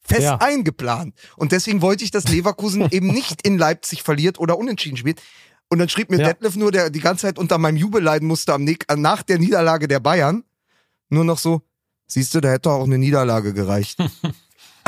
fest 0.00 0.22
Ja. 0.22 0.36
eingeplant. 0.36 1.14
Und 1.36 1.52
deswegen 1.52 1.82
wollte 1.82 2.04
ich, 2.04 2.10
dass 2.10 2.28
Leverkusen 2.28 2.88
eben 2.92 3.08
nicht 3.08 3.42
in 3.46 3.58
Leipzig 3.58 4.02
verliert 4.02 4.38
oder 4.38 4.56
unentschieden 4.58 4.96
spielt. 4.96 5.20
Und 5.68 5.78
dann 5.80 5.88
schrieb 5.88 6.10
mir 6.10 6.18
Ja. 6.20 6.28
Detlef 6.28 6.54
nur, 6.56 6.70
der 6.70 6.90
die 6.90 7.00
ganze 7.00 7.22
Zeit 7.22 7.38
unter 7.38 7.58
meinem 7.58 7.76
Jubel 7.76 8.00
leiden 8.02 8.28
musste 8.28 8.54
am 8.54 8.62
Nick, 8.64 8.84
äh, 8.88 8.94
nach 8.96 9.22
der 9.24 9.38
Niederlage 9.38 9.88
der 9.88 9.98
Bayern, 10.00 10.44
nur 11.08 11.24
noch 11.24 11.38
so, 11.38 11.62
siehst 12.06 12.34
du, 12.34 12.40
da 12.40 12.50
hätte 12.50 12.70
auch 12.70 12.84
eine 12.84 12.98
Niederlage 12.98 13.52
gereicht. 13.52 13.98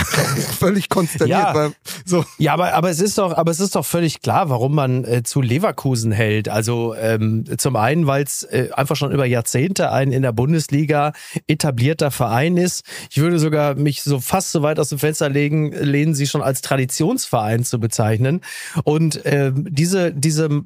Völlig 0.59 0.89
konsterniert. 0.89 1.39
Ja. 1.39 1.55
Weil, 1.55 1.73
so. 2.05 2.25
Ja, 2.39 2.55
aber, 2.55 2.75
aber 2.75 2.91
es 2.91 3.01
ist 3.01 3.19
doch, 3.19 3.37
aber 3.37 3.51
es 3.51 3.61
ist 3.61 3.75
doch 3.75 3.85
völlig 3.85 4.23
klar, 4.23 4.51
warum 4.51 4.75
man 4.75 5.05
äh, 5.05 5.23
zu 5.23 5.41
Leverkusen 5.41 6.13
hält. 6.13 6.49
Also 6.49 6.95
ähm, 6.95 7.45
zum 7.59 7.77
einen, 7.77 8.07
weil 8.07 8.25
es 8.25 8.43
äh, 8.45 8.71
einfach 8.73 8.97
schon 8.97 9.13
über 9.13 9.27
Jahrzehnte 9.27 9.93
ein 9.93 10.13
in 10.13 10.23
der 10.23 10.33
Bundesliga 10.33 11.13
etablierter 11.47 12.11
Verein 12.11 12.57
ist. 12.57 12.85
Ich 13.11 13.19
würde 13.19 13.39
sogar 13.39 13.75
mich 13.75 14.03
so 14.03 14.21
fast 14.21 14.53
so 14.53 14.63
weit 14.63 14.79
aus 14.79 14.89
dem 14.89 14.99
Fenster 14.99 15.29
legen, 15.29 15.73
lehnen 15.73 16.15
sie 16.15 16.27
schon 16.27 16.43
als 16.43 16.63
Traditionsverein 16.63 17.65
zu 17.65 17.79
bezeichnen. 17.79 18.41
Und 18.85 19.21
ähm, 19.25 19.67
diese, 19.71 20.13
diese 20.13 20.65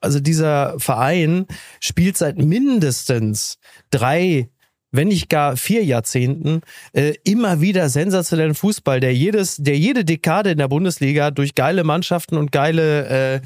also 0.00 0.20
dieser 0.20 0.78
Verein 0.78 1.46
spielt 1.80 2.16
seit 2.16 2.38
mindestens 2.38 3.58
drei 3.90 4.48
wenn 4.92 5.08
nicht 5.08 5.28
gar 5.28 5.56
vier 5.56 5.84
Jahrzehnten, 5.84 6.62
äh, 6.92 7.14
immer 7.24 7.60
wieder 7.60 7.88
sensationellen 7.88 8.54
Fußball, 8.54 9.00
der 9.00 9.14
jedes, 9.14 9.56
der 9.56 9.78
jede 9.78 10.04
Dekade 10.04 10.50
in 10.50 10.58
der 10.58 10.68
Bundesliga 10.68 11.30
durch 11.30 11.54
geile 11.54 11.84
Mannschaften 11.84 12.36
und 12.36 12.52
geile 12.52 13.06
äh, 13.36 13.40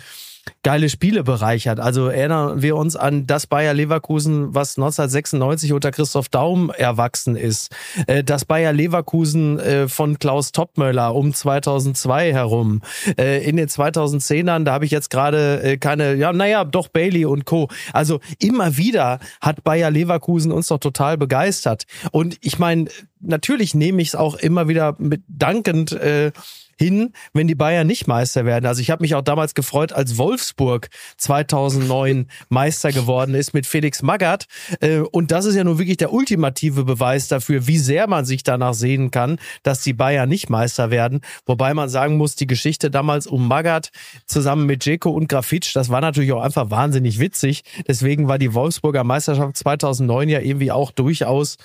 geile 0.62 0.88
Spiele 0.88 1.24
bereichert. 1.24 1.80
Also 1.80 2.09
erinnern 2.09 2.62
wir 2.62 2.76
uns 2.76 2.96
an 2.96 3.26
das 3.26 3.46
Bayer 3.46 3.74
Leverkusen, 3.74 4.54
was 4.54 4.76
1996 4.78 5.72
unter 5.72 5.90
Christoph 5.90 6.28
Daum 6.28 6.70
erwachsen 6.70 7.37
ist. 7.37 7.74
Äh, 8.07 8.24
das 8.24 8.44
Bayer 8.44 8.72
Leverkusen 8.72 9.59
äh, 9.59 9.88
von 9.88 10.18
Klaus 10.18 10.52
Toppmöller 10.52 11.14
um 11.14 11.35
2002 11.35 12.33
herum. 12.33 12.83
Äh, 13.18 13.44
in 13.48 13.57
den 13.57 13.68
2010ern, 13.68 14.64
da 14.64 14.72
habe 14.72 14.85
ich 14.85 14.90
jetzt 14.90 15.11
gerade 15.11 15.78
keine, 15.78 16.14
ja, 16.14 16.33
naja, 16.33 16.64
doch 16.64 16.88
Bailey 16.88 17.26
und 17.26 17.44
Co. 17.44 17.68
Also 17.92 18.20
immer 18.38 18.76
wieder 18.76 19.20
hat 19.40 19.64
Bayer 19.64 19.90
Leverkusen 19.90 20.52
uns 20.52 20.68
doch 20.68 20.78
total 20.78 21.18
begeistert. 21.18 21.85
Und 22.11 22.38
ich 22.40 22.59
meine, 22.59 22.88
natürlich 23.20 23.74
nehme 23.74 24.02
ich 24.02 24.09
es 24.09 24.14
auch 24.14 24.37
immer 24.37 24.68
wieder 24.68 24.96
mit 24.98 25.22
dankend 25.28 25.92
äh, 25.92 26.33
hin, 26.78 27.12
wenn 27.32 27.46
die 27.46 27.54
Bayern 27.54 27.87
nicht 27.87 28.06
Meister 28.06 28.44
werden. 28.44 28.66
Also 28.66 28.80
ich 28.80 28.90
habe 28.90 29.02
mich 29.02 29.14
auch 29.14 29.22
damals 29.22 29.54
gefreut, 29.54 29.92
als 29.92 30.18
Wolfsburg 30.18 30.88
2009 31.18 32.28
Meister 32.48 32.92
geworden 32.92 33.34
ist 33.34 33.54
mit 33.54 33.66
Felix 33.66 34.02
Magath. 34.02 34.46
Äh, 34.80 34.98
und 34.98 35.30
das 35.30 35.44
ist 35.44 35.54
ja 35.54 35.64
nun 35.64 35.78
wirklich 35.78 35.96
der 35.96 36.12
ultimative 36.12 36.84
Beweis 36.84 37.28
dafür, 37.28 37.66
wie 37.66 37.78
sehr 37.78 38.06
man 38.06 38.24
sich 38.24 38.42
danach 38.42 38.74
sehen 38.74 39.10
kann, 39.10 39.38
dass 39.62 39.82
die 39.82 39.92
Bayern 39.92 40.28
nicht 40.28 40.50
Meister 40.50 40.90
werden. 40.90 41.20
Wobei 41.46 41.74
man 41.74 41.88
sagen 41.88 42.16
muss, 42.16 42.37
die 42.37 42.46
Geschichte 42.46 42.90
damals 42.90 43.26
um 43.26 43.48
Magath 43.48 43.90
zusammen 44.26 44.66
mit 44.66 44.84
Jeko 44.84 45.10
und 45.10 45.28
Grafitsch, 45.28 45.74
das 45.74 45.88
war 45.90 46.00
natürlich 46.00 46.32
auch 46.32 46.42
einfach 46.42 46.70
wahnsinnig 46.70 47.18
witzig. 47.18 47.62
Deswegen 47.87 48.28
war 48.28 48.38
die 48.38 48.54
Wolfsburger 48.54 49.04
Meisterschaft 49.04 49.56
2009 49.56 50.28
ja 50.28 50.40
irgendwie 50.40 50.72
auch 50.72 50.90
durchaus 50.90 51.56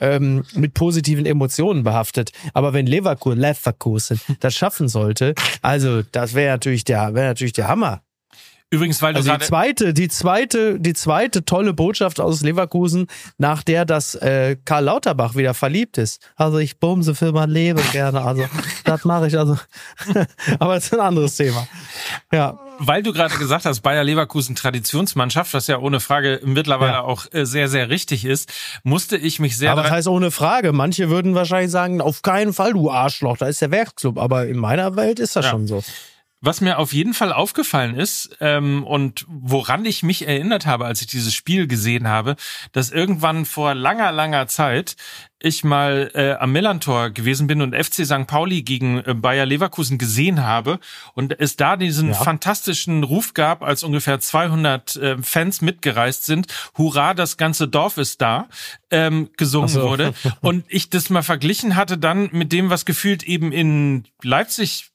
ähm, 0.00 0.44
mit 0.54 0.74
positiven 0.74 1.26
Emotionen 1.26 1.82
behaftet. 1.82 2.32
Aber 2.52 2.72
wenn 2.72 2.86
Leverkusen, 2.86 3.38
Leverkusen 3.38 4.20
das 4.40 4.54
schaffen 4.54 4.88
sollte, 4.88 5.34
also 5.62 6.02
das 6.02 6.34
wäre 6.34 6.52
natürlich 6.52 6.84
der, 6.84 7.14
wäre 7.14 7.28
natürlich 7.28 7.52
der 7.52 7.68
Hammer. 7.68 8.02
Übrigens, 8.74 9.00
weil 9.02 9.12
du 9.12 9.18
Also 9.18 9.32
die 9.32 9.38
zweite, 9.38 9.94
die 9.94 10.08
zweite, 10.08 10.80
die 10.80 10.94
zweite 10.94 11.44
tolle 11.44 11.74
Botschaft 11.74 12.18
aus 12.18 12.40
Leverkusen, 12.40 13.06
nach 13.38 13.62
der 13.62 13.84
das 13.84 14.16
äh, 14.16 14.56
Karl 14.64 14.84
Lauterbach 14.84 15.36
wieder 15.36 15.54
verliebt 15.54 15.96
ist. 15.96 16.20
Also 16.34 16.58
ich 16.58 16.80
bumse 16.80 17.14
für 17.14 17.30
mein 17.30 17.50
Leben 17.50 17.80
gerne. 17.92 18.22
Also 18.22 18.44
das 18.84 19.04
mache 19.04 19.28
ich 19.28 19.38
also. 19.38 19.56
Aber 20.58 20.74
das 20.74 20.86
ist 20.86 20.94
ein 20.94 21.00
anderes 21.00 21.36
Thema. 21.36 21.68
Ja. 22.32 22.58
weil 22.78 23.02
du 23.04 23.12
gerade 23.12 23.36
gesagt 23.36 23.64
hast, 23.64 23.80
Bayer 23.82 24.02
Leverkusen 24.02 24.56
Traditionsmannschaft, 24.56 25.54
was 25.54 25.66
ja 25.68 25.78
ohne 25.78 26.00
Frage 26.00 26.40
mittlerweile 26.44 26.92
Ja. 26.94 27.00
auch 27.02 27.26
äh, 27.32 27.44
sehr, 27.46 27.68
sehr 27.68 27.88
richtig 27.90 28.24
ist, 28.24 28.52
musste 28.82 29.16
ich 29.16 29.38
mich 29.38 29.56
sehr 29.56 29.70
Aber 29.70 29.82
das 29.82 29.90
heißt 29.92 30.08
ohne 30.08 30.30
Frage. 30.30 30.72
Manche 30.72 31.10
würden 31.10 31.34
wahrscheinlich 31.34 31.70
sagen, 31.70 32.00
auf 32.00 32.22
keinen 32.22 32.52
Fall, 32.52 32.72
du 32.72 32.90
Arschloch, 32.90 33.36
da 33.36 33.46
ist 33.46 33.60
der 33.62 33.70
Werksclub. 33.70 34.18
Aber 34.18 34.46
in 34.46 34.58
meiner 34.58 34.96
Welt 34.96 35.20
ist 35.20 35.36
das 35.36 35.44
Ja. 35.44 35.50
schon 35.52 35.66
so. 35.68 35.82
Was 36.44 36.60
mir 36.60 36.78
auf 36.78 36.92
jeden 36.92 37.14
Fall 37.14 37.32
aufgefallen 37.32 37.96
ist 37.96 38.36
ähm, 38.40 38.84
und 38.84 39.24
woran 39.28 39.84
ich 39.86 40.02
mich 40.02 40.28
erinnert 40.28 40.66
habe, 40.66 40.84
als 40.84 41.00
ich 41.00 41.06
dieses 41.06 41.32
Spiel 41.32 41.66
gesehen 41.66 42.06
habe, 42.06 42.36
dass 42.72 42.90
irgendwann 42.90 43.46
vor 43.46 43.74
langer, 43.74 44.12
langer 44.12 44.46
Zeit 44.46 44.96
ich 45.38 45.62
mal 45.64 46.10
äh, 46.14 46.32
am 46.32 46.52
Millantor 46.52 47.10
gewesen 47.10 47.46
bin 47.46 47.60
und 47.60 47.74
FC 47.74 48.06
St. 48.06 48.26
Pauli 48.26 48.62
gegen 48.62 48.98
äh, 49.04 49.14
Bayer 49.14 49.44
Leverkusen 49.46 49.98
gesehen 49.98 50.42
habe 50.44 50.80
und 51.14 51.38
es 51.38 51.56
da 51.56 51.76
diesen 51.76 52.08
Ja. 52.08 52.14
fantastischen 52.14 53.04
Ruf 53.04 53.34
gab, 53.34 53.62
als 53.62 53.82
ungefähr 53.82 54.20
200 54.20 54.96
äh, 54.96 55.22
Fans 55.22 55.60
mitgereist 55.60 56.24
sind, 56.24 56.46
Hurra, 56.76 57.14
das 57.14 57.36
ganze 57.36 57.68
Dorf 57.68 57.98
ist 57.98 58.20
da, 58.22 58.48
ähm, 58.90 59.30
gesungen 59.36 59.68
so. 59.68 59.82
wurde 59.82 60.14
und 60.40 60.64
ich 60.68 60.90
das 60.90 61.10
mal 61.10 61.22
verglichen 61.22 61.76
hatte 61.76 61.98
dann 61.98 62.28
mit 62.32 62.52
dem, 62.52 62.70
was 62.70 62.84
gefühlt 62.84 63.22
eben 63.22 63.52
in 63.52 64.04
Leipzig 64.22 64.90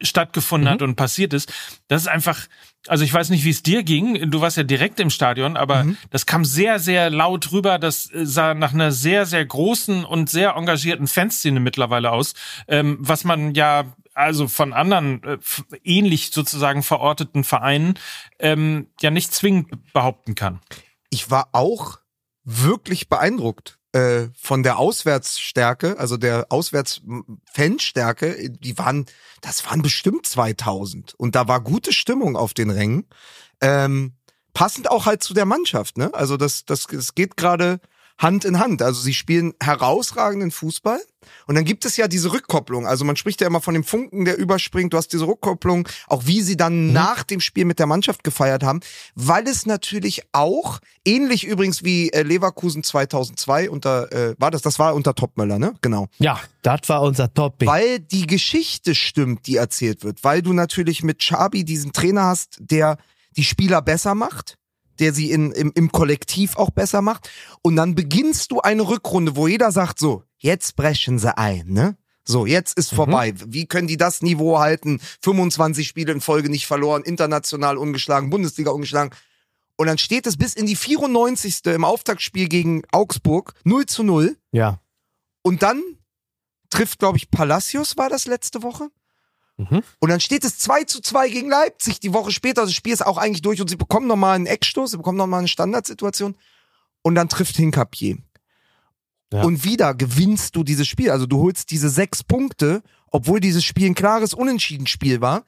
st- 0.00 0.06
stattgefunden 0.06 0.68
hat 0.70 0.82
und 0.82 0.96
passiert 0.96 1.32
ist, 1.32 1.52
das 1.88 2.02
ist 2.02 2.08
einfach, 2.08 2.40
also 2.86 3.04
ich 3.04 3.12
weiß 3.12 3.30
nicht, 3.30 3.44
wie 3.44 3.50
es 3.50 3.62
dir 3.62 3.82
ging, 3.82 4.30
du 4.30 4.40
warst 4.40 4.56
ja 4.56 4.62
direkt 4.62 5.00
im 5.00 5.10
Stadion, 5.10 5.56
aber 5.56 5.86
das 6.10 6.26
kam 6.26 6.44
sehr, 6.44 6.78
sehr 6.78 7.10
laut 7.10 7.52
rüber, 7.52 7.78
das 7.78 8.10
sah 8.12 8.54
nach 8.54 8.72
einer 8.74 8.92
sehr, 8.92 9.26
sehr 9.26 9.44
großen 9.44 10.04
und 10.04 10.30
sehr 10.30 10.54
engagierten 10.56 11.06
Fanszene 11.06 11.60
mittlerweile 11.60 12.10
aus, 12.12 12.34
ähm, 12.68 12.98
was 13.00 13.24
man 13.24 13.54
ja 13.54 13.84
also 14.14 14.48
von 14.48 14.72
anderen 14.72 15.22
äh, 15.24 15.38
ähnlich 15.84 16.30
sozusagen 16.30 16.82
verorteten 16.82 17.44
Vereinen 17.44 17.98
ähm, 18.38 18.88
ja 19.00 19.10
nicht 19.10 19.34
zwingend 19.34 19.92
behaupten 19.92 20.34
kann. 20.34 20.60
ich 21.10 21.30
war 21.30 21.48
auch 21.52 21.98
wirklich 22.44 23.08
beeindruckt 23.08 23.75
äh, 23.96 24.28
von 24.36 24.62
der 24.62 24.78
Auswärtsstärke, 24.78 25.98
also 25.98 26.18
der 26.18 26.48
Auswärts-Fanstärke. 26.50 28.50
Die 28.50 28.76
waren, 28.76 29.06
das 29.40 29.64
waren 29.64 29.80
bestimmt 29.80 30.26
2000 30.26 31.14
und 31.14 31.34
da 31.34 31.48
war 31.48 31.60
gute 31.60 31.94
Stimmung 31.94 32.36
auf 32.36 32.52
den 32.52 32.68
Rängen. 32.68 33.06
Ähm, 33.62 34.12
passend 34.52 34.90
auch 34.90 35.06
halt 35.06 35.22
zu 35.22 35.32
der 35.32 35.46
Mannschaft, 35.46 35.96
ne? 35.96 36.12
Also 36.12 36.36
das, 36.36 36.66
das, 36.66 36.92
es 36.92 37.14
geht 37.14 37.38
gerade 37.38 37.80
Hand 38.18 38.44
in 38.44 38.58
Hand. 38.58 38.82
Also 38.82 39.00
sie 39.00 39.14
spielen 39.14 39.54
herausragenden 39.62 40.50
Fußball. 40.50 41.00
Und 41.46 41.54
dann 41.54 41.64
gibt 41.64 41.84
es 41.84 41.96
ja 41.96 42.08
diese 42.08 42.32
Rückkopplung. 42.32 42.86
Also 42.86 43.04
man 43.04 43.16
spricht 43.16 43.40
ja 43.40 43.46
immer 43.46 43.60
von 43.60 43.74
dem 43.74 43.84
Funken, 43.84 44.24
der 44.24 44.38
überspringt. 44.38 44.92
Du 44.92 44.96
hast 44.96 45.12
diese 45.12 45.26
Rückkopplung, 45.26 45.88
auch 46.08 46.26
wie 46.26 46.42
sie 46.42 46.56
dann 46.56 46.92
nach 46.92 47.22
dem 47.22 47.40
Spiel 47.40 47.64
mit 47.64 47.78
der 47.78 47.86
Mannschaft 47.86 48.24
gefeiert 48.24 48.62
haben, 48.62 48.80
weil 49.14 49.46
es 49.46 49.66
natürlich 49.66 50.22
auch, 50.32 50.80
ähnlich 51.04 51.46
übrigens 51.46 51.84
wie 51.84 52.10
äh, 52.10 52.22
Leverkusen 52.22 52.82
2002 52.82 53.70
unter, 53.70 54.12
äh, 54.12 54.34
war 54.38 54.50
das, 54.50 54.62
das 54.62 54.78
war 54.78 54.94
unter 54.94 55.14
Topmöller, 55.14 55.58
ne? 55.58 55.74
Genau. 55.82 56.08
Ja, 56.18 56.40
das 56.62 56.80
war 56.88 57.02
unser 57.02 57.32
Topic. 57.32 57.66
Weil 57.70 58.00
die 58.00 58.26
Geschichte 58.26 58.94
stimmt, 58.94 59.46
die 59.46 59.56
erzählt 59.56 60.04
wird. 60.04 60.24
Weil 60.24 60.42
du 60.42 60.52
natürlich 60.52 61.02
mit 61.02 61.20
Chabi 61.20 61.64
diesen 61.64 61.92
Trainer 61.92 62.24
hast, 62.24 62.58
der 62.60 62.98
die 63.36 63.44
Spieler 63.44 63.82
besser 63.82 64.14
macht, 64.14 64.56
der 64.98 65.12
sie 65.12 65.30
in, 65.30 65.52
im, 65.52 65.72
im 65.74 65.92
Kollektiv 65.92 66.56
auch 66.56 66.70
besser 66.70 67.02
macht. 67.02 67.30
Und 67.62 67.76
dann 67.76 67.94
beginnst 67.94 68.50
du 68.50 68.60
eine 68.60 68.82
Rückrunde, 68.82 69.36
wo 69.36 69.46
jeder 69.46 69.72
sagt 69.72 69.98
so, 69.98 70.22
jetzt 70.38 70.76
brechen 70.76 71.18
sie 71.18 71.36
ein, 71.36 71.68
ne? 71.68 71.96
So, 72.28 72.44
jetzt 72.44 72.76
ist 72.76 72.92
vorbei. 72.92 73.34
Wie 73.46 73.66
können 73.66 73.86
die 73.86 73.96
das 73.96 74.20
Niveau 74.20 74.58
halten? 74.58 75.00
25 75.22 75.86
Spiele 75.86 76.12
in 76.12 76.20
Folge 76.20 76.50
nicht 76.50 76.66
verloren, 76.66 77.04
international 77.04 77.76
ungeschlagen, 77.76 78.30
Bundesliga 78.30 78.72
ungeschlagen. 78.72 79.14
Und 79.76 79.86
dann 79.86 79.98
steht 79.98 80.26
es 80.26 80.36
bis 80.36 80.54
in 80.54 80.66
die 80.66 80.74
94. 80.74 81.64
im 81.66 81.84
Auftaktspiel 81.84 82.48
gegen 82.48 82.82
Augsburg 82.90 83.54
0 83.64 83.86
zu 83.86 84.02
0. 84.02 84.36
Ja. 84.50 84.80
Und 85.42 85.62
dann 85.62 85.80
trifft, 86.70 86.98
glaube 86.98 87.18
ich, 87.18 87.30
Palacios 87.30 87.96
war 87.96 88.08
das 88.08 88.26
letzte 88.26 88.62
Woche. 88.64 88.88
Mhm. 89.56 89.82
Und 90.00 90.08
dann 90.08 90.20
steht 90.20 90.44
es 90.44 90.58
2 90.58 90.84
zu 90.84 91.00
2 91.00 91.28
gegen 91.28 91.48
Leipzig 91.48 92.00
die 92.00 92.12
Woche 92.12 92.32
später. 92.32 92.62
Das 92.62 92.74
Spiel 92.74 92.92
ist 92.92 93.06
auch 93.06 93.18
eigentlich 93.18 93.42
durch 93.42 93.60
und 93.60 93.68
sie 93.68 93.76
bekommen 93.76 94.06
nochmal 94.06 94.34
einen 94.34 94.46
Eckstoß, 94.46 94.90
sie 94.90 94.96
bekommen 94.96 95.18
nochmal 95.18 95.38
eine 95.40 95.48
Standardsituation. 95.48 96.36
Und 97.02 97.14
dann 97.14 97.28
trifft 97.28 97.56
Hinkapier. 97.56 98.18
Ja. 99.32 99.42
Und 99.42 99.64
wieder 99.64 99.94
gewinnst 99.94 100.54
du 100.54 100.62
dieses 100.62 100.86
Spiel. 100.86 101.10
Also 101.10 101.26
du 101.26 101.40
holst 101.40 101.70
diese 101.70 101.90
sechs 101.90 102.22
Punkte, 102.22 102.82
obwohl 103.10 103.40
dieses 103.40 103.64
Spiel 103.64 103.86
ein 103.86 103.94
klares 103.94 104.34
Unentschieden-Spiel 104.34 105.20
war. 105.20 105.44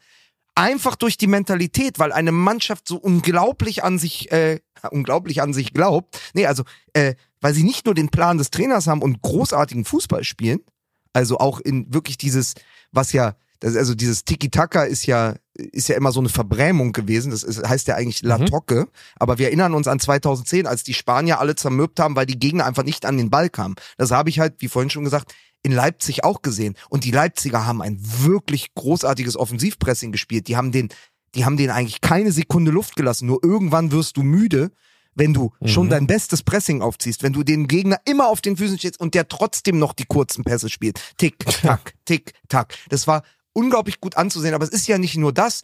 Einfach 0.55 0.97
durch 0.97 1.17
die 1.17 1.29
Mentalität, 1.29 2.01
weil 2.01 2.13
eine 2.13 2.33
Mannschaft 2.33 2.89
so 2.89 2.97
unglaublich 2.97 3.85
an 3.85 3.99
sich, 3.99 4.33
äh, 4.33 4.61
unglaublich 4.91 5.41
an 5.43 5.53
sich 5.53 5.73
glaubt. 5.73 6.21
Nee, 6.35 6.47
also, 6.47 6.65
äh, 6.93 7.15
weil 7.41 7.55
sie 7.55 7.63
nicht 7.63 7.87
nur 7.87 7.95
den 7.95 8.09
Plan 8.09 8.39
des 8.39 8.51
Trainers 8.51 8.89
haben 8.89 9.03
und 9.03 9.23
großartigen 9.23 9.85
Fußball 9.85 10.25
spielen, 10.25 10.61
also 11.13 11.39
auch 11.39 11.61
in 11.61 11.93
wirklich 11.95 12.19
dieses, 12.19 12.55
was 12.91 13.13
ja, 13.13 13.37
das, 13.61 13.77
also 13.77 13.95
dieses 13.95 14.25
Tiki-Taka 14.25 14.85
ist 14.85 15.07
ja, 15.07 15.35
ist 15.55 15.89
ja 15.89 15.97
immer 15.97 16.13
so 16.13 16.21
eine 16.21 16.29
Verbrämung 16.29 16.93
gewesen. 16.93 17.31
Das 17.33 17.43
ist, 17.43 17.67
heißt 17.67 17.89
ja 17.89 17.97
eigentlich 17.97 18.23
La 18.23 18.39
Mhm. 18.39 18.47
Tocke. 18.47 18.89
Aber 19.17 19.39
wir 19.39 19.47
erinnern 19.47 19.75
uns 19.75 19.89
an 19.89 19.99
2010, 19.99 20.67
als 20.67 20.85
die 20.85 20.95
Spanier 20.95 21.41
alle 21.41 21.57
zermürbt 21.57 21.99
haben, 21.99 22.15
weil 22.17 22.27
die 22.27 22.39
Gegner 22.39 22.67
einfach 22.67 22.85
nicht 22.85 23.05
an 23.05 23.17
den 23.19 23.31
Ball 23.31 23.51
kamen. 23.51 23.75
Das 23.97 24.11
habe 24.13 24.31
ich 24.31 24.39
halt, 24.39 24.55
wie 24.59 24.69
vorhin 24.69 24.91
schon 24.91 25.05
gesagt, 25.05 25.35
in 25.63 25.73
Leipzig 25.73 26.23
auch 26.23 26.43
gesehen. 26.43 26.75
Und 26.89 27.03
die 27.05 27.11
Leipziger 27.11 27.67
haben 27.67 27.83
ein 27.83 27.99
wirklich 28.01 28.75
großartiges 28.75 29.37
Offensivpressing 29.37 30.13
gespielt. 30.13 30.47
Die 30.47 30.57
haben 30.57 30.71
den, 30.71 30.89
die 31.35 31.45
haben 31.45 31.57
den 31.57 31.71
eigentlich 31.71 32.01
keine 32.01 32.31
Sekunde 32.31 32.71
Luft 32.71 32.95
gelassen. 32.95 33.27
Nur 33.27 33.41
irgendwann 33.43 33.91
wirst 33.91 34.17
du 34.17 34.23
müde, 34.23 34.71
wenn 35.17 35.35
du 35.35 35.51
Mhm. 35.59 35.67
schon 35.67 35.89
dein 35.91 36.07
bestes 36.07 36.45
Pressing 36.45 36.81
aufziehst, 36.81 37.25
wenn 37.25 37.33
du 37.33 37.43
den 37.43 37.67
Gegner 37.67 37.99
immer 38.05 38.29
auf 38.29 38.41
den 38.41 38.57
Füßen 38.57 38.79
stehst 38.79 39.01
und 39.01 39.15
der 39.15 39.27
trotzdem 39.27 39.81
noch 39.81 39.93
die 39.95 40.05
kurzen 40.05 40.45
Pässe 40.45 40.69
spielt. 40.69 41.01
Tick, 41.17 41.45
tack, 41.45 41.95
tick, 42.05 42.35
tack. 42.49 42.77
Das 42.89 43.09
war 43.09 43.25
unglaublich 43.59 44.01
gut 44.01 44.17
anzusehen, 44.17 44.55
aber 44.55 44.65
es 44.65 44.71
ist 44.71 44.87
ja 44.87 44.99
nicht 44.99 45.17
nur 45.17 45.33
das. 45.33 45.63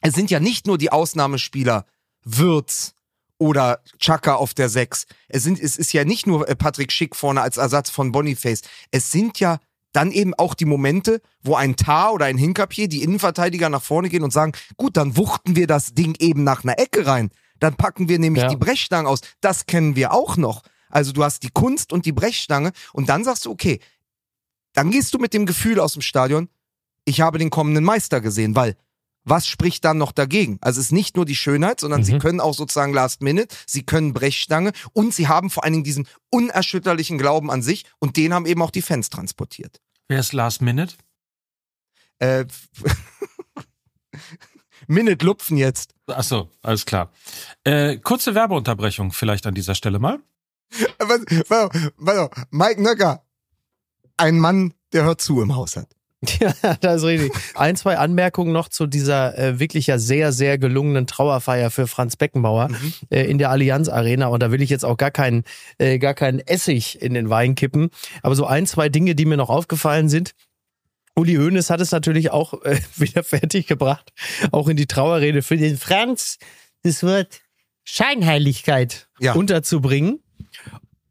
Es 0.00 0.14
sind 0.14 0.30
ja 0.30 0.40
nicht 0.40 0.66
nur 0.66 0.78
die 0.78 0.92
Ausnahmespieler 0.92 1.84
Würz 2.24 2.94
oder 3.38 3.80
Chaka 3.98 4.34
auf 4.36 4.54
der 4.54 4.68
6. 4.68 5.06
Es, 5.28 5.42
sind, 5.42 5.58
es 5.60 5.76
ist 5.76 5.92
ja 5.92 6.04
nicht 6.04 6.26
nur 6.26 6.48
äh, 6.48 6.54
Patrick 6.54 6.92
Schick 6.92 7.16
vorne 7.16 7.40
als 7.42 7.56
Ersatz 7.56 7.90
von 7.90 8.12
Boniface. 8.12 8.62
Es 8.90 9.10
sind 9.10 9.40
ja 9.40 9.58
dann 9.92 10.10
eben 10.10 10.34
auch 10.34 10.54
die 10.54 10.64
Momente, 10.64 11.20
wo 11.42 11.54
ein 11.54 11.76
Tar 11.76 12.12
oder 12.14 12.26
ein 12.26 12.38
Hinkapier, 12.38 12.88
die 12.88 13.02
Innenverteidiger 13.02 13.68
nach 13.68 13.82
vorne 13.82 14.08
gehen 14.08 14.22
und 14.24 14.32
sagen, 14.32 14.52
gut, 14.76 14.96
dann 14.96 15.16
wuchten 15.16 15.56
wir 15.56 15.66
das 15.66 15.94
Ding 15.94 16.16
eben 16.18 16.44
nach 16.44 16.64
einer 16.64 16.78
Ecke 16.78 17.06
rein. 17.06 17.30
Dann 17.60 17.76
packen 17.76 18.08
wir 18.08 18.18
nämlich 18.18 18.42
Ja. 18.42 18.48
die 18.48 18.56
Brechstange 18.56 19.08
aus. 19.08 19.20
Das 19.40 19.66
kennen 19.66 19.94
wir 19.96 20.12
auch 20.12 20.36
noch. 20.36 20.62
Also 20.88 21.12
du 21.12 21.22
hast 21.24 21.42
die 21.42 21.50
Kunst 21.50 21.92
und 21.92 22.06
die 22.06 22.12
Brechstange 22.12 22.72
und 22.92 23.08
dann 23.08 23.24
sagst 23.24 23.46
du, 23.46 23.50
okay, 23.50 23.80
dann 24.74 24.90
gehst 24.90 25.14
du 25.14 25.18
mit 25.18 25.32
dem 25.34 25.46
Gefühl 25.46 25.78
aus 25.80 25.92
dem 25.92 26.02
Stadion, 26.02 26.48
ich 27.04 27.20
habe 27.20 27.38
den 27.38 27.50
kommenden 27.50 27.84
Meister 27.84 28.20
gesehen, 28.20 28.54
weil 28.56 28.76
was 29.26 29.46
spricht 29.46 29.84
dann 29.86 29.96
noch 29.96 30.12
dagegen? 30.12 30.58
Also 30.60 30.80
es 30.80 30.86
ist 30.88 30.92
nicht 30.92 31.16
nur 31.16 31.24
die 31.24 31.34
Schönheit, 31.34 31.80
sondern 31.80 32.00
Mhm. 32.00 32.04
sie 32.04 32.18
können 32.18 32.40
auch 32.40 32.52
sozusagen 32.54 32.92
Last 32.92 33.22
Minute, 33.22 33.54
sie 33.66 33.82
können 33.82 34.12
Brechstange 34.12 34.72
und 34.92 35.14
sie 35.14 35.28
haben 35.28 35.48
vor 35.48 35.64
allen 35.64 35.72
Dingen 35.72 35.84
diesen 35.84 36.06
unerschütterlichen 36.30 37.16
Glauben 37.16 37.50
an 37.50 37.62
sich 37.62 37.86
und 38.00 38.18
den 38.18 38.34
haben 38.34 38.44
eben 38.44 38.60
auch 38.60 38.70
die 38.70 38.82
Fans 38.82 39.08
transportiert. 39.08 39.80
Wer 40.08 40.20
ist 40.20 40.34
Last 40.34 40.60
Minute? 40.60 40.94
Äh, 42.18 42.44
Minute 44.86 45.24
Lupfen 45.24 45.56
jetzt. 45.56 45.94
Ach 46.06 46.22
so, 46.22 46.50
alles 46.62 46.84
klar. 46.84 47.10
Äh, 47.64 47.96
kurze 47.98 48.34
Werbeunterbrechung 48.34 49.12
vielleicht 49.12 49.46
an 49.46 49.54
dieser 49.54 49.74
Stelle 49.74 49.98
mal. 49.98 50.20
Was, 50.98 51.20
warte, 51.48 51.92
warte, 51.96 52.46
Mike 52.50 52.82
Nöcker, 52.82 53.24
ein 54.16 54.38
Mann, 54.38 54.74
der 54.92 55.04
hört 55.04 55.20
zu 55.22 55.40
im 55.40 55.54
Haushalt. 55.54 55.88
Ja, 56.40 56.52
das 56.80 56.96
ist 56.96 57.04
richtig. 57.04 57.32
Ein, 57.54 57.76
zwei 57.76 57.98
Anmerkungen 57.98 58.52
noch 58.52 58.68
zu 58.68 58.86
dieser 58.86 59.36
äh, 59.38 59.58
wirklich 59.60 59.86
ja 59.86 59.98
sehr, 59.98 60.32
sehr 60.32 60.58
gelungenen 60.58 61.06
Trauerfeier 61.06 61.70
für 61.70 61.86
Franz 61.86 62.16
Beckenbauer 62.16 62.68
äh, 63.10 63.22
in 63.24 63.38
der 63.38 63.50
Allianz 63.50 63.88
Arena. 63.88 64.26
Und 64.28 64.40
da 64.42 64.50
will 64.50 64.62
ich 64.62 64.70
jetzt 64.70 64.84
auch 64.84 64.96
gar 64.96 65.10
keinen, 65.10 65.44
äh, 65.78 65.98
gar 65.98 66.14
keinen 66.14 66.40
Essig 66.40 67.00
in 67.02 67.14
den 67.14 67.30
Wein 67.30 67.54
kippen. 67.54 67.90
Aber 68.22 68.34
so 68.34 68.46
ein, 68.46 68.66
zwei 68.66 68.88
Dinge, 68.88 69.14
die 69.14 69.24
mir 69.24 69.36
noch 69.36 69.50
aufgefallen 69.50 70.08
sind. 70.08 70.32
Uli 71.16 71.34
Hoeneß 71.36 71.70
hat 71.70 71.80
es 71.80 71.92
natürlich 71.92 72.30
auch 72.32 72.62
äh, 72.64 72.80
wieder 72.96 73.22
fertig 73.22 73.66
gebracht, 73.66 74.12
auch 74.50 74.68
in 74.68 74.76
die 74.76 74.86
Trauerrede 74.86 75.42
für 75.42 75.56
den 75.56 75.76
Franz 75.76 76.38
das 76.82 77.02
Wort 77.02 77.40
Scheinheiligkeit 77.84 79.08
Ja. 79.20 79.34
unterzubringen. 79.34 80.20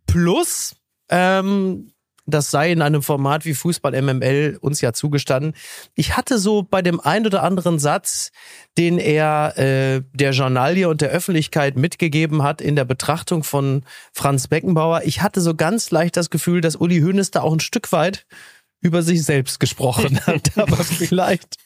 Plus, 0.08 0.76
ähm, 1.10 1.93
das 2.26 2.52
sei 2.52 2.72
in 2.72 2.82
einem 2.82 3.04
Format 3.04 3.46
wie 3.46 3.54
Fußball 3.54 4.00
MML 4.02 4.58
uns 4.62 4.82
ja 4.82 4.94
zugestanden. 4.94 5.54
Ich 5.96 6.16
hatte 6.16 6.38
so 6.38 6.64
bei 6.64 6.82
dem 6.82 7.00
ein 7.00 7.26
oder 7.26 7.44
anderen 7.44 7.80
Satz, 7.80 8.32
den 8.78 8.98
er 8.98 9.58
äh, 9.58 10.02
der 10.14 10.32
Journalie 10.32 10.88
und 10.88 11.02
der 11.02 11.10
Öffentlichkeit 11.10 11.76
mitgegeben 11.76 12.44
hat 12.44 12.62
in 12.62 12.76
der 12.76 12.86
Betrachtung 12.86 13.44
von 13.44 13.84
Franz 14.14 14.48
Beckenbauer, 14.48 15.02
ich 15.06 15.22
hatte 15.22 15.42
so 15.42 15.56
ganz 15.56 15.92
leicht 15.92 16.18
das 16.18 16.30
Gefühl, 16.30 16.62
dass 16.62 16.76
Uli 16.76 17.02
Hoeneß 17.02 17.32
da 17.32 17.42
auch 17.42 17.54
ein 17.54 17.60
Stück 17.60 17.92
weit 17.92 18.26
über 18.84 19.02
sich 19.02 19.24
selbst 19.24 19.60
gesprochen 19.60 20.20
hat. 20.28 20.58
Aber 20.58 20.78
vielleicht 20.78 21.58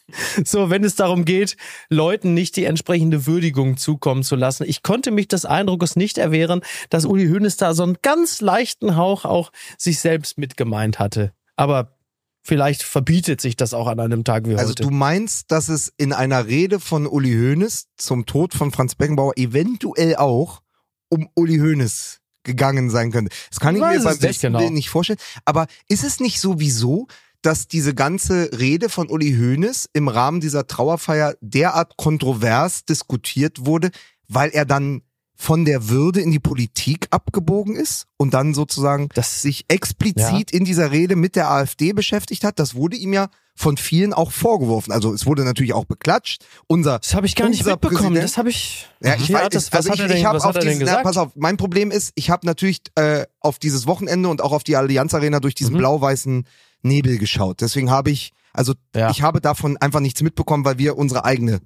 so, 0.46 0.70
wenn 0.70 0.84
es 0.84 0.96
darum 0.96 1.26
geht, 1.26 1.58
Leuten 1.90 2.34
nicht 2.34 2.56
die 2.56 2.64
entsprechende 2.64 3.26
Würdigung 3.26 3.76
zukommen 3.76 4.24
zu 4.24 4.36
lassen. 4.36 4.64
Ich 4.68 4.84
konnte 4.84 5.12
mich 5.12 5.28
des 5.28 5.44
Eindruckes 5.44 5.96
nicht 5.96 6.18
erwehren, 6.18 6.62
dass 6.90 7.06
Uli 7.06 7.28
Hoeneß 7.28 7.58
da 7.58 7.74
so 7.74 7.84
einen 7.84 7.98
ganz 8.02 8.40
leichten 8.40 8.96
Hauch 8.96 9.26
auch 9.26 9.52
sich 9.78 10.00
selbst 10.00 10.38
mitgemeint 10.38 11.00
hatte. 11.00 11.34
Aber 11.56 11.98
vielleicht 12.44 12.84
verbietet 12.84 13.42
sich 13.42 13.58
das 13.58 13.74
auch 13.74 13.88
an 13.88 14.00
einem 14.00 14.24
Tag 14.24 14.48
wie 14.48 14.56
Also 14.56 14.70
heute. 14.70 14.84
du 14.84 14.92
meinst, 14.92 15.52
dass 15.52 15.70
es 15.70 15.92
in 15.98 16.14
einer 16.14 16.46
Rede 16.48 16.80
von 16.80 17.08
Uli 17.08 17.34
Hoeneß 17.34 17.88
zum 17.98 18.26
Tod 18.28 18.54
von 18.54 18.72
Franz 18.72 18.96
Beckenbauer 18.96 19.34
eventuell 19.38 20.16
auch 20.16 20.62
um 21.10 21.30
Uli 21.36 21.58
Hoeneß 21.58 22.22
gegangen 22.48 22.90
sein 22.90 23.12
könnte. 23.12 23.30
Das 23.52 23.60
kann 23.60 23.76
ich 23.76 23.82
Weiß 23.82 24.00
mir 24.00 24.04
beim 24.06 24.14
nicht 24.14 24.22
besten 24.22 24.48
genau. 24.48 24.60
Willen 24.62 24.74
nicht 24.74 24.90
vorstellen. 24.90 25.20
Aber 25.46 25.68
ist 25.88 26.04
es 26.04 26.20
nicht 26.20 26.40
sowieso, 26.42 27.08
dass 27.44 27.68
diese 27.68 27.94
ganze 27.94 28.50
Rede 28.58 28.90
von 28.90 29.10
Uli 29.10 29.36
Hoeneß 29.38 29.90
im 29.94 30.08
Rahmen 30.08 30.42
dieser 30.42 30.66
Trauerfeier 30.66 31.36
derart 31.42 31.96
kontrovers 31.96 32.84
diskutiert 32.86 33.66
wurde, 33.68 33.92
weil 34.28 34.50
er 34.50 34.66
dann 34.66 35.04
von 35.36 35.64
der 35.66 35.88
Würde 35.88 36.20
in 36.20 36.32
die 36.32 36.40
Politik 36.40 37.06
abgebogen 37.12 37.76
ist 37.76 38.08
und 38.18 38.34
dann 38.34 38.56
sozusagen 38.56 39.10
Das- 39.14 39.44
sich 39.44 39.66
explizit 39.68 40.50
in 40.52 40.66
dieser 40.66 40.92
Rede 40.92 41.16
mit 41.16 41.36
der 41.36 41.52
AfD 41.52 41.94
beschäftigt 41.94 42.44
hat. 42.44 42.58
Das 42.58 42.74
wurde 42.74 42.98
ihm 42.98 43.14
ja 43.14 43.30
von 43.60 43.76
vielen 43.76 44.14
auch 44.14 44.32
vorgeworfen. 44.32 44.92
Also 44.94 45.14
es 45.14 45.26
wurde 45.26 45.44
natürlich 45.44 45.74
auch 45.74 45.86
beklatscht. 45.86 46.46
Unser 46.68 47.00
das 47.00 47.16
habe 47.16 47.26
ich 47.26 47.36
gar 47.36 47.50
nicht 47.50 47.66
mitbekommen. 47.66 47.98
Präsident- 48.14 48.24
Das 48.24 48.38
habe 48.38 48.50
ich. 48.52 48.88
ja, 49.02 49.16
ich 49.16 49.30
Ja, 49.30 49.40
weiß, 49.40 49.50
das, 49.50 49.74
was 49.74 49.90
also 49.90 50.04
ich, 50.06 50.12
ich 50.12 50.26
habe 50.26 50.44
auf 50.44 50.60
diesen, 50.60 50.86
na, 50.86 51.02
pass 51.02 51.18
auf, 51.18 51.32
mein 51.36 51.58
Problem 51.58 51.90
ist, 51.90 52.12
ich 52.16 52.30
habe 52.30 52.46
natürlich 52.46 52.82
äh, 52.96 53.26
auf 53.40 53.58
dieses 53.58 53.88
Wochenende 53.88 54.30
und 54.30 54.42
auch 54.44 54.52
auf 54.52 54.64
die 54.64 54.76
Allianz 54.76 55.14
Arena 55.16 55.40
durch 55.40 55.56
diesen 55.56 55.74
Mhm. 55.74 55.80
blau-weißen 55.80 56.44
Nebel 56.84 57.18
geschaut. 57.18 57.62
Deswegen 57.62 57.90
habe 57.90 58.12
ich, 58.12 58.32
also 58.54 58.74
Ja. 58.96 59.10
ich 59.10 59.24
habe 59.24 59.42
davon 59.42 59.76
einfach 59.78 60.02
nichts 60.02 60.22
mitbekommen, 60.22 60.64
weil 60.64 60.78
wir 60.78 60.96
unsere 60.96 61.26
eigene 61.26 61.60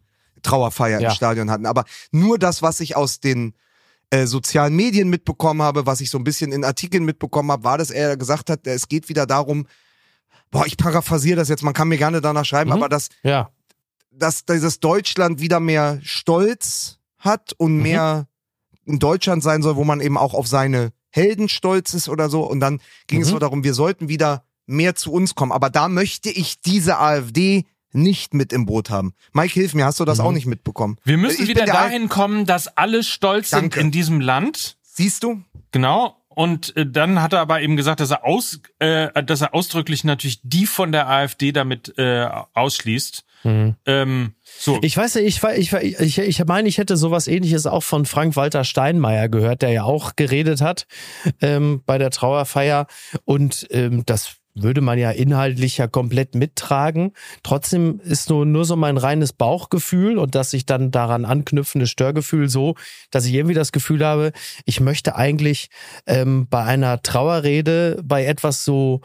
Trauerfeier 0.43 1.01
Ja. 1.01 1.09
im 1.09 1.15
Stadion 1.15 1.51
hatten. 1.51 1.65
Aber 1.65 1.83
nur 2.11 2.39
das, 2.39 2.61
was 2.61 2.79
ich 2.79 2.95
aus 2.95 3.19
den 3.19 3.53
äh, 4.11 4.25
sozialen 4.27 4.75
Medien 4.75 5.09
mitbekommen 5.09 5.61
habe, 5.61 5.85
was 5.85 6.01
ich 6.01 6.09
so 6.09 6.17
ein 6.17 6.23
bisschen 6.23 6.51
in 6.51 6.63
Artikeln 6.65 7.03
mitbekommen 7.05 7.51
habe, 7.51 7.63
war, 7.63 7.77
dass 7.77 7.91
er 7.91 8.17
gesagt 8.17 8.49
hat, 8.49 8.65
es 8.67 8.87
geht 8.87 9.07
wieder 9.09 9.25
darum, 9.25 9.67
boah, 10.51 10.65
ich 10.65 10.77
paraphrasiere 10.77 11.37
das 11.37 11.49
jetzt, 11.49 11.63
man 11.63 11.73
kann 11.73 11.87
mir 11.87 11.97
gerne 11.97 12.21
danach 12.21 12.45
schreiben, 12.45 12.69
Mhm. 12.69 12.75
aber 12.77 12.89
dass 12.89 13.09
ja. 13.23 13.49
dass 14.11 14.45
dieses 14.45 14.79
Deutschland 14.81 15.39
wieder 15.39 15.59
mehr 15.59 15.99
Stolz 16.03 16.99
hat 17.17 17.53
und 17.57 17.77
Mhm. 17.77 17.81
mehr 17.83 18.27
in 18.85 18.99
Deutschland 18.99 19.41
sein 19.43 19.61
soll, 19.61 19.75
wo 19.77 19.83
man 19.83 20.01
eben 20.01 20.17
auch 20.17 20.33
auf 20.33 20.47
seine 20.47 20.91
Helden 21.09 21.49
stolz 21.49 21.93
ist 21.93 22.09
oder 22.09 22.29
so. 22.29 22.43
Und 22.43 22.59
dann 22.59 22.81
ging 23.07 23.21
es 23.21 23.27
Mhm. 23.27 23.31
so 23.31 23.39
darum, 23.39 23.63
wir 23.63 23.73
sollten 23.73 24.09
wieder 24.09 24.43
mehr 24.65 24.95
zu 24.95 25.11
uns 25.11 25.35
kommen. 25.35 25.51
Aber 25.51 25.69
da 25.69 25.87
möchte 25.87 26.29
ich 26.29 26.61
diese 26.61 26.97
AfD 26.99 27.65
nicht 27.93 28.33
mit 28.33 28.53
im 28.53 28.65
Boot 28.65 28.89
haben. 28.89 29.13
Mike, 29.33 29.53
hilf 29.53 29.73
mir, 29.73 29.85
hast 29.85 29.99
du 29.99 30.05
das 30.05 30.19
Mhm. 30.19 30.25
auch 30.25 30.31
nicht 30.31 30.45
mitbekommen? 30.45 30.97
Wir 31.03 31.17
müssen 31.17 31.43
Ich 31.43 31.49
wieder 31.49 31.65
dahin 31.65 32.07
kommen, 32.09 32.45
dass 32.45 32.67
alle 32.77 33.03
stolz 33.03 33.49
Danke. 33.49 33.75
sind 33.75 33.85
in 33.85 33.91
diesem 33.91 34.19
Land. 34.21 34.77
Siehst 34.81 35.23
du? 35.23 35.41
Genau. 35.71 36.17
Und 36.41 36.75
äh, 36.75 36.87
dann 36.87 37.21
hat 37.21 37.33
er 37.33 37.39
aber 37.39 37.61
eben 37.61 37.77
gesagt, 37.77 37.99
dass 37.99 38.09
er 38.09 38.25
aus, 38.25 38.61
äh, 38.79 39.23
dass 39.23 39.41
er 39.41 39.53
ausdrücklich 39.53 40.03
natürlich 40.03 40.39
die 40.41 40.65
von 40.65 40.91
der 40.91 41.07
AfD 41.07 41.51
damit 41.51 41.93
äh, 41.99 42.27
ausschließt. 42.55 43.23
Mhm. 43.43 43.75
Ähm, 43.85 44.33
so. 44.43 44.79
Ich 44.81 44.97
weiß 44.97 45.13
ja, 45.13 45.21
ich, 45.21 45.43
ich, 45.43 45.71
ich, 45.71 46.17
ich 46.17 46.45
meine, 46.45 46.67
ich 46.67 46.79
hätte 46.79 46.97
sowas 46.97 47.27
ähnliches 47.27 47.67
auch 47.67 47.83
von 47.83 48.07
Frank-Walter 48.07 48.63
Steinmeier 48.63 49.29
gehört, 49.29 49.61
der 49.61 49.69
ja 49.69 49.83
auch 49.83 50.15
geredet 50.15 50.61
hat 50.61 50.87
ähm, 51.41 51.83
bei 51.85 51.99
der 51.99 52.09
Trauerfeier. 52.09 52.87
Und 53.23 53.67
ähm, 53.69 54.01
das 54.07 54.37
würde 54.53 54.81
man 54.81 54.99
ja 54.99 55.11
inhaltlich 55.11 55.77
ja 55.77 55.87
komplett 55.87 56.35
mittragen. 56.35 57.13
Trotzdem 57.43 57.99
ist 58.03 58.29
nur, 58.29 58.45
nur 58.45 58.65
so 58.65 58.75
mein 58.75 58.97
reines 58.97 59.33
Bauchgefühl 59.33 60.17
und 60.17 60.35
dass 60.35 60.51
sich 60.51 60.65
dann 60.65 60.91
daran 60.91 61.25
anknüpfende 61.25 61.87
Störgefühl 61.87 62.49
so, 62.49 62.75
dass 63.11 63.25
ich 63.25 63.33
irgendwie 63.33 63.55
das 63.55 63.71
Gefühl 63.71 64.05
habe, 64.05 64.31
ich 64.65 64.79
möchte 64.79 65.15
eigentlich 65.15 65.69
ähm, 66.05 66.47
bei 66.49 66.63
einer 66.63 67.01
Trauerrede, 67.01 68.01
bei 68.03 68.25
etwas 68.25 68.65
so 68.65 69.01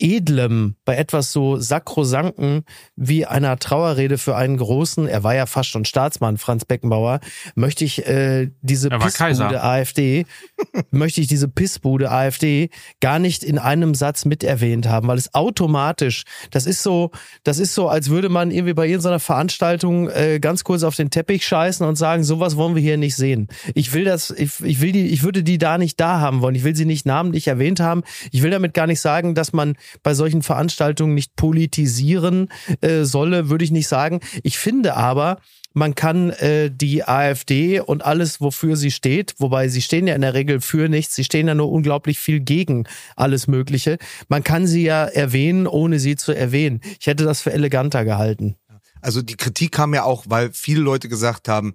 Edlem, 0.00 0.74
bei 0.84 0.96
etwas 0.96 1.30
so 1.30 1.56
Sakrosanken 1.56 2.64
wie 2.96 3.26
einer 3.26 3.58
Trauerrede 3.58 4.18
für 4.18 4.34
einen 4.34 4.56
großen, 4.56 5.06
er 5.06 5.22
war 5.22 5.34
ja 5.36 5.46
fast 5.46 5.70
schon 5.70 5.84
Staatsmann, 5.84 6.36
Franz 6.36 6.64
Beckenbauer, 6.64 7.20
möchte 7.54 7.84
ich 7.84 8.04
äh, 8.06 8.50
diese 8.60 8.88
Kaiser. 8.88 9.44
Pissbude 9.46 9.62
AfD, 9.62 10.26
möchte 10.90 11.20
ich 11.20 11.28
diese 11.28 11.46
Pissbude 11.46 12.10
AfD 12.10 12.70
gar 13.00 13.20
nicht 13.20 13.44
in 13.44 13.58
einem 13.58 13.94
Satz 13.94 14.24
miterwähnt 14.24 14.88
haben, 14.88 15.06
weil 15.06 15.18
es 15.18 15.32
automatisch, 15.32 16.24
das 16.50 16.66
ist 16.66 16.82
so, 16.82 17.12
das 17.44 17.60
ist 17.60 17.74
so, 17.74 17.88
als 17.88 18.10
würde 18.10 18.28
man 18.28 18.50
irgendwie 18.50 18.74
bei 18.74 18.86
irgendeiner 18.86 19.20
Veranstaltung 19.20 20.10
äh, 20.10 20.40
ganz 20.40 20.64
kurz 20.64 20.82
auf 20.82 20.96
den 20.96 21.10
Teppich 21.10 21.46
scheißen 21.46 21.86
und 21.86 21.94
sagen, 21.94 22.24
sowas 22.24 22.56
wollen 22.56 22.74
wir 22.74 22.82
hier 22.82 22.96
nicht 22.96 23.14
sehen. 23.14 23.46
Ich 23.74 23.92
will 23.92 24.04
das, 24.04 24.30
ich, 24.30 24.60
ich 24.60 24.80
will 24.80 24.90
die, 24.90 25.06
ich 25.06 25.22
würde 25.22 25.44
die 25.44 25.58
da 25.58 25.78
nicht 25.78 26.00
da 26.00 26.18
haben 26.18 26.40
wollen. 26.40 26.56
Ich 26.56 26.64
will 26.64 26.74
sie 26.74 26.84
nicht 26.84 27.06
namentlich 27.06 27.46
erwähnt 27.46 27.78
haben. 27.78 28.02
Ich 28.32 28.42
will 28.42 28.50
damit 28.50 28.74
gar 28.74 28.88
nicht 28.88 29.00
sagen, 29.00 29.36
dass 29.36 29.52
man 29.52 29.76
bei 30.02 30.14
solchen 30.14 30.42
Veranstaltungen 30.42 31.14
nicht 31.14 31.36
politisieren 31.36 32.48
äh, 32.80 33.04
solle, 33.04 33.48
würde 33.50 33.64
ich 33.64 33.70
nicht 33.70 33.88
sagen. 33.88 34.20
Ich 34.42 34.58
finde 34.58 34.96
aber, 34.96 35.38
man 35.74 35.96
kann 35.96 36.30
äh, 36.30 36.70
die 36.70 37.04
AfD 37.04 37.80
und 37.80 38.04
alles, 38.04 38.40
wofür 38.40 38.76
sie 38.76 38.92
steht, 38.92 39.34
wobei 39.38 39.68
sie 39.68 39.82
stehen 39.82 40.06
ja 40.06 40.14
in 40.14 40.20
der 40.20 40.32
Regel 40.32 40.60
für 40.60 40.88
nichts, 40.88 41.16
sie 41.16 41.24
stehen 41.24 41.48
ja 41.48 41.54
nur 41.54 41.70
unglaublich 41.70 42.18
viel 42.18 42.40
gegen 42.40 42.84
alles 43.16 43.48
Mögliche. 43.48 43.98
Man 44.28 44.44
kann 44.44 44.66
sie 44.66 44.84
ja 44.84 45.04
erwähnen, 45.04 45.66
ohne 45.66 45.98
sie 45.98 46.14
zu 46.14 46.32
erwähnen. 46.32 46.80
Ich 47.00 47.06
hätte 47.08 47.24
das 47.24 47.42
für 47.42 47.52
eleganter 47.52 48.04
gehalten. 48.04 48.56
Also 49.00 49.20
die 49.20 49.36
Kritik 49.36 49.72
kam 49.72 49.92
ja 49.92 50.04
auch, 50.04 50.24
weil 50.28 50.52
viele 50.52 50.80
Leute 50.80 51.08
gesagt 51.08 51.48
haben, 51.48 51.74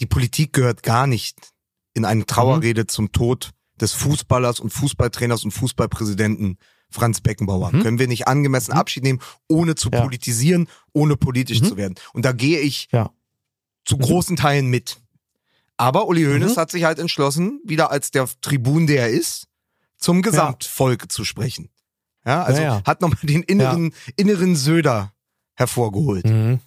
die 0.00 0.06
Politik 0.06 0.52
gehört 0.54 0.82
gar 0.82 1.06
nicht 1.06 1.36
in 1.94 2.04
eine 2.04 2.24
Trauerrede 2.26 2.86
zum 2.86 3.12
Tod 3.12 3.50
des 3.80 3.92
Fußballers 3.92 4.58
und 4.58 4.70
Fußballtrainers 4.72 5.44
und 5.44 5.50
Fußballpräsidenten 5.50 6.58
Franz 6.90 7.20
Beckenbauer. 7.20 7.72
Mhm. 7.72 7.82
Können 7.82 7.98
wir 7.98 8.08
nicht 8.08 8.26
angemessen 8.28 8.72
Abschied 8.72 9.02
nehmen, 9.02 9.20
ohne 9.48 9.74
zu 9.74 9.90
Ja. 9.90 10.00
politisieren, 10.00 10.68
ohne 10.92 11.16
politisch 11.16 11.60
Mhm. 11.60 11.64
zu 11.66 11.76
werden. 11.76 11.94
Und 12.12 12.24
da 12.24 12.32
gehe 12.32 12.60
ich 12.60 12.88
Ja. 12.92 13.10
zu 13.84 13.98
großen 13.98 14.36
Teilen 14.36 14.68
mit. 14.68 14.98
Aber 15.76 16.08
Uli 16.08 16.24
Hoeneß 16.24 16.56
Mhm. 16.56 16.60
hat 16.60 16.70
sich 16.70 16.84
halt 16.84 16.98
entschlossen, 16.98 17.60
wieder 17.64 17.90
als 17.90 18.10
der 18.10 18.28
Tribun, 18.40 18.86
der 18.86 19.02
er 19.02 19.10
ist, 19.10 19.46
zum 19.96 20.22
Gesamtvolk 20.22 21.10
zu 21.12 21.24
sprechen. 21.24 21.68
Ja, 22.24 22.42
also 22.42 22.60
Ja, 22.60 22.78
ja. 22.78 22.82
hat 22.84 23.00
nochmal 23.00 23.18
den 23.22 23.42
inneren, 23.42 23.92
inneren 24.16 24.56
Söder 24.56 25.12
hervorgeholt. 25.54 26.24
Mhm. 26.26 26.60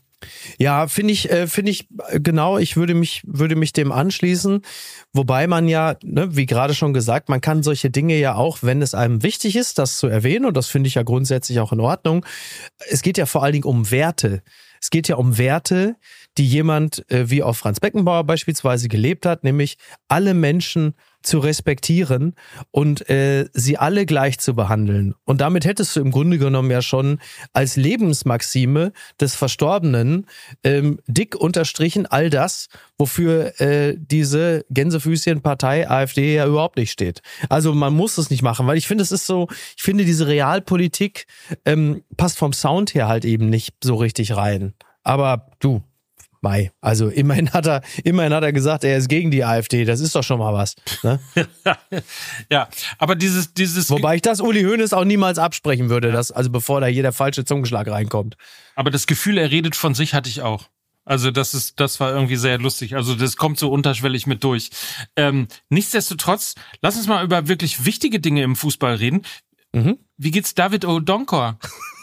Ja, 0.58 0.88
finde 0.88 1.14
ich, 1.14 1.30
äh, 1.30 1.48
finde 1.48 1.72
ich 1.72 1.88
äh, 2.10 2.20
genau. 2.20 2.58
Ich 2.58 2.76
würde 2.76 2.94
mich, 2.94 3.22
würde 3.26 3.56
mich 3.56 3.74
dem 3.74 3.92
anschließen. 3.92 4.62
Wobei 5.14 5.48
man 5.48 5.68
ja, 5.68 5.96
ne, 6.04 6.36
wie 6.36 6.46
gerade 6.46 6.74
schon 6.74 6.94
gesagt, 6.94 7.30
man 7.30 7.42
kann 7.42 7.64
solche 7.64 7.90
Dinge 7.90 8.18
ja 8.18 8.36
auch, 8.36 8.60
wenn 8.62 8.82
es 8.82 8.94
einem 8.94 9.24
wichtig 9.24 9.56
ist, 9.56 9.78
das 9.78 9.98
zu 9.98 10.08
erwähnen. 10.08 10.46
Und 10.46 10.58
das 10.58 10.68
finde 10.68 10.88
ich 10.88 10.96
ja 10.96 11.04
grundsätzlich 11.04 11.60
auch 11.60 11.72
in 11.72 11.80
Ordnung. 11.80 12.26
Es 12.90 13.02
geht 13.02 13.18
ja 13.18 13.26
vor 13.26 13.44
allen 13.44 13.54
Dingen 13.54 13.66
um 13.66 13.92
Werte. 13.92 14.42
Es 14.82 14.90
geht 14.90 15.08
ja 15.08 15.16
um 15.16 15.38
Werte, 15.38 15.96
die 16.38 16.48
jemand 16.48 17.10
äh, 17.12 17.30
wie 17.30 17.44
auch 17.44 17.56
Franz 17.56 17.80
Beckenbauer 17.80 18.24
beispielsweise 18.24 18.88
gelebt 18.88 19.26
hat, 19.26 19.44
nämlich 19.44 19.78
alle 20.08 20.34
Menschen 20.34 20.96
zu 21.22 21.40
respektieren 21.40 22.36
und 22.72 23.10
äh, 23.10 23.48
sie 23.54 23.78
alle 23.78 24.06
gleich 24.06 24.40
zu 24.40 24.56
behandeln. 24.56 25.16
Und 25.26 25.42
damit 25.42 25.66
hättest 25.66 25.96
du 25.96 26.02
im 26.02 26.12
Grunde 26.12 26.38
genommen 26.38 26.72
ja 26.72 26.82
schon 26.82 27.20
als 27.54 27.76
Lebensmaxime 27.76 28.92
des 29.20 29.36
Verstorbenen 29.36 30.26
ähm, 30.64 31.00
dick 31.08 31.36
unterstrichen 31.36 32.06
all 32.06 32.30
das, 32.30 32.68
wofür 32.98 33.60
äh, 33.60 33.96
diese 33.98 34.66
Gänsefüßchen-Partei 34.70 35.90
AfD 35.90 36.36
ja 36.36 36.48
überhaupt 36.48 36.78
nicht 36.78 36.92
steht. 36.92 37.22
Also 37.50 37.74
man 37.74 37.94
muss 37.94 38.18
es 38.18 38.30
nicht 38.30 38.42
machen, 38.42 38.68
weil 38.68 38.78
ich 38.78 38.88
finde, 38.88 39.04
es 39.04 39.12
ist 39.12 39.26
so, 39.26 39.48
ich 39.76 39.84
finde, 39.84 40.06
diese 40.06 40.28
Realpolitik 40.28 41.28
ähm, 41.66 42.04
passt 42.18 42.38
vom 42.38 42.54
Sound 42.54 42.94
her 42.94 43.08
halt 43.08 43.26
eben 43.26 43.50
nicht 43.50 43.76
so 43.84 43.96
richtig 43.96 44.36
rein. 44.36 44.74
Aber 45.04 45.50
du, 45.60 45.82
Mai. 46.42 46.72
Also 46.82 47.08
immerhin 47.08 47.54
hat 47.54 47.68
er, 47.68 47.82
immerhin 48.04 48.34
hat 48.34 48.44
er 48.44 48.52
gesagt, 48.52 48.84
er 48.84 48.98
ist 48.98 49.08
gegen 49.10 49.32
die 49.32 49.44
AfD. 49.46 49.86
Das 49.86 50.00
ist 50.00 50.16
doch 50.16 50.24
schon 50.24 50.40
mal 50.40 50.54
was. 50.54 50.76
Ne? 51.04 51.20
ja, 52.52 52.68
aber 52.98 53.16
dieses, 53.16 53.54
dieses, 53.54 53.90
Wobei 53.90 54.16
ich 54.16 54.22
das 54.22 54.42
Uli 54.42 54.64
Hoeneß 54.64 54.94
auch 54.94 55.06
niemals 55.06 55.38
absprechen 55.38 55.90
würde, 55.90 56.12
dass, 56.12 56.32
also 56.32 56.50
bevor 56.50 56.82
da 56.82 56.88
jeder 56.88 57.12
falsche 57.12 57.46
Zungenschlag 57.46 57.88
reinkommt. 57.88 58.36
aber 58.76 58.90
das 58.90 59.08
Gefühl, 59.08 59.38
er 59.38 59.52
redet 59.52 59.76
von 59.76 59.94
sich, 59.94 60.14
hatte 60.14 60.30
ich 60.30 60.42
auch. 60.42 60.68
Also 61.04 61.32
das 61.32 61.54
ist, 61.54 61.80
das 61.80 62.00
war 62.00 62.14
irgendwie 62.14 62.36
sehr 62.36 62.60
lustig. 62.60 62.96
Also 62.96 63.16
das 63.16 63.36
kommt 63.36 63.58
so 63.58 63.72
unterschwellig 63.72 64.28
mit 64.28 64.44
durch. 64.44 64.70
Ähm, 65.16 65.48
nichtsdestotrotz, 65.70 66.56
lass 66.82 66.96
uns 66.96 67.08
mal 67.08 67.24
über 67.24 67.48
wirklich 67.48 67.86
wichtige 67.86 68.20
Dinge 68.20 68.44
im 68.44 68.56
Fußball 68.56 68.96
reden. 68.96 69.24
Mhm. 69.74 69.98
Wie 70.18 70.32
geht's 70.32 70.54
David 70.54 70.86
Odonkor? 70.86 71.58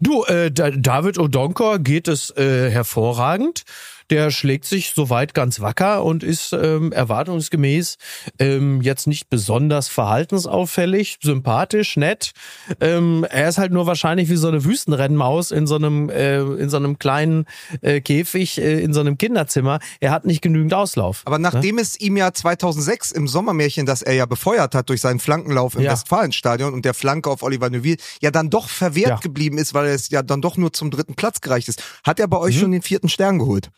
Du, 0.00 0.24
äh, 0.24 0.50
Da- 0.50 0.70
David 0.70 1.18
Odonkor 1.18 1.78
geht 1.78 2.08
es 2.08 2.30
äh, 2.36 2.70
hervorragend. 2.70 3.64
Der 4.10 4.30
schlägt 4.30 4.64
sich 4.66 4.92
soweit 4.94 5.34
ganz 5.34 5.60
wacker 5.60 6.04
und 6.04 6.22
ist 6.22 6.52
ähm, 6.52 6.92
erwartungsgemäß 6.92 7.96
ähm, 8.38 8.80
jetzt 8.82 9.06
nicht 9.06 9.28
besonders 9.30 9.88
verhaltensauffällig, 9.88 11.18
sympathisch, 11.22 11.96
nett. 11.96 12.32
Ähm, 12.80 13.26
er 13.28 13.48
ist 13.48 13.58
halt 13.58 13.72
nur 13.72 13.86
wahrscheinlich 13.86 14.28
wie 14.28 14.36
so 14.36 14.48
eine 14.48 14.64
Wüstenrennmaus 14.64 15.50
in 15.50 15.66
so 15.66 15.76
einem 15.76 16.08
äh, 16.10 16.38
in 16.40 16.68
so 16.70 16.76
einem 16.76 16.98
kleinen 16.98 17.46
äh, 17.80 18.00
Käfig 18.00 18.58
äh, 18.58 18.80
in 18.80 18.92
so 18.92 19.00
einem 19.00 19.18
Kinderzimmer. 19.18 19.80
Er 20.00 20.10
hat 20.12 20.24
nicht 20.24 20.42
genügend 20.42 20.74
Auslauf. 20.74 21.22
Aber 21.24 21.38
nachdem 21.38 21.78
es 21.78 21.98
ihm 21.98 22.16
ja 22.16 22.32
2006 22.32 23.10
im 23.12 23.26
Sommermärchen, 23.26 23.86
das 23.86 24.02
er 24.02 24.14
ja 24.14 24.26
befeuert 24.26 24.74
hat 24.74 24.88
durch 24.88 25.00
seinen 25.00 25.18
Flankenlauf 25.18 25.74
im 25.74 25.82
Ja. 25.82 25.92
Westfalenstadion 25.92 26.74
und 26.74 26.84
der 26.84 26.94
Flanke 26.94 27.30
auf 27.30 27.42
Oliver 27.42 27.70
Neuville, 27.70 27.96
ja 28.20 28.30
dann 28.30 28.50
doch 28.50 28.68
verwehrt 28.68 29.08
Ja. 29.08 29.16
geblieben 29.16 29.58
ist, 29.58 29.74
weil 29.74 29.86
es 29.86 30.10
ja 30.10 30.22
dann 30.22 30.42
doch 30.42 30.56
nur 30.56 30.72
zum 30.72 30.90
dritten 30.90 31.14
Platz 31.14 31.40
gereicht 31.40 31.68
ist. 31.68 31.82
Hat 32.04 32.20
er 32.20 32.28
bei 32.28 32.36
Mhm. 32.36 32.42
euch 32.42 32.58
schon 32.60 32.70
den 32.72 32.82
vierten 32.82 33.08
Stern 33.08 33.38
geholt? 33.38 33.70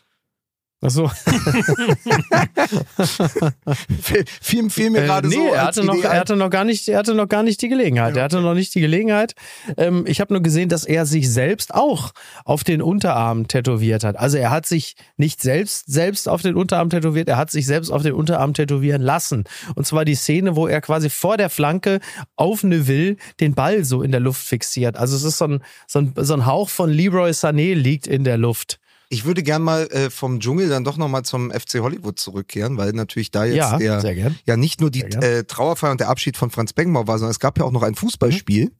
Ach 0.80 0.90
so. 0.90 1.10
Fiel, 4.40 4.70
fiel 4.70 4.90
mir 4.90 5.02
Äh, 5.02 5.06
gerade 5.06 5.26
nee, 5.28 5.34
so. 5.34 5.52
er 5.52 5.64
hatte, 5.66 5.82
noch, 5.84 5.94
Idee 5.96 6.06
er 6.06 6.20
hatte 6.20 6.36
noch 6.36 6.50
gar 6.50 6.64
nicht, 6.64 6.86
er 6.88 6.98
hatte 6.98 7.14
noch 7.14 7.28
gar 7.28 7.42
nicht 7.42 7.60
die 7.62 7.68
Gelegenheit. 7.68 8.16
Er 8.16 8.22
hatte 8.22 8.40
noch 8.40 8.54
nicht 8.54 8.74
die 8.76 8.80
Gelegenheit. 8.80 9.34
Ähm, 9.76 10.04
ich 10.06 10.20
habe 10.20 10.32
nur 10.32 10.42
gesehen, 10.42 10.68
dass 10.68 10.84
er 10.84 11.04
sich 11.04 11.32
selbst 11.32 11.74
auch 11.74 12.12
auf 12.44 12.62
den 12.62 12.80
Unterarm 12.80 13.48
tätowiert 13.48 14.04
hat. 14.04 14.16
Also 14.16 14.36
er 14.36 14.50
hat 14.52 14.66
sich 14.66 14.94
nicht 15.16 15.42
selbst 15.42 15.86
selbst 15.90 16.28
auf 16.28 16.42
den 16.42 16.54
Unterarm 16.54 16.90
tätowiert, 16.90 17.28
er 17.28 17.38
hat 17.38 17.50
sich 17.50 17.66
selbst 17.66 17.90
auf 17.90 18.02
den 18.02 18.12
Unterarm 18.12 18.54
tätowieren 18.54 19.02
lassen. 19.02 19.44
Und 19.74 19.84
zwar 19.84 20.04
die 20.04 20.14
Szene, 20.14 20.54
wo 20.54 20.68
er 20.68 20.80
quasi 20.80 21.10
vor 21.10 21.36
der 21.36 21.50
Flanke 21.50 21.98
auf 22.36 22.62
Neville 22.62 23.16
den 23.40 23.54
Ball 23.54 23.84
so 23.84 24.02
in 24.02 24.12
der 24.12 24.20
Luft 24.20 24.46
fixiert. 24.46 24.96
Also 24.96 25.16
es 25.16 25.24
ist 25.24 25.38
so 25.38 25.46
ein, 25.46 25.62
so 25.88 25.98
ein, 25.98 26.12
so 26.16 26.34
ein 26.34 26.46
Hauch 26.46 26.68
von 26.68 26.88
Leroy 26.88 27.30
Sané 27.30 27.74
liegt 27.74 28.06
in 28.06 28.22
der 28.22 28.38
Luft. 28.38 28.78
Ich 29.10 29.24
würde 29.24 29.42
gern 29.42 29.62
mal 29.62 29.86
äh, 29.90 30.10
vom 30.10 30.38
Dschungel 30.38 30.68
dann 30.68 30.84
doch 30.84 30.98
nochmal 30.98 31.22
zum 31.24 31.50
FC 31.50 31.80
Hollywood 31.80 32.18
zurückkehren, 32.18 32.76
weil 32.76 32.92
natürlich 32.92 33.30
da 33.30 33.44
jetzt 33.46 33.56
Ja, 33.56 33.78
der, 33.78 34.32
ja 34.44 34.56
nicht 34.56 34.80
nur 34.82 34.90
die 34.90 35.02
äh, 35.02 35.44
Trauerfeier 35.44 35.92
und 35.92 36.00
der 36.00 36.08
Abschied 36.10 36.36
von 36.36 36.50
Franz 36.50 36.72
Beckenbauer 36.74 37.06
war, 37.06 37.18
sondern 37.18 37.30
es 37.30 37.40
gab 37.40 37.58
ja 37.58 37.64
auch 37.64 37.72
noch 37.72 37.82
ein 37.82 37.94
Fußballspiel, 37.94 38.70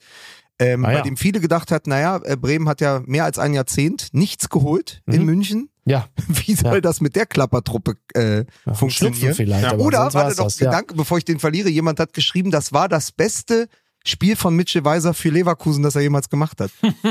ähm, 0.58 0.84
Ah, 0.84 0.88
bei 0.88 0.94
ja. 0.96 1.02
dem 1.02 1.16
viele 1.16 1.40
gedacht 1.40 1.70
hat, 1.70 1.86
naja, 1.86 2.20
äh, 2.24 2.36
Bremen 2.36 2.68
hat 2.68 2.80
ja 2.82 3.00
mehr 3.06 3.24
als 3.24 3.38
ein 3.38 3.54
Jahrzehnt 3.54 4.08
nichts 4.12 4.50
geholt 4.50 5.00
in 5.06 5.20
Mhm. 5.20 5.24
München. 5.26 5.68
Ja. 5.86 6.08
Wie 6.28 6.54
soll 6.54 6.74
Ja. 6.74 6.80
das 6.82 7.00
mit 7.00 7.16
der 7.16 7.24
Klappertruppe 7.24 7.92
äh, 8.12 8.44
Schlüpfen 8.64 8.74
funktionieren? 8.74 9.34
vielleicht. 9.34 9.62
Ja. 9.64 9.78
Oder, 9.78 10.12
warte 10.12 10.42
ja. 10.42 10.48
Gedanke, 10.48 10.94
bevor 10.94 11.16
ich 11.16 11.24
den 11.24 11.38
verliere, 11.38 11.70
jemand 11.70 12.00
hat 12.00 12.12
geschrieben, 12.12 12.50
das 12.50 12.72
war 12.74 12.88
das 12.90 13.12
beste 13.12 13.68
Spiel 14.06 14.36
von 14.36 14.54
Mitchell 14.56 14.84
Weiser 14.84 15.12
für 15.12 15.28
Leverkusen, 15.28 15.82
das 15.82 15.94
er 15.94 16.00
jemals 16.02 16.30
gemacht 16.30 16.60
hat. 16.60 16.70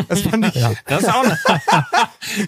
Das 0.09 0.21
fand 0.21 0.47
ich, 0.47 0.55
Ja. 0.61 0.71
Das 0.85 1.03
ist 1.03 1.09
auch 1.09 1.23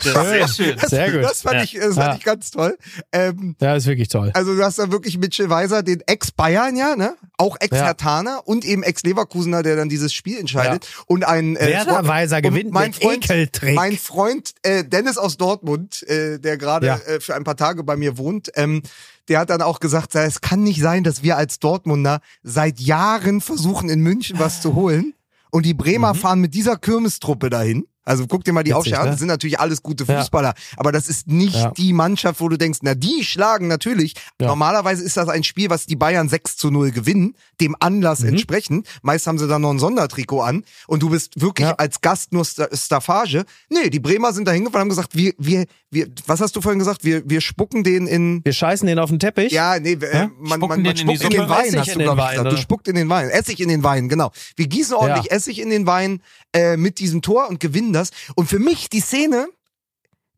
das 0.03 0.05
ist 0.05 0.13
sehr 0.29 0.47
schön. 0.47 0.77
Sehr 0.87 1.11
gut. 1.11 1.23
das 1.23 1.41
fand 1.41 1.55
Ja. 1.57 1.63
ich, 1.63 1.73
das 1.73 1.95
fand 1.95 1.97
Ja. 1.97 2.15
ich 2.15 2.23
ganz 2.23 2.51
toll. 2.51 2.77
Ähm, 3.11 3.55
Ja, 3.59 3.75
ist 3.75 3.85
wirklich 3.85 4.07
toll. 4.07 4.31
Also 4.33 4.55
du 4.55 4.63
hast 4.63 4.79
da 4.79 4.91
wirklich 4.91 5.17
Mitchell 5.17 5.49
Weiser, 5.49 5.83
den 5.83 6.01
Ex-Bayern 6.05 6.75
ja, 6.75 6.95
ne? 6.95 7.15
Auch 7.37 7.57
Ex-Hertaner 7.59 8.41
und 8.47 8.65
eben 8.65 8.81
Ex-Leverkusener, 8.83 9.61
der 9.63 9.75
dann 9.75 9.89
dieses 9.89 10.13
Spiel 10.13 10.37
entscheidet. 10.39 10.87
Und 11.05 11.25
ein 11.25 11.55
äh, 11.55 11.67
Werder 11.67 12.07
Weiser 12.07 12.41
gewinnt 12.41 12.71
mein 12.71 12.87
mit 12.91 12.95
Freund, 13.03 13.25
Ekeltrick. 13.25 13.75
Mein 13.75 13.97
Freund 13.97 14.53
äh, 14.63 14.83
Dennis 14.83 15.17
aus 15.17 15.37
Dortmund, 15.37 16.03
äh, 16.07 16.39
der 16.39 16.57
gerade 16.57 16.87
Ja. 16.87 16.95
äh, 16.97 17.19
für 17.19 17.35
ein 17.35 17.43
paar 17.43 17.57
Tage 17.57 17.83
bei 17.83 17.95
mir 17.95 18.17
wohnt, 18.17 18.51
ähm, 18.55 18.81
der 19.29 19.39
hat 19.39 19.49
dann 19.49 19.61
auch 19.61 19.79
gesagt, 19.79 20.15
es 20.15 20.41
kann 20.41 20.63
nicht 20.63 20.81
sein, 20.81 21.03
dass 21.03 21.23
wir 21.23 21.37
als 21.37 21.59
Dortmunder 21.59 22.19
seit 22.43 22.79
Jahren 22.79 23.41
versuchen, 23.41 23.89
in 23.89 24.01
München 24.01 24.39
was 24.39 24.61
zu 24.61 24.75
holen. 24.75 25.13
Und 25.51 25.65
die 25.65 25.73
Bremer 25.73 26.13
fahren 26.15 26.41
mit 26.41 26.53
dieser 26.53 26.77
Kirmestruppe 26.77 27.49
dahin. 27.49 27.85
Also 28.05 28.25
guck 28.27 28.43
dir 28.43 28.53
mal 28.53 28.63
die 28.63 28.73
Aufstellung 28.73 29.01
an, 29.01 29.05
ne? 29.07 29.11
das 29.11 29.19
sind 29.19 29.27
natürlich 29.27 29.59
alles 29.59 29.83
gute 29.83 30.03
Ja. 30.05 30.19
Fußballer, 30.19 30.53
aber 30.77 30.91
das 30.91 31.07
ist 31.07 31.27
nicht 31.27 31.55
Ja. 31.55 31.71
die 31.71 31.93
Mannschaft, 31.93 32.39
wo 32.41 32.49
du 32.49 32.57
denkst, 32.57 32.79
na 32.81 32.95
die 32.95 33.23
schlagen 33.23 33.67
natürlich. 33.67 34.15
Ja. 34.41 34.47
Normalerweise 34.47 35.03
ist 35.03 35.15
das 35.17 35.29
ein 35.29 35.43
Spiel, 35.43 35.69
was 35.69 35.85
die 35.85 35.95
Bayern 35.95 36.27
6 36.29 36.57
zu 36.57 36.71
0 36.71 36.91
gewinnen, 36.91 37.35
dem 37.61 37.75
Anlass 37.79 38.21
Mhm. 38.21 38.29
entsprechend. 38.29 38.87
Meist 39.03 39.27
haben 39.27 39.37
sie 39.37 39.47
dann 39.47 39.61
noch 39.61 39.69
ein 39.71 39.79
Sondertrikot 39.79 40.41
an 40.41 40.63
und 40.87 41.03
du 41.03 41.09
bist 41.09 41.39
wirklich 41.41 41.67
Ja. 41.67 41.75
als 41.75 42.01
Gast 42.01 42.33
nur 42.33 42.45
Sta 42.45 42.67
Staffage. 42.73 43.43
Nee, 43.69 43.89
die 43.89 43.99
Bremer 43.99 44.33
sind 44.33 44.47
da 44.47 44.51
hingefahren 44.53 44.89
und 44.89 44.91
haben 44.91 44.95
gesagt, 44.97 45.15
wir, 45.15 45.33
wir, 45.37 45.65
wir, 45.91 46.07
was 46.25 46.39
hast 46.41 46.55
du 46.55 46.61
vorhin 46.61 46.79
gesagt? 46.79 47.03
Wir, 47.03 47.21
wir 47.29 47.41
spucken 47.41 47.83
den 47.83 48.07
in, 48.07 48.41
Wir 48.43 48.53
scheißen 48.53 48.87
den 48.87 48.97
auf 48.97 49.09
den 49.09 49.19
Teppich. 49.19 49.51
ja, 49.51 49.79
nee, 49.79 49.93
äh, 49.93 50.13
Ja? 50.13 50.31
man, 50.39 50.59
man, 50.59 50.69
man 50.69 50.83
den 50.83 50.97
in 50.97 51.07
die 51.07 51.15
spuckt 51.17 51.23
in 51.33 51.39
den? 51.41 51.49
Wein, 51.49 51.65
Essig 51.65 51.79
hast 51.79 51.87
in 51.89 51.93
du, 51.93 51.99
den 51.99 52.03
glaube 52.05 52.21
ich, 52.21 52.25
Wein, 52.25 52.31
gesagt. 52.31 52.43
ne? 52.45 52.49
Du 52.51 52.57
spuckt 52.61 52.87
in 52.87 52.95
den 52.95 53.09
Wein. 53.09 53.29
Essig 53.29 53.59
in 53.59 53.69
den 53.69 53.83
Wein, 53.83 54.09
genau. 54.09 54.31
Wir 54.55 54.67
gießen 54.67 54.95
ordentlich 54.95 55.25
Ja. 55.25 55.31
Essig 55.37 55.59
in 55.59 55.69
den 55.69 55.85
Wein 55.85 56.21
äh, 56.55 56.77
mit 56.77 56.99
diesem 56.99 57.21
Tor 57.21 57.49
und 57.49 57.59
gewinnen 57.59 57.88
das. 57.93 58.11
Und 58.35 58.47
für 58.49 58.59
mich 58.59 58.89
die 58.89 59.01
Szene 59.01 59.47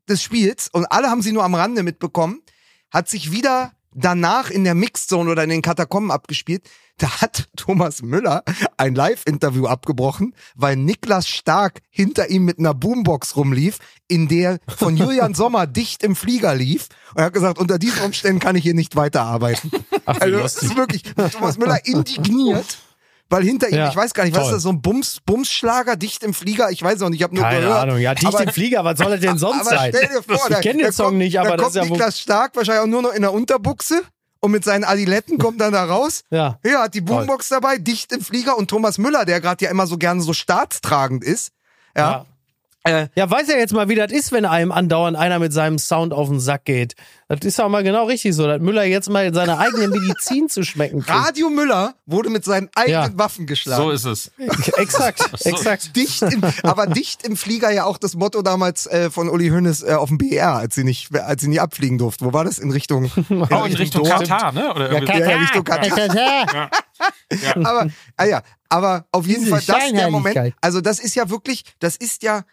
des 0.09 0.21
Spiels, 0.21 0.69
und 0.71 0.85
alle 0.85 1.09
haben 1.09 1.21
sie 1.21 1.31
nur 1.31 1.43
am 1.43 1.55
Rande 1.55 1.83
mitbekommen, 1.83 2.41
hat 2.91 3.09
sich 3.09 3.31
wieder 3.31 3.73
danach 3.93 4.49
in 4.49 4.63
der 4.63 4.75
Mixzone 4.75 5.29
oder 5.29 5.43
in 5.43 5.49
den 5.49 5.61
Katakomben 5.61 6.11
abgespielt. 6.11 6.69
Da 6.97 7.21
hat 7.21 7.47
Thomas 7.55 8.01
Müller 8.01 8.43
ein 8.77 8.95
Live-Interview 8.95 9.65
abgebrochen, 9.67 10.35
weil 10.55 10.75
Niklas 10.75 11.27
Stark 11.27 11.81
hinter 11.89 12.29
ihm 12.29 12.45
mit 12.45 12.59
einer 12.59 12.73
Boombox 12.73 13.35
rumlief, 13.35 13.79
in 14.07 14.27
der 14.27 14.59
von 14.67 14.95
Julian 14.95 15.33
Sommer 15.33 15.67
dicht 15.67 16.03
im 16.03 16.15
Flieger 16.15 16.55
lief. 16.55 16.87
Und 17.11 17.19
er 17.19 17.25
hat 17.25 17.33
gesagt, 17.33 17.59
unter 17.59 17.79
diesen 17.79 18.01
Umständen 18.03 18.39
kann 18.39 18.55
ich 18.55 18.63
hier 18.63 18.73
nicht 18.73 18.95
weiterarbeiten. 18.95 19.71
Ach, 20.05 20.19
Also 20.19 20.39
das 20.39 20.61
ist 20.61 20.75
wirklich 20.75 21.03
Thomas 21.31 21.57
Müller 21.57 21.85
indigniert, 21.85 22.77
weil 23.31 23.43
hinter 23.43 23.69
ihm, 23.69 23.75
Ja, 23.75 23.89
ich 23.89 23.95
weiß 23.95 24.13
gar 24.13 24.25
nicht, 24.25 24.35
was 24.35 24.43
ist 24.43 24.47
toll. 24.49 24.53
das, 24.57 24.63
so 24.63 24.69
ein 24.69 24.81
Bums, 24.81 25.19
Bumsschlager 25.25 25.95
dicht 25.95 26.23
im 26.23 26.33
Flieger? 26.33 26.69
Ich 26.69 26.83
weiß 26.83 27.01
auch 27.01 27.09
nicht, 27.09 27.19
ich 27.19 27.23
habe 27.23 27.33
nur 27.33 27.43
Keine 27.43 27.61
gehört. 27.61 27.83
Ahnung. 27.83 27.97
Ja, 27.97 28.13
dicht 28.13 28.27
aber, 28.27 28.43
im 28.43 28.49
Flieger, 28.49 28.83
was 28.83 28.99
soll 28.99 29.09
das 29.11 29.19
denn 29.21 29.37
sonst 29.39 29.61
aber 29.67 29.77
sein? 29.77 29.93
vor, 30.27 30.51
ich 30.51 30.59
kenne 30.61 30.83
den 30.83 30.91
Song 30.91 31.05
kommt, 31.07 31.17
nicht, 31.17 31.39
aber 31.39 31.51
da 31.51 31.55
das 31.57 31.63
kommt 31.63 31.75
ist 31.77 31.83
ja. 31.83 31.89
Niklas 31.89 32.19
Stark 32.19 32.55
wahrscheinlich 32.55 32.83
auch 32.83 32.87
nur 32.87 33.01
noch 33.01 33.13
in 33.13 33.21
der 33.21 33.33
Unterbuchse 33.33 34.03
und 34.41 34.51
mit 34.51 34.63
seinen 34.63 34.83
Adiletten 34.83 35.37
kommt 35.37 35.61
dann 35.61 35.71
da 35.73 35.83
raus. 35.85 36.21
Ja. 36.29 36.59
Ja, 36.65 36.83
hat 36.83 36.93
die 36.93 37.01
Boombox 37.01 37.49
dabei, 37.49 37.77
dicht 37.77 38.11
im 38.11 38.21
Flieger 38.21 38.57
und 38.57 38.69
Thomas 38.69 38.97
Müller, 38.97 39.25
der 39.25 39.39
gerade 39.41 39.63
ja 39.65 39.71
immer 39.71 39.87
so 39.87 39.97
gerne 39.97 40.21
so 40.21 40.33
staatstragend 40.33 41.23
ist, 41.23 41.51
ja, 41.95 42.11
Ja. 42.11 42.25
Äh, 42.83 43.07
Ja, 43.15 43.29
weiß 43.29 43.47
ja 43.47 43.57
jetzt 43.57 43.73
mal, 43.73 43.89
wie 43.89 43.95
das 43.95 44.11
ist, 44.11 44.31
wenn 44.31 44.45
einem 44.45 44.71
andauernd 44.71 45.15
einer 45.15 45.37
mit 45.39 45.53
seinem 45.53 45.77
Sound 45.77 46.13
auf 46.13 46.29
den 46.29 46.39
Sack 46.39 46.65
geht. 46.65 46.95
Das 47.27 47.39
ist 47.43 47.61
auch 47.61 47.69
mal 47.69 47.83
genau 47.83 48.05
richtig 48.05 48.33
so, 48.35 48.45
dass 48.47 48.59
Müller 48.59 48.83
jetzt 48.83 49.09
mal 49.09 49.31
seine 49.33 49.57
eigene 49.59 49.87
Medizin 49.87 50.49
zu 50.49 50.63
schmecken 50.63 51.01
kriegt. 51.01 51.17
Radio 51.17 51.49
Müller 51.49 51.93
wurde 52.05 52.29
mit 52.29 52.43
seinen 52.43 52.69
eigenen 52.75 53.11
Ja. 53.11 53.17
Waffen 53.17 53.45
geschlagen. 53.45 53.83
So 53.83 53.91
ist 53.91 54.05
es. 54.05 54.31
Exakt, 54.77 55.21
exakt. 55.45 55.95
dicht 55.95 56.21
im, 56.23 56.41
aber 56.63 56.87
dicht 56.87 57.23
im 57.25 57.37
Flieger 57.37 57.71
ja 57.71 57.85
auch 57.85 57.97
das 57.97 58.15
Motto 58.15 58.41
damals 58.41 58.87
äh, 58.87 59.09
von 59.11 59.29
Uli 59.29 59.49
Hoeneß 59.49 59.83
äh, 59.83 59.93
auf 59.93 60.09
dem 60.09 60.17
BR, 60.17 60.55
als 60.55 60.75
sie 60.75 60.83
nicht, 60.83 61.13
als 61.15 61.41
sie 61.41 61.47
nie 61.49 61.59
abfliegen 61.59 61.97
durften. 61.99 62.25
Wo 62.25 62.33
war 62.33 62.43
das? 62.43 62.57
In 62.59 62.71
Richtung, 62.71 63.05
Auch 63.51 63.65
in 63.67 63.73
Richtung 63.75 64.03
Dortmund? 64.03 64.27
Katar, 64.29 64.51
ne? 64.51 64.73
Oder 64.73 64.91
irgendwie- 64.91 65.19
Ja, 65.19 65.37
Richtung 65.37 65.63
Katar. 65.63 66.69
aber, 67.63 67.87
ah 68.17 68.25
ja, 68.25 68.41
aber 68.69 69.05
auf 69.11 69.25
jeden 69.25 69.41
Diese 69.45 69.51
Fall 69.57 69.63
das 69.65 69.91
der 69.91 70.09
Moment. 70.09 70.53
Also 70.61 70.81
das 70.81 70.99
ist 70.99 71.15
ja 71.15 71.29
wirklich, 71.29 71.63
das 71.79 71.95
ist 71.95 72.23
ja 72.23 72.43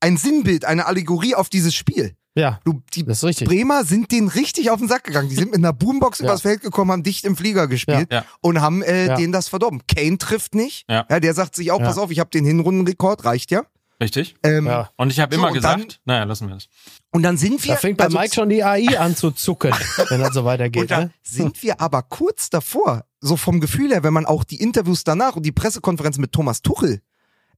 ein 0.00 0.16
Sinnbild, 0.16 0.64
eine 0.64 0.86
Allegorie 0.86 1.34
auf 1.34 1.48
dieses 1.48 1.74
Spiel. 1.74 2.14
Ja, 2.36 2.60
Du, 2.64 2.80
die 2.94 3.04
das 3.04 3.18
ist 3.18 3.24
richtig. 3.24 3.48
Bremer 3.48 3.84
sind 3.84 4.12
denen 4.12 4.28
richtig 4.28 4.70
auf 4.70 4.78
den 4.78 4.88
Sack 4.88 5.02
gegangen. 5.04 5.28
Die 5.28 5.34
sind 5.34 5.46
mit 5.50 5.56
einer 5.58 5.72
Boombox 5.72 6.18
Ja. 6.20 6.26
übers 6.26 6.42
Feld 6.42 6.62
gekommen, 6.62 6.92
haben 6.92 7.02
dicht 7.02 7.24
im 7.24 7.36
Flieger 7.36 7.66
gespielt 7.66 8.06
Ja. 8.12 8.18
Ja. 8.20 8.24
und 8.40 8.60
haben 8.60 8.82
äh, 8.82 9.06
Ja. 9.08 9.16
denen 9.16 9.32
das 9.32 9.48
verdorben. 9.48 9.82
Kane 9.88 10.16
trifft 10.16 10.54
nicht. 10.54 10.84
Ja. 10.88 11.02
der 11.04 11.34
sagt 11.34 11.56
sich 11.56 11.72
auch, 11.72 11.80
Ja. 11.80 11.86
pass 11.86 11.98
auf, 11.98 12.10
ich 12.12 12.20
habe 12.20 12.30
den 12.30 12.44
Hinrundenrekord, 12.44 13.24
reicht 13.24 13.50
ja. 13.50 13.62
Richtig. 14.00 14.36
Ähm, 14.44 14.66
Ja. 14.66 14.90
Und 14.96 15.10
ich 15.10 15.18
habe 15.20 15.34
So, 15.34 15.40
immer 15.42 15.52
gesagt, 15.52 15.80
dann- 15.80 15.94
naja, 16.04 16.22
lassen 16.24 16.46
wir 16.48 16.54
das. 16.54 16.68
Und 17.10 17.22
dann 17.24 17.36
sind 17.36 17.62
wir. 17.64 17.74
Da 17.74 17.80
fängt 17.80 17.98
bei 17.98 18.04
also 18.04 18.16
Mike 18.18 18.34
schon 18.34 18.48
die 18.48 18.62
AI 18.62 18.96
an 18.98 19.16
zu 19.16 19.32
zucken, 19.32 19.72
wenn 20.08 20.20
das 20.20 20.32
so 20.32 20.44
weitergeht. 20.44 20.88
Ne? 20.90 21.10
sind 21.22 21.60
wir 21.64 21.80
aber 21.80 22.02
kurz 22.02 22.48
davor, 22.48 23.04
so 23.20 23.36
vom 23.36 23.60
Gefühl 23.60 23.90
her, 23.90 24.04
wenn 24.04 24.14
man 24.14 24.24
auch 24.24 24.44
die 24.44 24.56
Interviews 24.62 25.02
danach 25.04 25.34
und 25.36 25.42
die 25.44 25.52
Pressekonferenz 25.52 26.16
mit 26.18 26.30
Thomas 26.32 26.62
Tuchel 26.62 27.02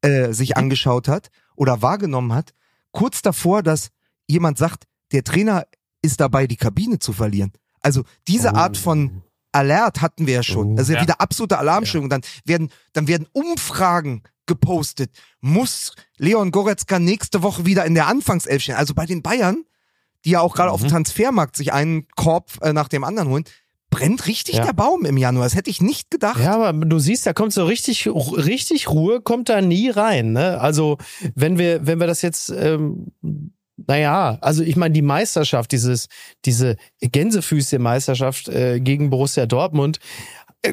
äh, 0.01 0.33
sich 0.33 0.57
angeschaut 0.57 1.07
hat 1.09 1.29
oder 1.57 1.83
wahrgenommen 1.83 2.33
hat, 2.33 2.53
kurz 2.91 3.23
davor, 3.23 3.63
dass 3.63 3.91
jemand 4.27 4.59
sagt, 4.59 4.85
der 5.13 5.25
Trainer 5.25 5.67
ist 6.03 6.21
dabei, 6.21 6.47
die 6.47 6.57
Kabine 6.57 6.99
zu 6.99 7.13
verlieren. 7.13 7.53
Also 7.81 8.03
diese 8.29 8.53
Oh. 8.53 8.57
Art 8.57 8.77
von 8.77 9.23
Alert 9.53 10.01
hatten 10.01 10.27
wir 10.27 10.35
ja 10.35 10.43
schon. 10.43 10.73
Oh. 10.73 10.77
Das 10.77 10.89
ist 10.89 10.95
ja, 10.95 10.97
Ja. 10.97 11.03
wieder 11.03 11.21
absolute 11.21 11.59
Alarmstimmung. 11.59 12.09
Dann 12.09 12.23
werden, 12.45 12.71
dann 12.95 13.07
werden 13.09 13.27
Umfragen 13.33 14.23
gepostet. 14.47 15.11
Muss 15.41 15.95
Leon 16.17 16.51
Goretzka 16.51 16.99
nächste 16.99 17.43
Woche 17.43 17.67
wieder 17.67 17.85
in 17.85 17.95
der 17.95 18.07
Anfangself 18.07 18.63
stehen? 18.63 18.75
Also 18.77 18.95
bei 18.95 19.07
den 19.07 19.23
Bayern, 19.23 19.65
die 20.25 20.31
ja 20.31 20.41
auch 20.41 20.55
gerade 20.55 20.71
auf 20.71 20.81
dem 20.81 20.87
Mhm. 20.87 20.91
Transfermarkt 20.93 21.57
sich 21.57 21.73
einen 21.73 22.07
Korb 22.17 22.51
äh, 22.63 22.73
nach 22.73 22.89
dem 22.89 23.05
anderen 23.05 23.29
holen, 23.29 23.45
brennt 23.93 24.27
richtig 24.27 24.57
Ja. 24.57 24.65
der 24.65 24.73
Baum 24.73 25.05
im 25.05 25.17
Januar. 25.17 25.45
Das 25.45 25.55
hätte 25.55 25.71
ich 25.71 25.81
nicht 25.81 26.11
gedacht. 26.11 26.41
Ja, 26.41 26.55
aber 26.61 26.73
du 26.85 26.99
siehst, 26.99 27.25
da 27.27 27.33
kommt 27.33 27.53
so 27.53 27.65
richtig, 27.65 28.09
richtig 28.09 28.89
Ruhe, 28.91 29.21
kommt 29.21 29.49
da 29.49 29.61
nie 29.61 29.91
rein. 29.91 30.33
Ne? 30.33 30.61
Also 30.61 30.99
wenn 31.37 31.59
wir, 31.59 31.87
wenn 31.87 32.01
wir 32.01 32.09
das 32.09 32.23
jetzt, 32.23 32.49
ähm, 32.49 33.13
naja, 33.87 34.39
also 34.41 34.63
ich 34.63 34.77
meine 34.77 34.93
die 34.93 35.03
Meisterschaft, 35.03 35.73
dieses, 35.73 36.09
diese 36.45 36.77
Gänsefüßchen-Meisterschaft 37.01 38.49
äh, 38.49 38.81
gegen 38.81 39.11
Borussia 39.11 39.47
Dortmund 39.47 39.99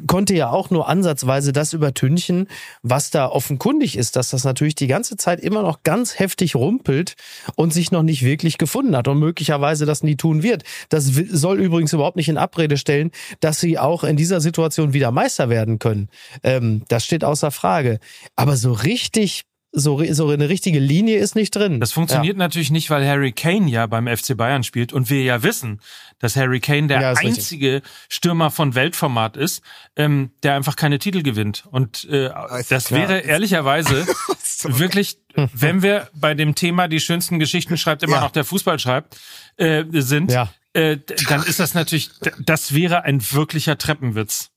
konnte 0.05 0.35
ja 0.35 0.49
auch 0.49 0.69
nur 0.69 0.87
ansatzweise 0.87 1.51
das 1.51 1.73
übertünchen, 1.73 2.47
was 2.83 3.09
da 3.09 3.27
offenkundig 3.27 3.97
ist, 3.97 4.15
dass 4.15 4.29
das 4.29 4.43
natürlich 4.43 4.75
die 4.75 4.87
ganze 4.87 5.17
Zeit 5.17 5.39
immer 5.39 5.63
noch 5.63 5.83
ganz 5.83 6.19
heftig 6.19 6.55
rumpelt 6.55 7.15
und 7.55 7.73
sich 7.73 7.91
noch 7.91 8.03
nicht 8.03 8.23
wirklich 8.23 8.57
gefunden 8.57 8.95
hat 8.95 9.07
und 9.07 9.19
möglicherweise 9.19 9.85
das 9.85 10.03
nie 10.03 10.15
tun 10.15 10.43
wird. 10.43 10.63
Das 10.89 11.05
soll 11.05 11.59
übrigens 11.59 11.93
überhaupt 11.93 12.17
nicht 12.17 12.29
in 12.29 12.37
Abrede 12.37 12.77
stellen, 12.77 13.11
dass 13.39 13.59
sie 13.59 13.79
auch 13.79 14.03
in 14.03 14.15
dieser 14.15 14.41
Situation 14.41 14.93
wieder 14.93 15.11
Meister 15.11 15.49
werden 15.49 15.79
können. 15.79 16.09
Ähm, 16.43 16.83
das 16.87 17.05
steht 17.05 17.23
außer 17.23 17.51
Frage. 17.51 17.99
Aber 18.35 18.55
so 18.57 18.71
richtig, 18.71 19.45
so, 19.71 20.03
so 20.11 20.29
eine 20.29 20.49
richtige 20.49 20.79
Linie 20.79 21.17
ist 21.17 21.35
nicht 21.35 21.55
drin. 21.55 21.79
Das 21.79 21.91
funktioniert 21.91 22.37
natürlich 22.37 22.71
nicht, 22.71 22.89
weil 22.89 23.07
Harry 23.07 23.31
Kane 23.31 23.69
ja 23.69 23.85
beim 23.87 24.07
FC 24.07 24.35
Bayern 24.35 24.63
spielt 24.63 24.93
und 24.93 25.09
wir 25.09 25.23
ja 25.23 25.43
wissen, 25.43 25.79
dass 26.19 26.35
Harry 26.35 26.59
Kane 26.59 26.87
der 26.87 27.01
Ja, 27.01 27.11
ist 27.11 27.19
richtig. 27.19 27.37
einzige 27.37 27.81
Stürmer 28.09 28.51
von 28.51 28.75
Weltformat 28.75 29.37
ist, 29.37 29.61
ähm, 29.95 30.31
der 30.43 30.55
einfach 30.55 30.75
keine 30.75 30.99
Titel 30.99 31.23
gewinnt. 31.23 31.65
Und 31.71 32.03
äh, 32.05 32.29
das 32.69 32.85
klar. 32.85 32.99
wäre 33.01 33.19
ehrlicherweise 33.19 34.05
wirklich, 34.63 35.17
wenn 35.53 35.81
wir 35.81 36.09
bei 36.13 36.33
dem 36.33 36.55
Thema 36.55 36.87
die 36.87 36.99
schönsten 36.99 37.39
Geschichten 37.39 37.77
schreibt 37.77 38.03
immer 38.03 38.17
Ja. 38.17 38.21
noch 38.21 38.31
der 38.31 38.43
Fußball 38.43 38.79
schreibt, 38.79 39.17
äh, 39.57 39.83
sind, 39.93 40.31
Ja. 40.31 40.51
äh, 40.73 40.97
dann 41.27 41.43
ist 41.43 41.59
das 41.59 41.73
natürlich, 41.73 42.11
das 42.39 42.73
wäre 42.73 43.03
ein 43.03 43.21
wirklicher 43.31 43.77
Treppenwitz. 43.77 44.49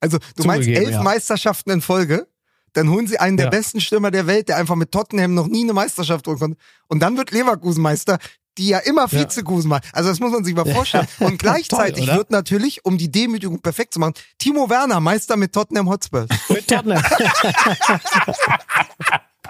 Also 0.00 0.18
du 0.36 0.44
meinst 0.44 0.64
Zugegeben, 0.64 0.84
elf 0.86 0.94
ja. 0.96 1.02
Meisterschaften 1.02 1.70
in 1.70 1.80
Folge, 1.80 2.28
dann 2.72 2.88
holen 2.90 3.06
sie 3.06 3.18
einen 3.18 3.36
der 3.36 3.46
Ja. 3.46 3.50
besten 3.50 3.80
Stürmer 3.80 4.10
der 4.10 4.26
Welt, 4.26 4.48
der 4.48 4.56
einfach 4.56 4.76
mit 4.76 4.92
Tottenham 4.92 5.34
noch 5.34 5.46
nie 5.48 5.64
eine 5.64 5.72
Meisterschaft 5.72 6.26
holen 6.26 6.38
konnte. 6.38 6.58
Und 6.86 7.00
dann 7.00 7.16
wird 7.16 7.30
Leverkusen 7.32 7.82
Meister, 7.82 8.18
die 8.58 8.68
ja 8.68 8.78
immer 8.78 9.06
Ja. 9.10 9.20
Vizekusen 9.20 9.68
machen. 9.70 9.88
Also 9.92 10.10
das 10.10 10.20
muss 10.20 10.32
man 10.32 10.44
sich 10.44 10.54
mal 10.54 10.66
vorstellen. 10.66 11.06
Und 11.20 11.38
gleichzeitig 11.38 12.06
Toll, 12.06 12.16
wird 12.16 12.30
natürlich, 12.30 12.84
um 12.84 12.98
die 12.98 13.10
Demütigung 13.10 13.60
perfekt 13.60 13.94
zu 13.94 14.00
machen, 14.00 14.14
Timo 14.38 14.68
Werner 14.68 15.00
Meister 15.00 15.36
mit 15.36 15.52
Tottenham 15.52 15.88
Hotspurs. 15.88 16.28
Mit 16.48 16.68
Tottenham. 16.68 17.02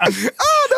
Da 0.01 0.05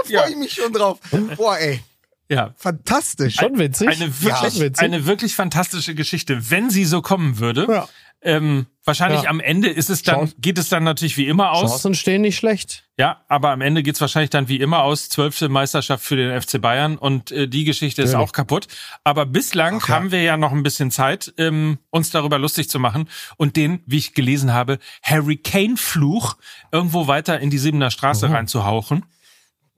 freue 0.04 0.12
Ja. 0.14 0.28
ich 0.28 0.36
mich 0.36 0.52
schon 0.54 0.74
drauf. 0.74 0.98
Boah, 1.38 1.58
ey, 1.60 1.82
Ja. 2.28 2.54
fantastisch. 2.58 3.36
Schon 3.36 3.60
witzig. 3.60 3.88
Eine 3.90 4.22
wirklich, 4.22 4.60
witzig. 4.60 4.84
eine 4.84 5.06
wirklich 5.06 5.36
fantastische 5.36 5.94
Geschichte, 5.94 6.50
wenn 6.50 6.70
sie 6.72 6.86
so 6.86 7.02
kommen 7.02 7.38
würde. 7.40 7.68
Ja. 7.70 7.88
Ähm, 8.24 8.68
wahrscheinlich 8.86 9.24
Ja. 9.24 9.30
am 9.32 9.40
Ende 9.40 9.68
ist 9.70 9.90
es 9.90 10.04
dann, 10.04 10.16
Chance- 10.16 10.36
geht 10.38 10.60
es 10.60 10.70
dann 10.70 10.84
natürlich 10.84 11.18
wie 11.18 11.28
immer 11.28 11.54
aus. 11.54 11.72
Chancen 11.72 11.96
stehen 11.96 12.22
nicht 12.22 12.38
schlecht. 12.38 12.84
Ja, 12.98 13.24
aber 13.28 13.50
am 13.50 13.62
Ende 13.62 13.82
geht's 13.82 14.00
wahrscheinlich 14.00 14.30
dann 14.30 14.48
wie 14.48 14.58
immer 14.58 14.84
aus. 14.84 15.10
Zwölfte 15.10 15.50
Meisterschaft 15.50 16.04
für 16.06 16.16
den 16.16 16.40
FC 16.40 16.60
Bayern 16.62 16.98
und 17.00 17.32
äh, 17.32 17.48
die 17.48 17.64
Geschichte 17.64 18.04
ist 18.04 18.12
Natürlich. 18.12 18.30
auch 18.30 18.34
kaputt. 18.34 18.68
Aber 19.04 19.26
bislang 19.26 19.80
Ach 19.82 19.90
ja. 19.90 19.96
haben 19.96 20.12
wir 20.12 20.22
ja 20.22 20.38
noch 20.38 20.52
ein 20.52 20.62
bisschen 20.62 20.92
Zeit, 20.92 21.34
ähm, 21.38 21.80
uns 21.90 22.12
darüber 22.12 22.38
lustig 22.38 22.70
zu 22.70 22.78
machen 22.80 23.10
und 23.38 23.56
den, 23.56 23.82
wie 23.88 23.98
ich 23.98 24.14
gelesen 24.14 24.54
habe, 24.54 24.78
Harry 25.02 25.38
Kane-Fluch 25.38 26.36
irgendwo 26.72 27.08
weiter 27.08 27.40
in 27.40 27.50
die 27.50 27.58
Siebener 27.58 27.90
Straße 27.90 28.28
Mhm. 28.28 28.34
reinzuhauchen. 28.36 29.04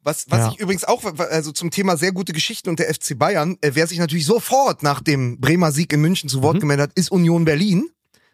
Was, 0.06 0.30
was 0.30 0.39
Ja. 0.39 0.50
ich 0.52 0.60
übrigens 0.60 0.84
auch, 0.84 1.02
also 1.32 1.54
zum 1.54 1.72
Thema 1.72 1.96
sehr 1.96 2.12
gute 2.12 2.34
Geschichten 2.34 2.68
und 2.70 2.78
der 2.80 2.89
FC 2.94 3.16
Bayern, 3.18 3.58
äh, 3.62 3.72
wer 3.74 3.88
sich 3.88 4.00
natürlich 4.00 4.26
sofort 4.26 4.84
nach 4.84 5.00
dem 5.00 5.39
Bremer 5.39 5.72
Sieg 5.72 5.94
in 5.94 6.02
München 6.02 6.28
zu 6.28 6.44
Wort 6.44 6.56
Mhm. 6.56 6.60
gemeldet 6.60 6.89
hat, 6.89 6.98
ist 6.98 7.10
Union 7.10 7.46
Berlin. 7.46 7.88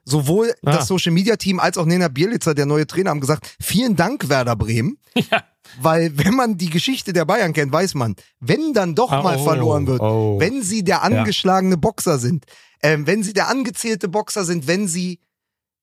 Sowohl 0.09 0.53
Ah. 0.65 0.71
das 0.71 0.87
Social 0.87 1.11
Media 1.11 1.35
Team 1.35 1.59
als 1.59 1.77
auch 1.77 1.85
Nena 1.85 2.07
Bielitzer, 2.07 2.53
der 2.53 2.65
neue 2.65 2.87
Trainer, 2.87 3.11
haben 3.11 3.19
gesagt, 3.19 3.55
vielen 3.61 3.95
Dank 3.95 4.29
Werder 4.29 4.55
Bremen. 4.55 4.97
Ja. 5.31 5.43
Weil 5.81 6.17
wenn 6.17 6.33
man 6.33 6.57
die 6.57 6.69
Geschichte 6.71 7.13
der 7.13 7.25
Bayern 7.25 7.53
kennt, 7.53 7.71
weiß 7.71 7.93
man, 7.93 8.15
wenn 8.39 8.73
dann 8.73 8.95
doch 8.95 9.11
Ah, 9.11 9.21
mal 9.21 9.37
oh, 9.37 9.43
verloren 9.43 9.85
wird, 9.85 10.01
oh. 10.01 10.39
wenn 10.39 10.63
sie 10.63 10.83
der 10.83 11.03
angeschlagene 11.03 11.77
Boxer 11.77 12.17
sind, 12.17 12.45
ähm, 12.81 13.05
wenn 13.05 13.21
sie 13.21 13.33
der 13.33 13.49
angezählte 13.49 14.07
Boxer 14.07 14.45
sind, 14.45 14.65
wenn 14.67 14.87
sie, 14.87 15.19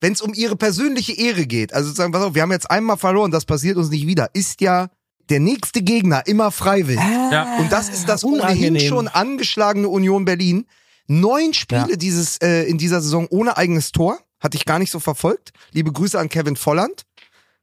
wenn 0.01 0.13
es 0.13 0.23
um 0.23 0.35
ihre 0.35 0.57
persönliche 0.57 1.13
Ehre 1.13 1.47
geht, 1.47 1.73
also 1.73 1.89
sozusagen, 1.89 2.11
pass 2.11 2.23
auf, 2.23 2.35
wir 2.35 2.43
haben 2.43 2.51
jetzt 2.51 2.69
einmal 2.69 2.97
verloren, 2.97 3.31
das 3.31 3.45
passiert 3.45 3.77
uns 3.77 3.91
nicht 3.91 4.07
wieder, 4.09 4.29
ist 4.33 4.61
ja 4.61 4.89
der 5.29 5.39
nächste 5.41 5.83
Gegner 5.83 6.27
immer 6.27 6.51
freiwillig. 6.51 7.01
Ja. 7.31 7.57
Und 7.59 7.71
das 7.71 7.89
ist 7.89 8.09
das 8.09 8.25
ohnehin 8.25 8.81
schon 8.81 9.07
angeschlagene 9.07 9.89
Union 9.89 10.25
Berlin. 10.25 10.67
Neun 11.09 11.55
Spiele 11.55 11.87
Ja. 11.91 11.97
dieses 11.97 12.37
äh, 12.39 12.63
in 12.65 12.79
dieser 12.79 13.01
Saison 13.01 13.27
ohne 13.29 13.57
eigenes 13.57 13.93
Tor. 13.93 14.19
Hatte 14.41 14.57
ich 14.57 14.65
gar 14.67 14.79
nicht 14.79 14.91
so 14.93 15.01
verfolgt. 15.01 15.53
Liebe 15.73 15.91
Grüße 15.93 16.19
an 16.19 16.29
Kevin 16.29 16.57
Volland. 16.57 17.05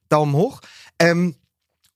Daumen 0.09 0.33
hoch. 0.33 0.59
Ähm, 0.99 1.35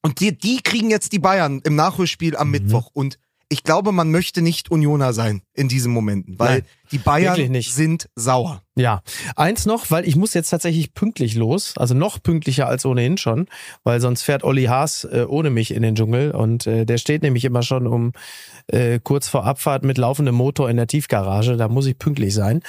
und 0.04 0.20
die, 0.20 0.38
die 0.38 0.62
kriegen 0.62 0.90
jetzt 0.90 1.12
die 1.14 1.20
Bayern 1.20 1.62
im 1.64 1.76
Nachholspiel 1.76 2.32
Mhm. 2.32 2.38
am 2.38 2.52
Mittwoch. 2.52 2.90
Und 2.94 3.18
ich 3.50 3.64
glaube, 3.64 3.92
man 3.92 4.12
möchte 4.12 4.42
nicht 4.42 4.70
Unioner 4.72 5.14
sein 5.14 5.42
in 5.54 5.70
diesen 5.70 5.94
Momenten, 5.94 6.38
weil 6.38 6.60
Nein, 6.60 6.66
die 6.92 6.98
Bayern 6.98 7.62
sind 7.62 8.10
sauer. 8.16 8.62
Ja, 8.76 9.02
eins 9.36 9.66
noch, 9.66 9.90
weil 9.90 10.08
ich 10.08 10.16
muss 10.16 10.34
jetzt 10.34 10.50
tatsächlich 10.50 10.94
pünktlich 10.94 11.36
los, 11.36 11.74
also 11.78 11.94
noch 11.94 12.22
pünktlicher 12.22 12.68
als 12.68 12.86
ohnehin 12.86 13.18
schon, 13.18 13.48
weil 13.84 14.02
sonst 14.02 14.24
fährt 14.24 14.44
Olli 14.44 14.66
Haas 14.66 15.06
äh, 15.06 15.26
ohne 15.28 15.50
mich 15.50 15.74
in 15.74 15.82
den 15.82 15.96
Dschungel 15.96 16.32
und 16.32 16.68
äh, 16.68 16.86
der 16.86 16.98
steht 16.98 17.24
nämlich 17.24 17.46
immer 17.46 17.64
schon 17.64 17.88
um 17.88 18.12
äh, 18.68 19.00
kurz 19.02 19.30
vor 19.30 19.46
Abfahrt 19.46 19.84
mit 19.86 19.98
laufendem 19.98 20.36
Motor 20.36 20.70
in 20.70 20.78
der 20.78 20.88
Tiefgarage, 20.88 21.56
da 21.56 21.70
muss 21.70 21.86
ich 21.86 21.98
pünktlich 21.98 22.34
sein. 22.34 22.62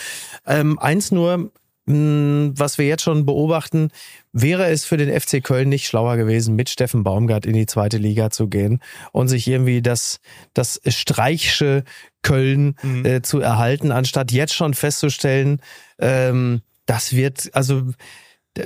Ähm, 0.46 0.78
eins 0.78 1.10
nur, 1.10 1.50
was 1.90 2.76
wir 2.76 2.86
jetzt 2.86 3.02
schon 3.02 3.24
beobachten, 3.24 3.90
wäre 4.40 4.66
es 4.66 4.84
für 4.84 4.96
den 4.96 5.08
FC 5.18 5.42
Köln 5.42 5.68
nicht 5.68 5.86
schlauer 5.86 6.16
gewesen, 6.16 6.54
mit 6.56 6.68
Steffen 6.68 7.02
Baumgart 7.04 7.46
in 7.46 7.52
die 7.54 7.66
zweite 7.66 7.98
Liga 7.98 8.30
zu 8.30 8.48
gehen 8.48 8.80
und 9.12 9.28
sich 9.28 9.46
irgendwie 9.48 9.82
das, 9.82 10.20
das 10.54 10.80
Streichsche 10.86 11.84
Köln 12.22 12.76
Mhm. 12.82 13.04
äh, 13.06 13.22
zu 13.22 13.40
erhalten, 13.40 13.92
anstatt 13.92 14.32
jetzt 14.32 14.54
schon 14.54 14.74
festzustellen, 14.74 15.60
ähm, 15.98 16.62
das 16.86 17.14
wird, 17.14 17.50
also, 17.52 17.92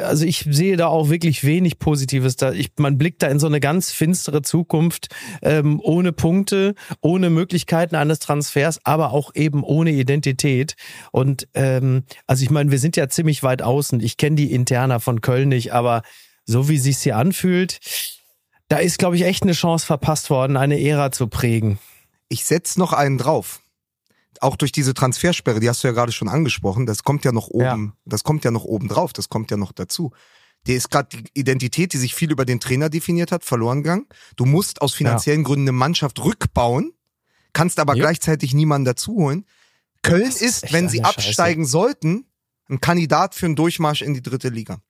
also 0.00 0.24
ich 0.24 0.46
sehe 0.50 0.76
da 0.76 0.86
auch 0.88 1.10
wirklich 1.10 1.44
wenig 1.44 1.78
Positives. 1.78 2.36
Da 2.36 2.52
ich, 2.52 2.72
man 2.78 2.98
blickt 2.98 3.22
da 3.22 3.28
in 3.28 3.38
so 3.38 3.46
eine 3.46 3.60
ganz 3.60 3.92
finstere 3.92 4.42
Zukunft, 4.42 5.08
ähm, 5.42 5.80
ohne 5.82 6.12
Punkte, 6.12 6.74
ohne 7.00 7.30
Möglichkeiten 7.30 7.96
eines 7.96 8.18
Transfers, 8.18 8.80
aber 8.84 9.12
auch 9.12 9.34
eben 9.34 9.62
ohne 9.62 9.92
Identität. 9.92 10.74
Und 11.10 11.48
ähm, 11.54 12.04
also 12.26 12.42
ich 12.44 12.50
meine, 12.50 12.70
wir 12.70 12.78
sind 12.78 12.96
ja 12.96 13.08
ziemlich 13.08 13.42
weit 13.42 13.62
außen. 13.62 14.00
Ich 14.00 14.16
kenne 14.16 14.36
die 14.36 14.52
Interna 14.52 14.98
von 14.98 15.20
Köln 15.20 15.48
nicht, 15.48 15.72
aber 15.72 16.02
so 16.44 16.68
wie 16.68 16.78
sich's 16.78 17.02
hier 17.02 17.16
anfühlt, 17.16 17.80
Da 18.68 18.78
ist, 18.78 18.98
glaube 18.98 19.16
ich, 19.16 19.24
echt 19.24 19.42
eine 19.42 19.52
Chance 19.52 19.84
verpasst 19.84 20.30
worden, 20.30 20.56
eine 20.56 20.80
Ära 20.80 21.12
zu 21.12 21.26
prägen. 21.26 21.78
Ich 22.28 22.46
setz 22.46 22.78
noch 22.78 22.94
einen 22.94 23.18
drauf. 23.18 23.61
Auch 24.42 24.56
durch 24.56 24.72
diese 24.72 24.92
Transfersperre, 24.92 25.60
die 25.60 25.68
hast 25.68 25.84
du 25.84 25.88
ja 25.88 25.94
gerade 25.94 26.10
schon 26.12 26.28
angesprochen, 26.28 26.84
das 26.84 27.04
kommt 27.04 27.24
ja 27.24 27.30
noch 27.32 27.48
oben, 27.48 27.62
Ja. 27.86 27.92
das 28.04 28.24
kommt 28.24 28.44
ja 28.44 28.50
noch 28.50 28.64
oben 28.64 28.88
drauf, 28.88 29.12
das 29.12 29.28
kommt 29.28 29.50
ja 29.52 29.56
noch 29.56 29.70
dazu. 29.72 30.10
Der 30.66 30.76
ist 30.76 30.90
gerade 30.90 31.16
die 31.16 31.24
Identität, 31.34 31.92
die 31.92 31.98
sich 31.98 32.14
viel 32.14 32.30
über 32.32 32.44
den 32.44 32.58
Trainer 32.60 32.88
definiert 32.90 33.30
hat, 33.32 33.44
verloren 33.44 33.82
gegangen. 33.82 34.06
Du 34.36 34.44
musst 34.44 34.82
aus 34.82 34.94
finanziellen 34.94 35.44
Gründen 35.44 35.64
eine 35.68 35.72
Mannschaft 35.72 36.18
rückbauen, 36.24 36.92
kannst 37.52 37.78
aber 37.78 37.94
Ja. 37.94 38.02
gleichzeitig 38.02 38.52
niemanden 38.54 38.84
dazuholen. 38.84 39.44
Köln 40.02 40.22
ist 40.22 40.42
ist, 40.42 40.72
wenn 40.72 40.88
sie 40.88 40.98
eine 40.98 41.12
Scheiße. 41.12 41.28
absteigen 41.28 41.64
sollten, 41.64 42.26
ein 42.68 42.80
Kandidat 42.80 43.34
für 43.36 43.46
einen 43.46 43.56
Durchmarsch 43.56 44.02
in 44.02 44.14
die 44.14 44.22
dritte 44.22 44.48
Liga. 44.48 44.80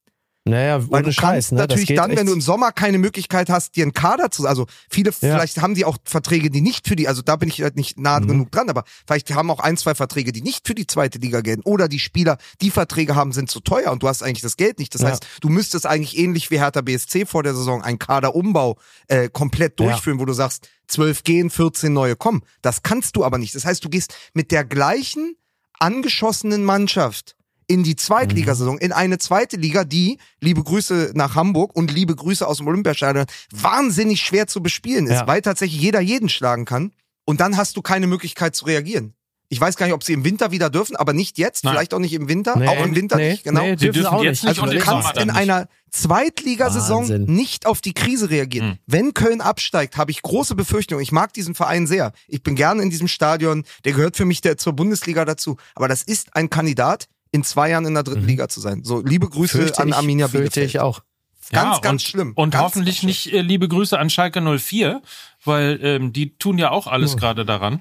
Naja, 0.45 0.81
Weil 0.91 1.01
ohne 1.01 1.03
du 1.05 1.13
Scheiß, 1.13 1.23
kannst 1.23 1.53
ne? 1.53 1.59
Natürlich 1.59 1.95
dann, 1.95 2.17
wenn 2.17 2.27
du 2.27 2.33
im 2.33 2.41
Sommer 2.41 2.73
keine 2.73 2.99
Möglichkeit 2.99 3.49
hast, 3.49 3.77
dir 3.77 3.85
einen 3.85 3.93
Kader 3.93 4.33
zu, 4.33 4.45
also 4.49 4.67
viele, 4.91 5.11
Ja. 5.11 5.17
vielleicht 5.21 5.63
haben 5.63 5.77
die 5.77 5.85
auch 5.85 5.99
Verträge, 6.05 6.51
die 6.51 6.61
nicht 6.61 6.89
für 6.89 6.97
die, 6.97 7.07
also 7.07 7.23
da 7.23 7.37
bin 7.37 7.49
ich 7.49 7.63
halt 7.63 7.77
nicht 7.77 7.97
nah 7.97 8.19
Mhm. 8.19 8.27
genug 8.27 8.51
dran, 8.51 8.69
aber 8.69 8.83
vielleicht 9.07 9.33
haben 9.33 9.53
auch 9.53 9.61
ein, 9.61 9.77
zwei 9.77 9.95
Verträge, 9.95 10.33
die 10.33 10.43
nicht 10.43 10.67
für 10.67 10.75
die 10.75 10.89
zweite 10.89 11.19
Liga 11.19 11.43
gelten. 11.43 11.63
Oder 11.63 11.87
die 11.87 12.01
Spieler, 12.01 12.39
die 12.61 12.71
Verträge 12.71 13.15
haben, 13.15 13.31
sind 13.31 13.53
zu 13.53 13.61
teuer 13.61 13.93
und 13.93 14.03
du 14.03 14.09
hast 14.09 14.25
eigentlich 14.25 14.43
das 14.43 14.57
Geld 14.57 14.81
nicht. 14.81 14.93
Das 14.97 15.03
Ja. 15.03 15.11
heißt, 15.11 15.25
du 15.43 15.49
müsstest 15.49 15.87
eigentlich 15.87 16.19
ähnlich 16.19 16.51
wie 16.51 16.59
Hertha 16.59 16.81
BSC 16.81 17.25
vor 17.25 17.45
der 17.45 17.55
Saison 17.55 17.81
einen 17.81 18.01
Kaderumbau 18.01 18.79
äh, 19.07 19.29
komplett 19.29 19.79
Ja. 19.79 19.87
durchführen, 19.87 20.19
wo 20.19 20.25
du 20.25 20.33
sagst, 20.33 20.69
zwölf 20.89 21.23
gehen, 21.23 21.51
14 21.51 21.93
neue 21.93 22.17
kommen. 22.17 22.43
Das 22.63 22.83
kannst 22.83 23.15
du 23.15 23.25
aber 23.25 23.39
nicht. 23.39 23.55
Das 23.55 23.65
heißt, 23.65 23.85
du 23.85 23.89
gehst 23.89 24.13
mit 24.35 24.51
der 24.51 24.65
gleichen 24.65 25.37
angeschossenen 25.79 26.65
Mannschaft 26.65 27.37
in 27.73 27.83
die 27.83 27.97
Zweitligasaison, 27.97 28.77
in 28.77 28.93
eine 28.93 29.17
zweite 29.17 29.57
Liga, 29.57 29.85
die, 29.85 30.19
liebe 30.41 30.63
Grüße 30.63 31.13
nach 31.15 31.35
Hamburg 31.37 31.75
und 31.75 31.91
liebe 31.91 32.15
Grüße 32.15 32.47
aus 32.47 32.59
dem 32.59 32.67
Olympiastadion, 32.67 33.25
wahnsinnig 33.51 34.21
schwer 34.21 34.47
zu 34.47 34.63
bespielen 34.63 35.07
ist, 35.07 35.13
Ja. 35.21 35.27
weil 35.27 35.41
tatsächlich 35.41 35.81
jeder 35.81 36.01
jeden 36.01 36.29
schlagen 36.29 36.67
kann. 36.67 36.93
Und 37.25 37.41
dann 37.41 37.57
hast 37.57 37.77
du 37.79 37.83
keine 37.83 38.07
Möglichkeit 38.07 38.55
zu 38.55 38.67
reagieren. 38.67 39.15
Ich 39.49 39.61
weiß 39.61 39.77
gar 39.77 39.87
nicht, 39.87 39.95
ob 39.95 40.03
sie 40.05 40.13
im 40.13 40.25
Winter 40.25 40.51
wieder 40.51 40.69
dürfen, 40.71 40.97
aber 40.97 41.13
nicht 41.15 41.39
jetzt, 41.39 41.65
Nein. 41.65 41.75
vielleicht 41.75 41.95
auch 41.95 41.99
nicht 41.99 42.13
im 42.15 42.29
Winter, 42.29 42.57
Nee, 42.59 42.69
auch 42.69 42.85
im 42.85 42.95
Winter 42.95 43.17
nee, 43.17 43.33
nicht, 43.33 43.45
genau. 43.45 43.63
nee, 43.63 43.71
Sie 43.71 43.87
dürfen 43.87 44.01
dürfen 44.03 44.15
auch 44.15 44.25
jetzt 44.25 44.45
nicht. 44.45 44.59
Also 44.61 44.71
du 44.71 44.79
kannst 44.79 45.17
in 45.19 45.31
einer 45.31 45.69
Zweitligasaison 45.91 47.01
Wahnsinn. 47.03 47.25
nicht 47.25 47.67
auf 47.67 47.81
die 47.81 47.93
Krise 47.95 48.29
reagieren. 48.31 48.71
Hm. 48.73 48.79
Wenn 48.87 49.15
Köln 49.15 49.41
absteigt, 49.41 49.97
habe 49.97 50.11
ich 50.11 50.23
große 50.23 50.55
Befürchtungen. 50.55 51.03
Ich 51.03 51.13
mag 51.13 51.33
diesen 51.33 51.55
Verein 51.55 51.87
sehr. 51.87 52.13
Ich 52.29 52.43
bin 52.43 52.55
gerne 52.55 52.83
in 52.83 52.91
diesem 52.91 53.09
Stadion. 53.09 53.65
Der 53.85 53.93
gehört 53.93 54.17
für 54.17 54.25
mich 54.25 54.41
der, 54.41 54.57
zur 54.57 54.73
Bundesliga 54.75 55.25
dazu. 55.25 55.57
Aber 55.75 55.89
das 55.89 56.03
ist 56.03 56.35
ein 56.37 56.51
Kandidat, 56.51 57.09
in 57.33 57.43
zwei 57.43 57.71
Jahren 57.71 57.85
in 57.87 57.95
der 57.95 58.05
dritten 58.05 58.21
Mhm. 58.23 58.27
Liga 58.29 58.49
zu 58.49 58.61
sein. 58.61 58.85
So, 58.85 59.01
liebe 59.03 59.29
Grüße 59.29 59.59
Fürchte 59.59 59.83
an 59.83 59.89
ich, 59.89 59.95
Arminia 59.97 60.29
fürchte 60.29 60.61
Bielefeld. 60.61 60.67
ich 60.69 60.79
auch. 60.81 61.01
Ganz, 61.51 61.77
ja, 61.77 61.81
ganz 61.81 62.03
und, 62.05 62.09
schlimm. 62.09 62.33
Und 62.37 62.51
Ganz, 62.53 62.63
hoffentlich 62.65 62.97
ganz 62.99 63.05
nicht 63.07 63.33
äh, 63.33 63.41
liebe 63.43 63.67
Grüße 63.69 63.99
an 63.99 64.09
Schalke 64.11 64.41
04, 64.41 65.03
weil 65.45 65.79
ähm, 65.83 66.13
die 66.13 66.37
tun 66.39 66.57
ja 66.59 66.71
auch 66.71 66.87
alles 66.87 67.15
Oh. 67.15 67.17
gerade 67.17 67.45
daran, 67.45 67.81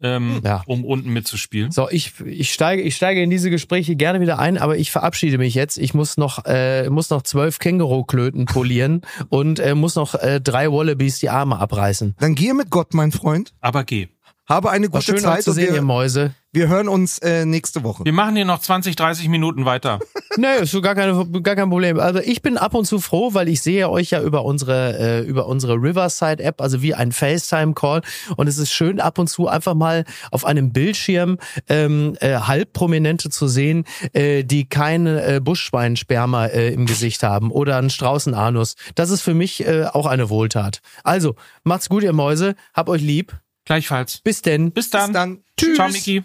ähm, 0.00 0.40
Ja. 0.44 0.62
um 0.66 0.84
unten 0.84 1.10
mitzuspielen. 1.12 1.70
So, 1.70 1.88
ich, 1.90 2.12
ich 2.24 2.52
steige, 2.52 2.82
ich 2.82 2.96
steige 2.96 3.22
in 3.22 3.30
diese 3.30 3.50
Gespräche 3.50 3.94
gerne 3.96 4.20
wieder 4.20 4.38
ein, 4.38 4.58
aber 4.58 4.76
ich 4.78 4.90
verabschiede 4.90 5.38
mich 5.38 5.54
jetzt. 5.54 5.76
Ich 5.78 5.92
muss 5.94 6.16
noch, 6.16 6.44
äh, 6.46 6.88
muss 6.90 7.10
noch 7.10 7.22
zwölf 7.22 7.58
Känguru-Klöten 7.58 8.46
polieren 8.46 9.02
und 9.28 9.58
äh, 9.60 9.74
muss 9.74 9.94
noch 9.94 10.14
äh, 10.14 10.40
drei 10.40 10.70
Wallabies 10.70 11.18
die 11.18 11.28
Arme 11.30 11.58
abreißen. 11.58 12.14
Dann 12.18 12.34
gehe 12.34 12.54
mit 12.54 12.70
Gott, 12.70 12.94
mein 12.94 13.12
Freund. 13.12 13.52
Aber 13.60 13.84
geh. 13.84 14.08
Habe 14.52 14.70
eine 14.70 14.90
gute 14.90 15.02
schön 15.02 15.18
Zeit 15.18 15.44
zu 15.44 15.50
und 15.50 15.54
sehen, 15.56 15.68
ihr 15.68 15.74
wir, 15.74 15.82
Mäuse. 15.82 16.34
wir 16.52 16.68
hören 16.68 16.86
uns 16.86 17.18
äh, 17.20 17.46
nächste 17.46 17.82
Woche. 17.84 18.04
Wir 18.04 18.12
machen 18.12 18.36
hier 18.36 18.44
noch 18.44 18.60
20, 18.60 18.96
30 18.96 19.28
Minuten 19.28 19.64
weiter. 19.64 19.98
Nee, 20.38 20.62
ist 20.62 20.70
so 20.70 20.80
gar, 20.80 20.94
keine, 20.94 21.26
gar 21.42 21.56
kein 21.56 21.68
Problem. 21.68 22.00
Also 22.00 22.18
ich 22.18 22.40
bin 22.40 22.56
ab 22.56 22.74
und 22.74 22.86
zu 22.86 23.00
froh, 23.00 23.34
weil 23.34 23.48
ich 23.50 23.60
sehe 23.60 23.90
euch 23.90 24.12
ja 24.12 24.22
über 24.22 24.46
unsere, 24.46 24.98
äh, 24.98 25.20
über 25.20 25.46
unsere 25.46 25.74
Riverside-App, 25.74 26.62
also 26.62 26.80
wie 26.80 26.94
ein 26.94 27.12
FaceTime-Call. 27.12 28.00
Und 28.36 28.46
es 28.46 28.56
ist 28.56 28.72
schön, 28.72 28.98
ab 28.98 29.18
und 29.18 29.26
zu 29.26 29.46
einfach 29.46 29.74
mal 29.74 30.06
auf 30.30 30.46
einem 30.46 30.72
Bildschirm 30.72 31.36
ähm, 31.68 32.16
äh, 32.20 32.36
Halbprominente 32.36 33.28
zu 33.28 33.46
sehen, 33.46 33.84
äh, 34.14 34.42
die 34.42 34.66
keine 34.66 35.22
äh, 35.22 35.40
Buschschweinsperma 35.40 36.46
äh, 36.46 36.72
im 36.72 36.86
Gesicht 36.86 37.22
haben 37.22 37.50
oder 37.50 37.76
einen 37.76 37.90
Straußenanus. 37.90 38.76
Das 38.94 39.10
ist 39.10 39.20
für 39.20 39.34
mich 39.34 39.66
äh, 39.66 39.84
auch 39.84 40.06
eine 40.06 40.30
Wohltat. 40.30 40.80
Also, 41.04 41.34
macht's 41.62 41.90
gut, 41.90 42.04
ihr 42.04 42.14
Mäuse. 42.14 42.54
Hab 42.72 42.88
euch 42.88 43.02
lieb. 43.02 43.36
Gleichfalls. 43.64 44.18
Bis 44.18 44.42
denn. 44.42 44.72
Bis 44.72 44.90
dann. 44.90 45.06
Bis 45.08 45.12
dann. 45.12 45.44
Tschüss. 45.56 45.76
Ciao, 45.76 45.88
Miki. 45.88 46.24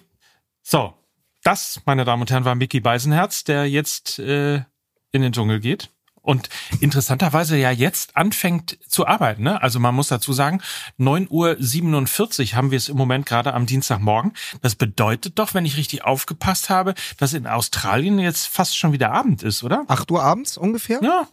So, 0.64 0.94
das, 1.44 1.82
meine 1.86 2.04
Damen 2.04 2.22
und 2.22 2.32
Herren, 2.32 2.46
war 2.46 2.56
Miki 2.56 2.80
Beisenherz, 2.80 3.44
der 3.44 3.70
jetzt 3.70 4.20
äh, 4.20 4.64
in 5.12 5.22
den 5.22 5.32
Dschungel 5.32 5.60
geht. 5.60 5.90
Und 6.22 6.50
interessanterweise 6.82 7.56
ja 7.56 7.72
jetzt 7.72 8.18
anfängt 8.18 8.78
zu 8.86 9.08
arbeiten. 9.08 9.44
Ne? 9.44 9.62
Also 9.62 9.80
man 9.80 9.96
muss 9.96 10.10
dazu 10.10 10.34
sagen, 10.34 10.62
9.47 11.00 11.30
Uhr 12.52 12.58
haben 12.58 12.72
wir 12.72 12.78
es 12.78 12.90
im 12.90 12.98
Moment 12.98 13.26
gerade 13.26 13.54
am 13.54 13.66
Dienstagmorgen. 13.66 14.34
Das 14.62 14.76
bedeutet 14.76 15.40
doch, 15.40 15.54
wenn 15.54 15.66
ich 15.66 15.78
richtig 15.78 16.04
aufgepasst 16.04 16.70
habe, 16.70 16.96
dass 17.18 17.34
in 17.34 17.48
Australien 17.48 18.20
jetzt 18.20 18.48
fast 18.48 18.78
schon 18.78 18.92
wieder 18.92 19.14
Abend 19.14 19.42
ist, 19.42 19.64
oder? 19.64 19.86
8 19.88 20.12
Uhr 20.12 20.22
abends 20.22 20.58
ungefähr? 20.58 21.00
Ja. 21.02 21.30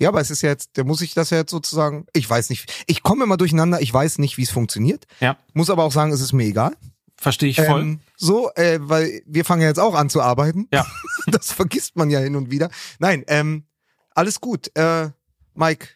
Ja, 0.00 0.08
aber 0.08 0.20
es 0.20 0.30
ist 0.30 0.42
ja 0.42 0.48
jetzt, 0.48 0.76
der 0.76 0.84
muss 0.84 1.02
ich 1.02 1.12
das 1.14 1.30
ja 1.30 1.38
jetzt 1.38 1.50
sozusagen, 1.50 2.06
ich 2.14 2.28
weiß 2.28 2.48
nicht, 2.50 2.84
ich 2.86 3.02
komme 3.02 3.24
immer 3.24 3.36
durcheinander, 3.36 3.80
ich 3.82 3.92
weiß 3.92 4.18
nicht, 4.18 4.38
wie 4.38 4.42
es 4.42 4.50
funktioniert. 4.50 5.04
Ja, 5.20 5.36
Muss 5.52 5.68
aber 5.70 5.84
auch 5.84 5.92
sagen, 5.92 6.10
es 6.12 6.20
ist 6.22 6.32
mir 6.32 6.44
egal. 6.46 6.74
verstehe 7.16 7.50
ich 7.50 7.60
voll. 7.60 7.82
Ähm, 7.82 8.00
so, 8.16 8.50
äh, 8.54 8.78
weil 8.80 9.22
wir 9.26 9.44
fangen 9.44 9.60
ja 9.62 9.68
jetzt 9.68 9.78
auch 9.80 9.94
an 9.94 10.08
zu 10.10 10.20
arbeiten. 10.22 10.68
Ja. 10.72 10.86
Das 11.26 11.52
vergisst 11.52 11.96
man 11.96 12.08
ja 12.10 12.18
hin 12.18 12.34
und 12.34 12.50
wieder. 12.50 12.70
Nein, 12.98 13.24
ähm, 13.28 13.64
alles 14.14 14.40
gut. 14.40 14.74
Äh, 14.74 15.10
Mike, 15.54 15.88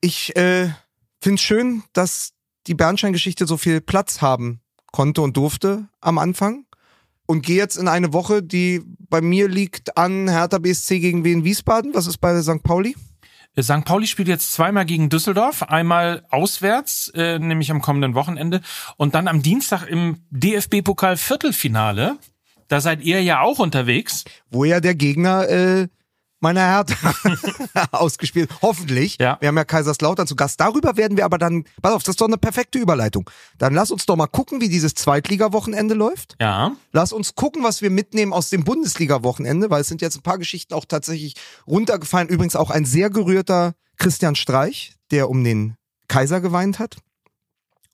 ich 0.00 0.34
äh, 0.36 0.70
finde 1.20 1.40
schön, 1.40 1.82
dass 1.92 2.32
die 2.66 2.74
Bernstein-Geschichte 2.74 3.46
so 3.46 3.56
viel 3.58 3.80
Platz 3.80 4.20
haben 4.22 4.60
konnte 4.90 5.20
und 5.20 5.36
durfte 5.36 5.88
am 6.00 6.18
Anfang. 6.18 6.64
Und 7.30 7.44
gehe 7.44 7.58
jetzt 7.58 7.76
in 7.76 7.88
eine 7.88 8.14
Woche, 8.14 8.42
die 8.42 8.80
bei 9.10 9.20
mir 9.20 9.48
liegt 9.48 9.98
an 9.98 10.30
Hertha 10.30 10.56
BSC 10.56 10.98
gegen 10.98 11.24
Wien 11.24 11.44
Wiesbaden. 11.44 11.92
Was 11.94 12.06
ist 12.06 12.18
bei 12.18 12.40
St. 12.40 12.62
Pauli? 12.62 12.96
St. 13.60 13.84
Pauli 13.84 14.06
spielt 14.06 14.28
jetzt 14.28 14.54
zweimal 14.54 14.86
gegen 14.86 15.10
Düsseldorf, 15.10 15.62
einmal 15.64 16.24
auswärts, 16.30 17.12
äh, 17.14 17.38
nämlich 17.38 17.70
am 17.70 17.82
kommenden 17.82 18.14
Wochenende, 18.14 18.62
und 18.96 19.14
dann 19.14 19.28
am 19.28 19.42
Dienstag 19.42 19.86
im 19.86 20.22
DFB-Pokal 20.30 21.18
Viertelfinale. 21.18 22.16
Da 22.68 22.80
seid 22.80 23.02
ihr 23.02 23.22
ja 23.22 23.40
auch 23.40 23.58
unterwegs. 23.58 24.24
wo 24.50 24.64
ja 24.64 24.80
der 24.80 24.94
Gegner 24.94 25.48
äh, 25.48 25.88
meiner 26.40 26.60
Hertha 26.60 27.14
ausgespielt. 27.92 28.50
Hoffentlich. 28.62 29.18
Ja. 29.20 29.36
Wir 29.40 29.48
haben 29.48 29.56
ja 29.56 29.64
Kaiserslautern 29.64 30.26
zu 30.26 30.36
Gast. 30.36 30.60
Darüber 30.60 30.96
werden 30.96 31.16
wir 31.16 31.24
aber 31.24 31.38
dann, 31.38 31.64
pass 31.82 31.92
auf, 31.92 32.02
das 32.02 32.14
ist 32.14 32.20
doch 32.20 32.26
eine 32.26 32.38
perfekte 32.38 32.78
Überleitung. 32.78 33.28
Dann 33.58 33.74
lass 33.74 33.90
uns 33.90 34.06
doch 34.06 34.16
mal 34.16 34.26
gucken, 34.26 34.60
wie 34.60 34.68
dieses 34.68 34.94
Zweitliga-Wochenende 34.94 35.94
läuft. 35.94 36.36
Ja. 36.40 36.72
Lass 36.92 37.12
uns 37.12 37.34
gucken, 37.34 37.64
was 37.64 37.82
wir 37.82 37.90
mitnehmen 37.90 38.32
aus 38.32 38.50
dem 38.50 38.64
Bundesliga-Wochenende, 38.64 39.70
weil 39.70 39.80
es 39.80 39.88
sind 39.88 40.00
jetzt 40.00 40.16
ein 40.16 40.22
paar 40.22 40.38
Geschichten 40.38 40.74
auch 40.74 40.84
tatsächlich 40.84 41.34
runtergefallen. 41.66 42.28
Übrigens 42.28 42.56
auch 42.56 42.70
ein 42.70 42.84
sehr 42.84 43.10
gerührter 43.10 43.74
Christian 43.96 44.36
Streich, 44.36 44.94
der 45.10 45.28
um 45.28 45.42
den 45.42 45.74
Kaiser 46.06 46.40
geweint 46.40 46.78
hat. 46.78 46.96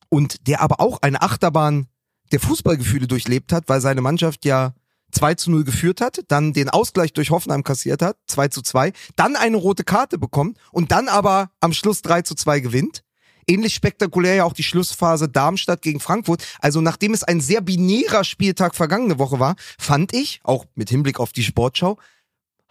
Und 0.09 0.47
der 0.47 0.61
aber 0.61 0.79
auch 0.79 1.01
eine 1.01 1.21
Achterbahn 1.21 1.87
der 2.31 2.39
Fußballgefühle 2.39 3.07
durchlebt 3.07 3.51
hat, 3.51 3.67
weil 3.67 3.81
seine 3.81 4.01
Mannschaft 4.01 4.45
ja 4.45 4.73
2 5.15 5.35
zu 5.35 5.51
0 5.51 5.63
geführt 5.63 6.01
hat, 6.01 6.23
dann 6.27 6.53
den 6.53 6.69
Ausgleich 6.69 7.13
durch 7.13 7.31
Hoffenheim 7.31 7.63
kassiert 7.63 8.01
hat, 8.01 8.17
2 8.27 8.49
zu 8.49 8.61
2, 8.61 8.91
dann 9.15 9.35
eine 9.35 9.57
rote 9.57 9.83
Karte 9.83 10.17
bekommt 10.17 10.57
und 10.71 10.91
dann 10.91 11.07
aber 11.07 11.49
am 11.61 11.73
Schluss 11.73 12.01
3 12.01 12.21
zu 12.21 12.35
2 12.35 12.59
gewinnt. 12.59 13.01
Ähnlich 13.47 13.75
spektakulär 13.75 14.35
ja 14.35 14.43
auch 14.43 14.53
die 14.53 14.63
Schlussphase 14.63 15.29
Darmstadt 15.29 15.81
gegen 15.81 15.99
Frankfurt. 15.99 16.43
Also 16.59 16.81
nachdem 16.81 17.13
es 17.13 17.23
ein 17.23 17.41
sehr 17.41 17.61
binärer 17.61 18.23
Spieltag 18.23 18.75
vergangene 18.75 19.19
Woche 19.19 19.39
war, 19.39 19.55
fand 19.77 20.13
ich, 20.13 20.41
auch 20.43 20.65
mit 20.75 20.89
Hinblick 20.89 21.19
auf 21.19 21.31
die 21.31 21.43
Sportschau, 21.43 21.97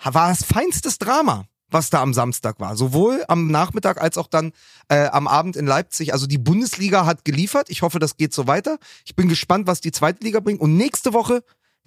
war 0.02 0.32
es 0.32 0.44
feinstes 0.44 0.98
Drama, 0.98 1.44
was 1.70 1.90
da 1.90 2.02
am 2.02 2.12
Samstag 2.12 2.58
war. 2.58 2.76
Sowohl 2.76 3.24
am 3.28 3.46
Nachmittag 3.52 4.00
als 4.00 4.18
auch 4.18 4.26
dann 4.26 4.52
äh, 4.88 5.06
am 5.06 5.28
Abend 5.28 5.54
in 5.54 5.66
Leipzig. 5.66 6.12
Also 6.12 6.26
die 6.26 6.38
Bundesliga 6.38 7.06
hat 7.06 7.24
geliefert. 7.24 7.70
Ich 7.70 7.82
hoffe, 7.82 8.00
das 8.00 8.16
geht 8.16 8.34
so 8.34 8.48
weiter. 8.48 8.78
Ich 9.06 9.14
bin 9.14 9.28
gespannt, 9.28 9.68
was 9.68 9.80
die 9.80 9.92
zweite 9.92 10.24
Liga 10.24 10.40
bringt. 10.40 10.60
Und 10.60 10.76
nächste 10.76 11.12
Woche 11.12 11.44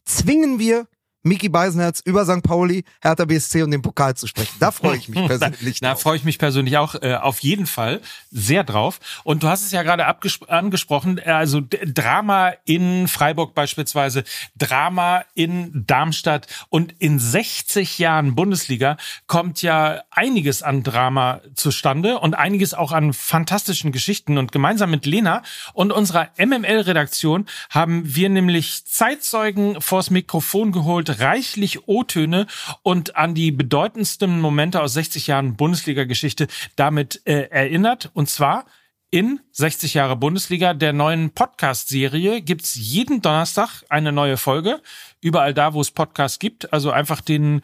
zwingen 0.08 0.60
wir 0.60 0.88
Mickey 1.28 1.49
Beisenherz 1.49 2.01
über 2.03 2.25
St. 2.25 2.43
Pauli, 2.43 2.84
Hertha 3.01 3.25
BSC 3.25 3.63
und 3.63 3.71
den 3.71 3.82
Pokal 3.82 4.15
zu 4.15 4.28
sprechen. 4.28 4.55
Da 4.59 4.71
freue 4.71 4.97
ich 4.97 5.09
mich 5.09 5.25
persönlich. 5.28 5.80
Da 5.80 5.91
drauf. 5.91 6.01
freue 6.01 6.17
ich 6.17 6.23
mich 6.23 6.39
persönlich 6.39 6.78
auch 6.78 6.95
äh, 6.95 7.15
auf 7.15 7.39
jeden 7.39 7.65
Fall 7.65 8.01
sehr 8.32 8.63
drauf. 8.63 8.99
Und 9.23 9.43
du 9.43 9.47
hast 9.47 9.63
es 9.63 9.71
ja 9.71 9.84
gerade 9.84 10.05
angesprochen, 10.47 11.17
äh, 11.17 11.32
also 11.32 11.61
Drama 11.61 12.53
in 12.65 13.07
Freiburg 13.07 13.53
beispielsweise, 13.53 14.23
Drama 14.57 15.23
in 15.34 15.86
Darmstadt 15.86 16.47
und 16.69 16.93
in 16.99 17.19
60 17.19 17.99
Jahren 17.99 18.36
Bundesliga 18.36 18.97
kommt 19.28 19.61
ja 19.61 20.01
einiges 20.11 20.63
an 20.63 20.84
Drama 20.84 21.41
zustande 21.55 22.19
und 22.19 22.36
einiges 22.36 22.73
auch 22.73 22.91
an 22.91 23.13
fantastischen 23.13 23.91
Geschichten. 23.91 24.38
Und 24.38 24.51
gemeinsam 24.51 24.91
mit 24.91 25.05
Lena 25.05 25.43
und 25.73 25.91
unserer 25.91 26.30
MML-Redaktion 26.38 27.45
haben 27.69 28.03
wir 28.15 28.30
nämlich 28.30 28.86
Zeitzeugen 28.86 29.82
vors 29.82 30.09
Mikrofon 30.09 30.71
geholt, 30.71 31.16
reichlich 31.20 31.88
O-Töne 31.88 32.47
und 32.84 33.15
an 33.15 33.36
die 33.36 33.51
bedeutendsten 33.51 34.39
Momente 34.39 34.82
aus 34.82 34.93
60 34.93 35.28
Jahren 35.28 35.55
Bundesliga-Geschichte 35.55 36.47
damit 36.76 37.22
äh, 37.26 37.49
erinnert. 37.49 38.11
Und 38.13 38.30
zwar 38.30 38.65
in 39.09 39.39
60 39.51 39.93
Jahre 39.93 40.15
Bundesliga, 40.15 40.74
der 40.74 40.93
neuen 40.93 41.32
Podcast-Serie, 41.32 42.41
gibt's 42.41 42.76
jeden 42.76 43.22
Donnerstag 43.22 43.84
eine 43.89 44.11
neue 44.11 44.38
Folge. 44.38 44.82
Überall 45.22 45.53
da, 45.53 45.74
wo 45.74 45.82
es 45.82 45.91
Podcasts 45.91 46.39
gibt. 46.39 46.74
Also 46.74 46.91
einfach 46.91 47.22
den 47.22 47.61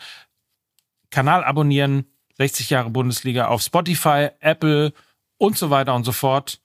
Kanal 1.09 1.43
abonnieren. 1.43 2.05
60 2.37 2.71
Jahre 2.71 2.89
Bundesliga 2.89 3.47
auf 3.47 3.61
Spotify, 3.61 4.29
Apple 4.39 4.93
und 5.37 5.57
so 5.57 5.69
weiter 5.69 5.93
und 5.93 6.03
so 6.03 6.11
fort. 6.11 6.61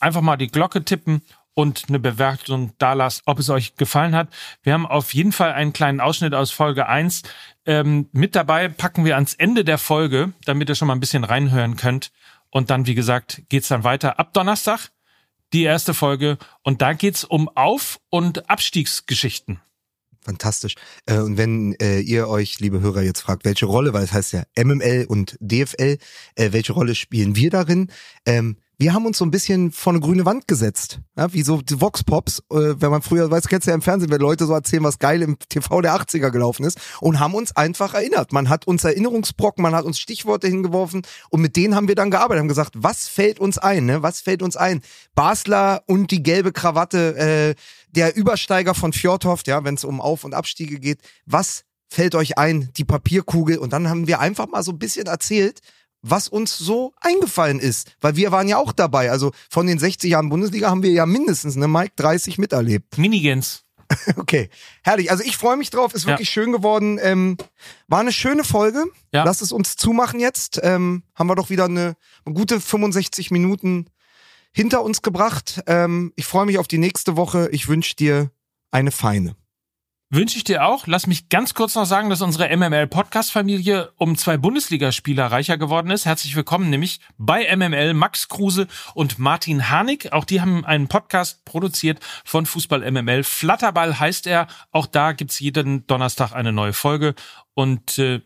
Einfach 0.00 0.20
mal 0.20 0.36
die 0.36 0.48
Glocke 0.48 0.84
tippen 0.84 1.22
und 1.54 1.84
eine 1.88 1.98
Bewertung 1.98 2.72
da 2.78 2.92
lasst, 2.94 3.22
ob 3.26 3.38
es 3.38 3.50
euch 3.50 3.74
gefallen 3.76 4.14
hat. 4.14 4.28
Wir 4.62 4.72
haben 4.72 4.86
auf 4.86 5.14
jeden 5.14 5.32
Fall 5.32 5.52
einen 5.52 5.72
kleinen 5.72 6.00
Ausschnitt 6.00 6.34
aus 6.34 6.50
Folge 6.50 6.86
1 6.86 7.22
ähm, 7.66 8.08
mit 8.12 8.34
dabei, 8.34 8.68
packen 8.68 9.04
wir 9.04 9.16
ans 9.16 9.34
Ende 9.34 9.64
der 9.64 9.78
Folge, 9.78 10.32
damit 10.44 10.68
ihr 10.68 10.74
schon 10.74 10.88
mal 10.88 10.94
ein 10.94 11.00
bisschen 11.00 11.24
reinhören 11.24 11.76
könnt. 11.76 12.10
Und 12.50 12.70
dann, 12.70 12.86
wie 12.86 12.94
gesagt, 12.94 13.42
geht's 13.48 13.68
dann 13.68 13.84
weiter 13.84 14.18
ab 14.18 14.32
Donnerstag, 14.32 14.90
die 15.52 15.62
erste 15.62 15.94
Folge. 15.94 16.38
Und 16.62 16.82
da 16.82 16.92
geht's 16.92 17.24
um 17.24 17.48
Auf- 17.48 18.00
und 18.10 18.48
Abstiegsgeschichten. 18.50 19.60
Fantastisch. 20.24 20.76
Äh, 21.06 21.18
und 21.18 21.36
wenn 21.36 21.74
äh, 21.80 21.98
ihr 22.00 22.28
euch, 22.28 22.60
liebe 22.60 22.80
Hörer, 22.80 23.02
jetzt 23.02 23.20
fragt, 23.20 23.44
welche 23.44 23.66
Rolle, 23.66 23.92
weil 23.92 24.04
es 24.04 24.12
heißt 24.12 24.32
ja 24.32 24.44
MML 24.56 25.06
und 25.08 25.36
DFL, 25.40 25.98
äh, 26.36 26.52
welche 26.52 26.72
Rolle 26.72 26.94
spielen 26.94 27.34
wir 27.34 27.50
darin? 27.50 27.90
Ähm, 28.24 28.56
wir 28.82 28.94
haben 28.94 29.06
uns 29.06 29.18
so 29.18 29.24
ein 29.24 29.30
bisschen 29.30 29.70
vor 29.70 29.92
eine 29.92 30.00
grüne 30.00 30.24
Wand 30.24 30.48
gesetzt. 30.48 30.98
Ja, 31.16 31.32
wie 31.32 31.42
so 31.42 31.62
die 31.62 31.80
Vox-Pops, 31.80 32.40
äh, 32.50 32.74
wenn 32.80 32.90
man 32.90 33.00
früher, 33.00 33.30
weißt 33.30 33.44
du, 33.44 33.48
kennst 33.48 33.68
ja 33.68 33.74
im 33.74 33.82
Fernsehen, 33.82 34.10
wenn 34.10 34.20
Leute 34.20 34.44
so 34.44 34.52
erzählen, 34.52 34.82
was 34.82 34.98
geil 34.98 35.22
im 35.22 35.38
TV 35.38 35.80
der 35.82 35.94
80er 35.94 36.30
gelaufen 36.30 36.64
ist 36.64 36.80
und 37.00 37.20
haben 37.20 37.34
uns 37.34 37.54
einfach 37.54 37.94
erinnert. 37.94 38.32
Man 38.32 38.48
hat 38.48 38.66
uns 38.66 38.82
Erinnerungsbrocken, 38.82 39.62
man 39.62 39.76
hat 39.76 39.84
uns 39.84 40.00
Stichworte 40.00 40.48
hingeworfen 40.48 41.02
und 41.30 41.40
mit 41.40 41.54
denen 41.54 41.76
haben 41.76 41.86
wir 41.86 41.94
dann 41.94 42.10
gearbeitet, 42.10 42.40
haben 42.40 42.48
gesagt, 42.48 42.72
was 42.76 43.06
fällt 43.06 43.38
uns 43.38 43.56
ein, 43.56 43.86
ne? 43.86 44.02
Was 44.02 44.20
fällt 44.20 44.42
uns 44.42 44.56
ein? 44.56 44.80
Basler 45.14 45.84
und 45.86 46.10
die 46.10 46.24
gelbe 46.24 46.50
Krawatte, 46.50 47.16
äh, 47.16 47.54
der 47.92 48.16
Übersteiger 48.16 48.74
von 48.74 48.92
Fjordhoft, 48.92 49.46
ja, 49.46 49.62
wenn 49.62 49.76
es 49.76 49.84
um 49.84 50.00
Auf- 50.00 50.24
und 50.24 50.34
Abstiege 50.34 50.80
geht. 50.80 50.98
Was 51.24 51.62
fällt 51.88 52.16
euch 52.16 52.36
ein? 52.36 52.70
Die 52.76 52.84
Papierkugel 52.84 53.58
und 53.58 53.72
dann 53.72 53.88
haben 53.88 54.08
wir 54.08 54.18
einfach 54.18 54.48
mal 54.48 54.64
so 54.64 54.72
ein 54.72 54.78
bisschen 54.80 55.06
erzählt, 55.06 55.60
was 56.02 56.28
uns 56.28 56.58
so 56.58 56.92
eingefallen 57.00 57.58
ist. 57.60 57.96
Weil 58.00 58.16
wir 58.16 58.32
waren 58.32 58.48
ja 58.48 58.58
auch 58.58 58.72
dabei. 58.72 59.10
Also 59.10 59.32
von 59.48 59.66
den 59.66 59.78
60 59.78 60.10
Jahren 60.10 60.28
Bundesliga 60.28 60.68
haben 60.68 60.82
wir 60.82 60.90
ja 60.90 61.06
mindestens, 61.06 61.56
ne, 61.56 61.68
Mike, 61.68 61.92
30 61.96 62.38
miterlebt. 62.38 62.98
Minigens. 62.98 63.64
Okay, 64.16 64.48
herrlich. 64.82 65.10
Also 65.10 65.22
ich 65.22 65.36
freue 65.36 65.58
mich 65.58 65.68
drauf. 65.68 65.92
Ist 65.92 66.04
Ja. 66.04 66.10
wirklich 66.12 66.30
schön 66.30 66.50
geworden. 66.50 66.98
Ähm, 67.02 67.36
war 67.88 68.00
eine 68.00 68.10
schöne 68.12 68.42
Folge. 68.42 68.86
Ja. 69.12 69.22
Lass 69.24 69.42
es 69.42 69.52
uns 69.52 69.76
zumachen 69.76 70.18
jetzt. 70.18 70.58
Ähm, 70.62 71.02
haben 71.14 71.26
wir 71.26 71.34
doch 71.34 71.50
wieder 71.50 71.66
eine, 71.66 71.94
eine 72.24 72.34
gute 72.34 72.58
65 72.58 73.30
Minuten 73.30 73.90
hinter 74.50 74.82
uns 74.82 75.02
gebracht. 75.02 75.62
Ähm, 75.66 76.12
ich 76.16 76.24
freue 76.24 76.46
mich 76.46 76.58
auf 76.58 76.68
die 76.68 76.78
nächste 76.78 77.18
Woche. 77.18 77.50
Ich 77.52 77.68
wünsche 77.68 77.94
dir 77.94 78.30
eine 78.70 78.92
feine. 78.92 79.36
Wünsche 80.14 80.36
ich 80.36 80.44
dir 80.44 80.66
auch. 80.66 80.86
Lass 80.86 81.06
mich 81.06 81.30
ganz 81.30 81.54
kurz 81.54 81.74
noch 81.74 81.86
sagen, 81.86 82.10
dass 82.10 82.20
unsere 82.20 82.54
MML-Podcast-Familie 82.54 83.92
um 83.96 84.18
zwei 84.18 84.36
Bundesligaspieler 84.36 85.28
reicher 85.28 85.56
geworden 85.56 85.90
ist. 85.90 86.04
Herzlich 86.04 86.36
willkommen 86.36 86.68
nämlich 86.68 87.00
bei 87.16 87.56
MML 87.56 87.94
Max 87.94 88.28
Kruse 88.28 88.66
und 88.92 89.18
Martin 89.18 89.70
Harnik. 89.70 90.12
Auch 90.12 90.26
die 90.26 90.42
haben 90.42 90.66
einen 90.66 90.86
Podcast 90.86 91.46
produziert 91.46 91.98
von 92.26 92.44
Fußball 92.44 92.90
MML. 92.92 93.24
Flatterball 93.24 93.98
heißt 93.98 94.26
er. 94.26 94.48
Auch 94.70 94.84
da 94.84 95.12
gibt's 95.12 95.40
jeden 95.40 95.86
Donnerstag 95.86 96.32
eine 96.32 96.52
neue 96.52 96.74
Folge. 96.74 97.14
Und 97.54 97.98
äh, 97.98 98.20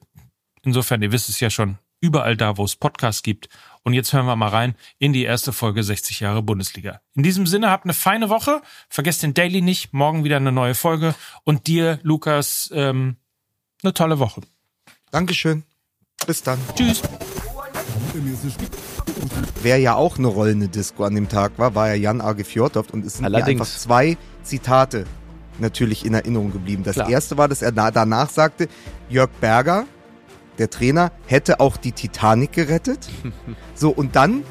insofern, 0.64 1.02
ihr 1.02 1.12
wisst 1.12 1.28
es 1.28 1.38
ja 1.38 1.50
schon, 1.50 1.78
überall 2.00 2.36
da, 2.36 2.56
wo 2.56 2.64
es 2.64 2.74
Podcasts 2.74 3.22
gibt. 3.22 3.48
Und 3.86 3.92
jetzt 3.92 4.12
hören 4.12 4.26
wir 4.26 4.34
mal 4.34 4.48
rein 4.48 4.74
in 4.98 5.12
die 5.12 5.22
erste 5.22 5.52
Folge 5.52 5.84
60 5.84 6.18
Jahre 6.18 6.42
Bundesliga. 6.42 7.00
In 7.14 7.22
diesem 7.22 7.46
Sinne, 7.46 7.70
habt 7.70 7.84
eine 7.84 7.94
feine 7.94 8.28
Woche. 8.30 8.60
Vergesst 8.88 9.22
den 9.22 9.32
Daily 9.32 9.62
nicht. 9.62 9.92
Morgen 9.92 10.24
wieder 10.24 10.38
eine 10.38 10.50
neue 10.50 10.74
Folge. 10.74 11.14
Und 11.44 11.68
dir, 11.68 12.00
Lukas, 12.02 12.68
ähm, 12.74 13.14
eine 13.84 13.94
tolle 13.94 14.18
Woche. 14.18 14.40
Dankeschön. 15.12 15.62
Bis 16.26 16.42
dann. 16.42 16.58
Tschüss. 16.74 17.00
Wer 19.62 19.78
ja 19.78 19.94
auch 19.94 20.18
eine 20.18 20.26
rollende 20.26 20.66
Disco 20.66 21.04
an 21.04 21.14
dem 21.14 21.28
Tag 21.28 21.56
war, 21.56 21.76
war 21.76 21.86
ja 21.90 21.94
Jan 21.94 22.20
Age 22.20 22.44
Fjordhoft 22.44 22.90
und 22.90 23.06
es 23.06 23.18
sind 23.18 23.32
einfach 23.32 23.66
zwei 23.66 24.16
Zitate 24.42 25.04
natürlich 25.60 26.04
in 26.04 26.12
Erinnerung 26.12 26.50
geblieben. 26.52 26.82
Das 26.82 26.94
Klar. 26.94 27.08
erste 27.08 27.38
war, 27.38 27.46
dass 27.46 27.62
er 27.62 27.70
na- 27.70 27.92
danach 27.92 28.30
sagte, 28.30 28.66
Jörg 29.08 29.30
Berger, 29.40 29.86
der 30.58 30.70
Trainer, 30.70 31.12
hätte 31.26 31.60
auch 31.60 31.76
die 31.76 31.92
Titanic 31.92 32.52
gerettet. 32.52 33.08
So, 33.74 33.90
und 33.90 34.16
dann 34.16 34.42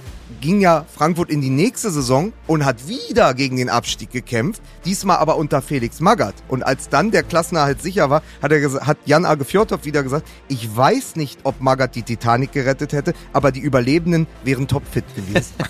ging 0.46 0.62
ja 0.62 0.86
Frankfurt 0.96 1.32
in 1.32 1.42
die 1.42 1.50
nächste 1.50 1.90
Saison 1.90 2.32
und 2.46 2.66
hat 2.66 2.88
wieder 2.88 3.34
gegen 3.34 3.58
den 3.58 3.70
Abstieg 3.70 4.12
gekämpft, 4.12 4.62
diesmal 4.86 5.18
aber 5.18 5.38
unter 5.38 5.64
Felix 5.64 6.00
Magath. 6.00 6.36
Und 6.48 6.64
als 6.64 6.90
dann 6.90 7.10
der 7.10 7.24
Klassenerhalt 7.24 7.82
sicher 7.82 8.12
war, 8.12 8.22
hat, 8.44 8.52
er 8.52 8.86
hat 8.86 8.98
Jan 9.06 9.26
Age 9.26 9.44
Fjordhoff 9.44 9.86
wieder 9.86 10.04
gesagt, 10.04 10.28
ich 10.48 10.76
weiß 10.76 11.16
nicht, 11.16 11.40
ob 11.44 11.62
Magath 11.62 11.96
die 11.96 12.04
Titanic 12.04 12.52
gerettet 12.52 12.94
hätte, 12.94 13.14
aber 13.34 13.52
die 13.52 13.62
Überlebenden 13.62 14.28
wären 14.44 14.68
topfit 14.68 15.06
gewesen. 15.16 15.54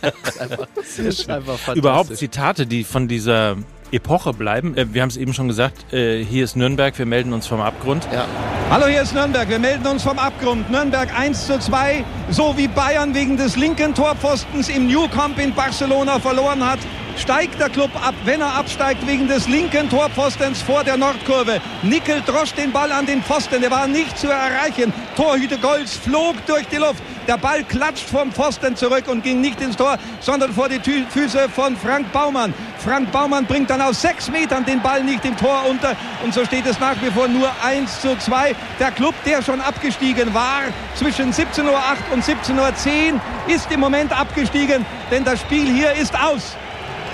Das 0.00 0.98
ist 0.98 1.28
einfach 1.28 1.58
fantastisch. 1.58 1.76
Überhaupt 1.76 2.16
Zitate, 2.16 2.66
die 2.66 2.84
von 2.84 3.08
dieser 3.08 3.56
Epoche 3.94 4.32
bleiben. 4.32 4.76
Äh, 4.76 4.92
Wir 4.92 5.02
haben 5.02 5.08
es 5.08 5.16
eben 5.16 5.32
schon 5.32 5.48
gesagt, 5.48 5.92
äh, 5.92 6.24
hier 6.24 6.44
ist 6.44 6.56
Nürnberg, 6.56 6.98
wir 6.98 7.06
melden 7.06 7.32
uns 7.32 7.46
vom 7.46 7.60
Abgrund. 7.60 8.06
Ja. 8.12 8.26
Hallo, 8.70 8.86
hier 8.86 9.02
ist 9.02 9.14
Nürnberg. 9.14 9.48
Wir 9.48 9.58
melden 9.58 9.86
uns 9.86 10.02
vom 10.02 10.18
Abgrund. 10.18 10.70
Nürnberg 10.70 11.08
1 11.16 11.46
zu 11.46 11.58
2, 11.58 12.04
so 12.30 12.54
wie 12.56 12.66
Bayern 12.66 13.14
wegen 13.14 13.36
des 13.36 13.56
linken 13.56 13.94
Torpfostens 13.94 14.68
im 14.68 14.86
New 14.88 15.06
Camp 15.08 15.38
in 15.38 15.54
Barcelona 15.54 16.18
verloren 16.18 16.64
hat. 16.64 16.80
Steigt 17.16 17.60
der 17.60 17.70
Club 17.70 17.90
ab, 17.94 18.14
wenn 18.24 18.40
er 18.40 18.54
absteigt, 18.54 19.06
wegen 19.06 19.28
des 19.28 19.48
linken 19.48 19.88
Torpfostens 19.88 20.60
vor 20.62 20.84
der 20.84 20.96
Nordkurve. 20.96 21.60
Nickel 21.82 22.22
drosch 22.26 22.52
den 22.52 22.72
Ball 22.72 22.90
an 22.92 23.06
den 23.06 23.22
Pfosten, 23.22 23.60
der 23.60 23.70
war 23.70 23.86
nicht 23.86 24.18
zu 24.18 24.28
erreichen. 24.28 24.92
Torhüter 25.16 25.58
Golz 25.58 25.94
flog 25.96 26.34
durch 26.46 26.66
die 26.68 26.76
Luft. 26.76 27.02
Der 27.26 27.38
Ball 27.38 27.64
klatscht 27.64 28.06
vom 28.06 28.32
Pfosten 28.32 28.76
zurück 28.76 29.04
und 29.08 29.22
ging 29.22 29.40
nicht 29.40 29.60
ins 29.60 29.76
Tor, 29.76 29.96
sondern 30.20 30.52
vor 30.52 30.68
die 30.68 30.78
Tü 30.78 31.04
Füße 31.08 31.48
von 31.48 31.76
Frank 31.76 32.12
Baumann. 32.12 32.52
Frank 32.84 33.10
Baumann 33.12 33.46
bringt 33.46 33.70
dann 33.70 33.80
aus 33.80 34.02
sechs 34.02 34.28
Metern 34.28 34.64
den 34.66 34.82
Ball 34.82 35.02
nicht 35.02 35.24
im 35.24 35.36
Tor 35.36 35.62
unter 35.70 35.96
und 36.22 36.34
so 36.34 36.44
steht 36.44 36.66
es 36.66 36.78
nach 36.80 36.96
wie 37.00 37.10
vor 37.10 37.28
nur 37.28 37.50
1 37.64 38.02
zu 38.02 38.14
2. 38.18 38.54
Der 38.78 38.90
Club, 38.90 39.14
der 39.24 39.40
schon 39.42 39.60
abgestiegen 39.62 40.34
war, 40.34 40.64
zwischen 40.96 41.32
17.08 41.32 41.64
Uhr 41.64 41.80
und 42.12 42.22
17.10 42.22 42.58
Uhr 42.58 43.20
ist 43.46 43.72
im 43.72 43.80
Moment 43.80 44.12
abgestiegen, 44.12 44.84
denn 45.10 45.24
das 45.24 45.40
Spiel 45.40 45.66
hier 45.72 45.92
ist 45.92 46.14
aus. 46.20 46.56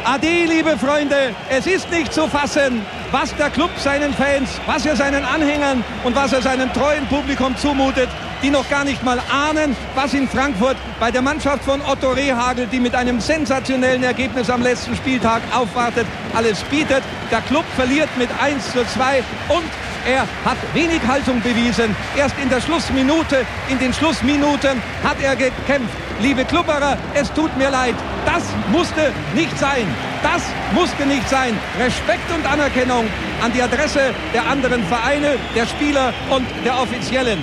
Ade, 0.05 0.47
liebe 0.47 0.79
Freunde, 0.79 1.35
es 1.51 1.67
ist 1.67 1.91
nicht 1.91 2.13
zu 2.13 2.27
fassen, 2.27 2.81
was 3.11 3.35
der 3.37 3.51
Club 3.51 3.71
seinen 3.77 4.15
Fans, 4.15 4.49
was 4.67 4.87
er 4.87 4.97
seinen 4.97 5.25
Anhängern 5.25 5.85
und 6.05 6.17
was 6.17 6.33
er 6.33 6.41
seinem 6.41 6.73
treuen 6.73 7.07
Publikum 7.07 7.57
zumutet, 7.57 8.09
die 8.43 8.51
noch 8.51 8.69
gar 8.69 8.85
nicht 8.85 9.03
mal 9.03 9.19
ahnen, 9.31 9.77
was 9.95 10.15
in 10.15 10.29
Frankfurt 10.29 10.77
bei 10.99 11.11
der 11.11 11.23
Mannschaft 11.23 11.65
von 11.65 11.81
Otto 11.83 12.11
Rehagel, 12.11 12.67
die 12.67 12.81
mit 12.81 12.95
einem 12.95 13.21
sensationellen 13.21 14.03
Ergebnis 14.03 14.51
am 14.51 14.63
letzten 14.63 14.97
Spieltag 14.97 15.43
aufwartet, 15.55 16.07
alles 16.35 16.61
bietet. 16.65 17.03
Der 17.31 17.41
Club 17.43 17.65
verliert 17.77 18.09
mit 18.19 18.29
1 18.41 18.73
zu 18.73 18.85
2 18.85 19.23
und 19.49 19.65
er 20.07 20.23
hat 20.45 20.57
wenig 20.73 21.01
Haltung 21.07 21.41
bewiesen. 21.43 21.95
Erst 22.17 22.35
in 22.43 22.49
der 22.49 22.61
Schlussminute, 22.61 23.45
in 23.69 23.79
den 23.79 23.93
Schlussminuten 23.93 24.83
hat 25.05 25.17
er 25.23 25.37
gekämpft. 25.37 25.95
Liebe 26.21 26.45
Klubberer, 26.45 26.97
es 27.15 27.33
tut 27.33 27.55
mir 27.57 27.71
leid. 27.71 27.95
Das 28.25 28.43
musste 28.73 29.13
nicht 29.35 29.59
sein. 29.59 29.87
Das 30.23 30.43
musste 30.73 31.07
nicht 31.07 31.29
sein. 31.29 31.59
Respekt 31.79 32.31
und 32.35 32.47
Anerkennung 32.47 33.07
an 33.43 33.53
die 33.53 33.63
Adresse 33.63 34.15
der 34.35 34.47
anderen 34.47 34.85
Vereine, 34.85 35.37
der 35.55 35.67
Spieler 35.67 36.13
und 36.31 36.47
der 36.65 36.79
Offiziellen. 36.79 37.43